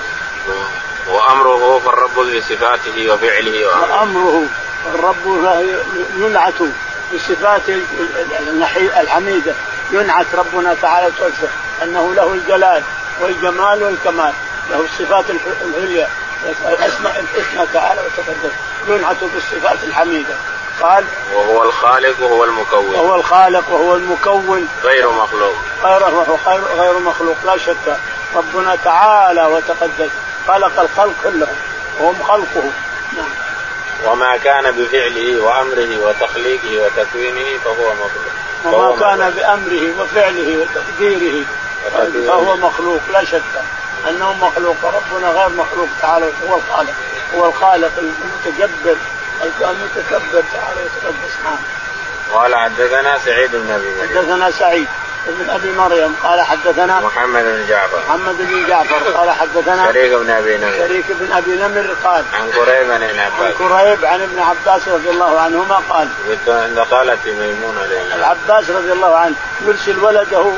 وأمره 1.09 1.79
فالرب 1.79 2.19
بصفاته 2.37 3.13
وفعله 3.13 3.67
وأمره. 3.67 4.01
وأمره 4.01 4.47
الرب 4.95 5.25
ينعت 6.17 6.63
بصفات 7.15 7.63
الحميدة. 9.01 9.55
ينعت 9.93 10.27
ربنا 10.35 10.75
تعالى 10.83 11.07
وتعالى 11.07 11.35
أنه 11.83 12.15
له 12.15 12.35
الجلال 12.35 12.83
والجمال 13.21 13.83
والكمال. 13.83 14.33
له 14.71 14.81
الصفات 14.85 15.25
العليا 15.63 16.09
الاسماء 16.45 17.21
الحسنى 17.21 17.67
تعالى 17.73 18.01
وتقدس 18.01 18.53
ينعت 18.89 19.17
بالصفات 19.35 19.85
الحميدة. 19.85 20.35
قال 20.83 21.05
وهو 21.35 21.63
الخالق 21.63 22.23
وهو 22.23 22.45
المكون. 22.45 22.95
وهو 22.95 23.15
الخالق 23.15 23.65
وهو 23.71 23.97
المكون. 23.97 24.69
غير 24.85 25.11
مخلوق. 25.11 25.55
غير 25.85 26.03
غير 26.77 26.99
مخلوق 26.99 27.37
لا 27.45 27.57
شك. 27.57 27.97
ربنا 28.35 28.77
تعالى 28.85 29.47
وتقدس 29.47 30.11
خلق 30.49 30.81
الخلق 30.81 31.15
كلهم 31.25 31.57
وهم 32.01 32.23
خلقه. 32.23 32.71
نعم. 33.17 33.31
وما 34.05 34.37
كان 34.37 34.71
بفعله 34.71 35.43
وأمره 35.43 36.07
وتخليقه 36.07 36.85
وتكوينه 36.85 37.59
فهو 37.65 37.93
مخلوق. 37.93 38.33
وما 38.65 38.97
كان 39.01 39.19
مخلوق. 39.19 39.35
بأمره 39.35 40.03
وفعله 40.03 40.59
وتقديره. 40.59 41.45
فهو 42.27 42.57
مخلوق 42.57 43.01
لا 43.13 43.25
شك. 43.25 43.43
أنه 44.09 44.33
مخلوق 44.33 44.77
ربنا 44.85 45.29
غير 45.29 45.49
مخلوق 45.49 45.89
تعالى 46.03 46.27
هو 46.49 46.57
الخالق. 46.57 46.95
هو 47.35 47.47
الخالق 47.47 47.91
المتجبر 47.99 48.97
المتكبر 49.61 50.43
تعالى 50.53 50.81
وتقدس 50.85 51.35
نعم 51.45 51.59
قال 52.33 52.55
حدثنا 52.55 53.19
سعيد 53.19 53.51
بن 53.57 53.71
أبي 53.71 53.91
مريم. 53.91 54.09
حدثنا 54.09 54.51
سعيد 54.51 54.87
بن 55.27 55.51
أبي 55.51 55.73
مريم 55.73 56.15
قال 56.23 56.41
حدثنا 56.41 57.01
محمد 57.01 57.43
بن 57.43 57.67
جعفر. 57.69 57.99
محمد 58.09 58.37
بن 58.39 58.69
جعفر 58.69 59.11
قال 59.11 59.31
حدثنا 59.31 59.93
شريك 59.93 60.13
بن 60.13 60.31
أبي 60.31 60.57
نمر. 60.57 60.73
شريك 60.73 61.05
بن 61.09 61.33
أبي 61.33 61.57
نمر 61.57 61.95
قال 62.05 62.25
عن 62.35 62.51
قريب 62.51 62.91
عن 62.91 63.03
ابن 63.03 63.19
عن 63.19 63.33
عباس 63.33 63.55
كريب 63.59 64.05
عن 64.05 64.23
ابن 64.23 64.39
عباس 64.39 64.89
رضي 64.89 65.11
الله 65.11 65.41
عنهما 65.41 65.83
قال 65.91 66.09
كنت 66.29 66.49
عند 66.49 66.83
خالتي 66.83 67.33
ميمونه 67.33 67.81
العباس 68.15 68.71
رضي 68.71 68.93
الله 68.93 69.17
عنه 69.17 69.35
يرسل 69.67 69.99
ولده 69.99 70.53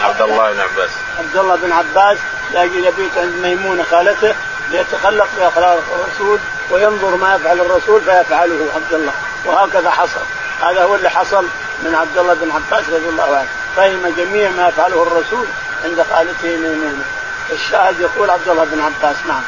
عبد 0.00 0.20
الله 0.20 0.52
بن 0.52 0.60
عباس. 0.60 0.90
عبد 1.18 1.36
الله 1.36 1.56
بن 1.56 1.72
عباس 1.72 2.18
لاجل 2.52 2.84
يبيت 2.84 3.18
عند 3.18 3.34
ميمونة 3.42 3.82
خالته 3.90 4.34
ليتخلق 4.70 5.28
باخلاق 5.38 5.82
الرسول 5.94 6.38
وينظر 6.70 7.16
ما 7.16 7.34
يفعل 7.34 7.60
الرسول 7.60 8.00
فيفعله 8.00 8.66
عبد 8.74 8.92
الله 8.92 9.12
وهكذا 9.44 9.90
حصل. 9.90 10.20
هذا 10.62 10.82
هو 10.82 10.94
اللي 10.94 11.10
حصل 11.10 11.44
من 11.82 11.94
عبد 11.94 12.18
الله 12.18 12.34
بن 12.34 12.50
عباس 12.50 12.88
رضي 12.88 13.08
الله 13.08 13.36
عنه. 13.36 13.48
فهم 13.76 14.14
جميع 14.16 14.50
ما 14.50 14.68
يفعله 14.68 15.02
الرسول 15.02 15.46
عند 15.84 16.06
خالته 16.10 16.56
ميمونة. 16.56 17.04
الشاهد 17.52 18.00
يقول 18.00 18.30
عبد 18.30 18.48
الله 18.48 18.64
بن 18.64 18.80
عباس 18.80 19.16
نعم. 19.28 19.42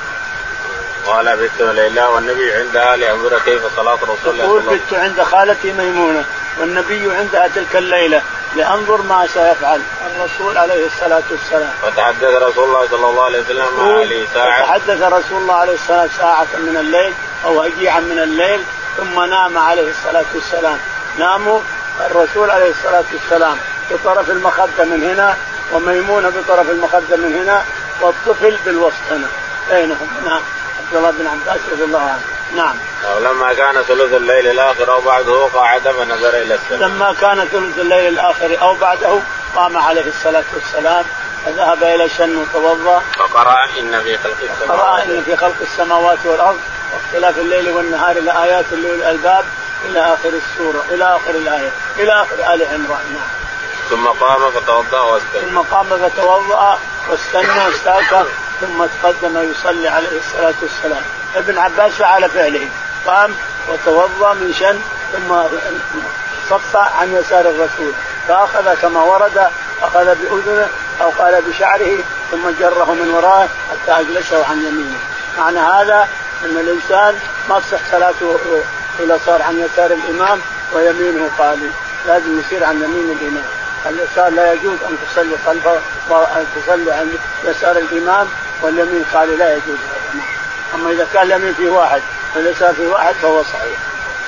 قال 1.07 1.37
بت 1.37 1.61
ليلى 1.61 2.05
والنبي 2.05 2.53
عندها 2.53 2.97
لانظر 2.97 3.39
كيف 3.39 3.63
صلاه 3.77 3.95
رسول 3.95 4.17
الله 4.33 4.45
يقول 4.45 4.63
بت 4.63 4.95
عند 4.95 5.23
خالتي 5.23 5.73
ميمونة. 5.73 6.25
والنبي 6.61 7.17
عندها 7.17 7.49
تلك 7.55 7.77
الليلة 7.77 8.23
لانظر 8.57 9.03
ما 9.03 9.27
سيفعل. 9.27 9.81
الرسول 10.07 10.59
عليه 10.59 10.87
الصلاة 10.87 11.23
والسلام. 11.31 11.73
فتحدث 11.83 12.43
رسول 12.43 12.65
الله 12.65 12.89
صلى 12.91 13.07
الله 13.11 13.25
عليه 13.25 13.41
وسلم 13.41 13.67
مع 13.79 13.99
علي 13.99 14.27
ساعة. 14.35 14.63
تحدث 14.63 15.03
رسول 15.03 15.43
الله 15.43 15.55
عليه 15.55 15.75
الصلاة 15.75 16.03
والسلام 16.03 16.19
ساعة 16.19 16.47
من 16.59 16.77
الليل 16.77 17.13
أو 17.45 17.63
هجيعا 17.63 18.01
من 18.01 18.19
الليل 18.19 18.63
ثم 18.97 19.21
نام 19.21 19.59
عليه 19.59 19.91
الصلاة 19.91 20.25
والسلام. 20.35 20.79
ناموا 21.19 21.61
الرسول 22.11 22.51
عليه 22.51 22.71
الصلاة 22.71 23.05
والسلام. 23.13 23.57
بطرف 23.91 24.31
المخدة 24.31 24.85
من 24.85 25.03
هنا 25.05 25.37
وميمونة 25.73 26.29
بطرف 26.29 26.71
المخدة 26.71 27.17
من 27.17 27.35
هنا 27.43 27.65
والطفل 28.01 28.57
بالوسط 28.65 28.95
هنا. 29.11 29.27
بينهم 29.71 30.09
نعم. 30.25 30.43
عبد 30.79 30.95
الله 30.97 31.11
بن 31.11 31.27
عباس 31.27 31.61
رضي 31.73 31.85
الله 31.85 32.01
عنه. 32.01 32.38
نعم. 32.57 32.75
ولما 33.17 33.55
كان 33.55 33.83
ثلث 33.83 34.13
الليل 34.15 34.47
الآخر 34.47 34.93
أو 34.93 35.01
بعده 35.01 35.45
قعد 35.55 35.83
فنظر 35.83 36.29
إلى 36.29 36.55
السماء 36.55 36.89
لما 36.89 37.13
كان 37.21 37.49
ثلث 37.53 37.79
الليل 37.79 38.09
الآخر 38.09 38.61
أو 38.61 38.75
بعده 38.75 39.21
قام 39.57 39.77
عليه 39.77 40.07
الصلاة 40.07 40.45
والسلام 40.55 41.05
فذهب 41.47 41.83
إلى 41.83 42.09
شن 42.09 42.37
وتوضا 42.37 43.03
فقرأ 43.19 43.65
إن 43.79 44.03
في 44.03 44.19
خلق 44.19 44.37
السماوات. 44.53 45.03
إن 45.03 45.23
في 45.27 45.37
خلق 45.37 45.55
السماوات 45.61 46.19
والأرض. 46.25 46.61
واختلاف 46.95 47.39
الليل 47.39 47.71
والنهار 47.71 48.21
لآيات 48.21 48.65
لأولي 48.73 48.95
الألباب 48.95 49.45
إلى 49.85 50.01
آخر 50.01 50.29
السورة 50.29 50.85
إلى 50.91 51.05
آخر 51.05 51.31
الآية 51.31 51.71
إلى 51.99 52.13
آخر 52.13 52.55
آل 52.55 52.63
عمران. 52.63 53.13
نعم. 53.13 53.29
ثم 53.91 54.07
قام 54.07 54.51
فتوضأ 54.51 55.01
واستنى. 55.01 55.51
ثم 55.51 55.59
قام 55.59 55.87
فتوضأ 55.87 56.79
واستنى 57.11 57.67
واستاكر 57.67 58.27
ثم 58.61 58.87
تقدم 59.03 59.51
يصلي 59.51 59.89
عليه 59.89 60.19
الصلاة 60.19 60.55
والسلام. 60.63 61.03
ابن 61.37 61.59
عباس 61.59 61.93
فعل 61.93 62.31
فعله. 62.31 62.69
قام 63.07 63.31
وتوضأ 63.69 64.35
من 64.35 64.55
شن 64.59 64.79
ثم 65.13 65.35
صف 66.51 66.77
عن 66.77 67.15
يسار 67.15 67.41
الرسول. 67.41 67.93
فأخذ 68.29 68.75
كما 68.75 69.03
ورد 69.03 69.51
أخذ 69.83 70.05
بأذنه 70.05 70.69
أو 71.01 71.11
قال 71.11 71.43
بشعره 71.43 71.99
ثم 72.31 72.51
جره 72.61 72.95
من 72.95 73.11
ورائه 73.15 73.49
حتى 73.71 74.01
أجلسه 74.01 74.47
عن 74.51 74.59
يمينه. 74.59 74.99
معنى 75.39 75.59
هذا 75.59 76.09
أن 76.45 76.57
الإنسان 76.57 77.19
ما 77.49 77.61
تصح 77.61 77.79
صلاته 77.91 78.39
إذا 79.01 79.21
صار 79.27 79.43
عن 79.43 79.59
يسار 79.59 79.91
الإمام 79.91 80.41
ويمينه 80.75 81.31
خالي 81.39 81.71
لازم 82.07 82.41
يصير 82.41 82.65
عن 82.65 82.75
يمين 82.75 83.19
الإمام. 83.21 83.45
اليسار 83.87 84.29
لا 84.29 84.53
يجوز 84.53 84.79
أن 84.89 84.97
تصلي 85.11 85.37
خلفه 85.47 85.79
وأن 86.09 86.47
تصلي 86.57 86.93
عن 86.93 87.13
يسار 87.45 87.77
الإمام 87.77 88.29
واليمين 88.63 89.05
قال 89.15 89.39
لا 89.39 89.53
يجوز 89.53 89.79
هذا 89.91 90.23
أما 90.75 90.91
إذا 90.91 91.07
كان 91.13 91.23
اليمين 91.23 91.55
في 91.55 91.69
واحد 91.69 92.03
واليسار 92.37 92.75
في 92.75 92.87
واحد 92.87 93.15
فهو 93.23 93.43
صحيح. 93.43 93.79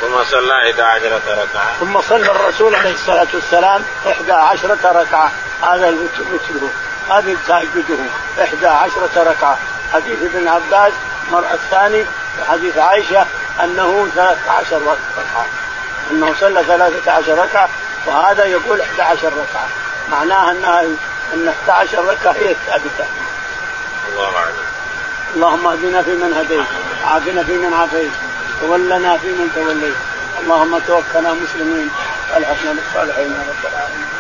ثم 0.01 0.24
صلى 0.24 0.53
11 0.53 1.20
ركعة. 1.28 1.74
ثم 1.81 2.01
صلى 2.01 2.31
الرسول 2.31 2.74
عليه 2.74 2.95
الصلاة 2.95 3.26
والسلام 3.35 3.83
11 4.07 4.76
ركعة. 4.85 5.33
هذا 5.62 5.91
مثله 6.18 6.68
هذه 7.11 7.37
تهجده. 7.49 7.99
11 8.43 8.91
ركعة. 9.16 9.59
حديث 9.93 10.18
ابن 10.22 10.49
عباس 10.49 10.93
المرأة 11.28 11.55
الثاني 11.55 12.05
وحديث 12.41 12.78
عائشة 12.78 13.26
أنه 13.64 14.09
13 14.14 14.76
ركعة. 14.76 15.47
أنه 16.11 16.35
صلى 16.41 16.64
13 16.64 17.39
ركعة 17.39 17.68
وهذا 18.07 18.45
يقول 18.45 18.81
11 18.81 19.26
ركعة. 19.26 19.68
معناها 20.11 20.51
انها 20.51 20.81
أن 21.35 21.49
11 21.49 22.05
ركعة 22.05 22.33
هي 22.33 22.51
الثابتة. 22.51 23.05
الله 24.11 24.36
اعلم 24.36 24.66
اللهم 25.34 25.66
اهدنا 25.66 26.02
فيمن 26.02 26.32
هديت 26.32 26.66
عافنا 27.04 27.42
فيمن 27.44 27.72
عافيت 27.72 28.11
تولنا 28.61 29.16
فيمن 29.22 29.48
توليت. 29.54 29.96
اللهم 30.42 30.78
توفنا 30.86 31.30
مسلمين 31.32 31.88
والحقنا 32.34 32.72
بالصالحين 32.72 33.30
يا 33.30 33.42
رب 33.50 33.62
العالمين. 33.72 34.19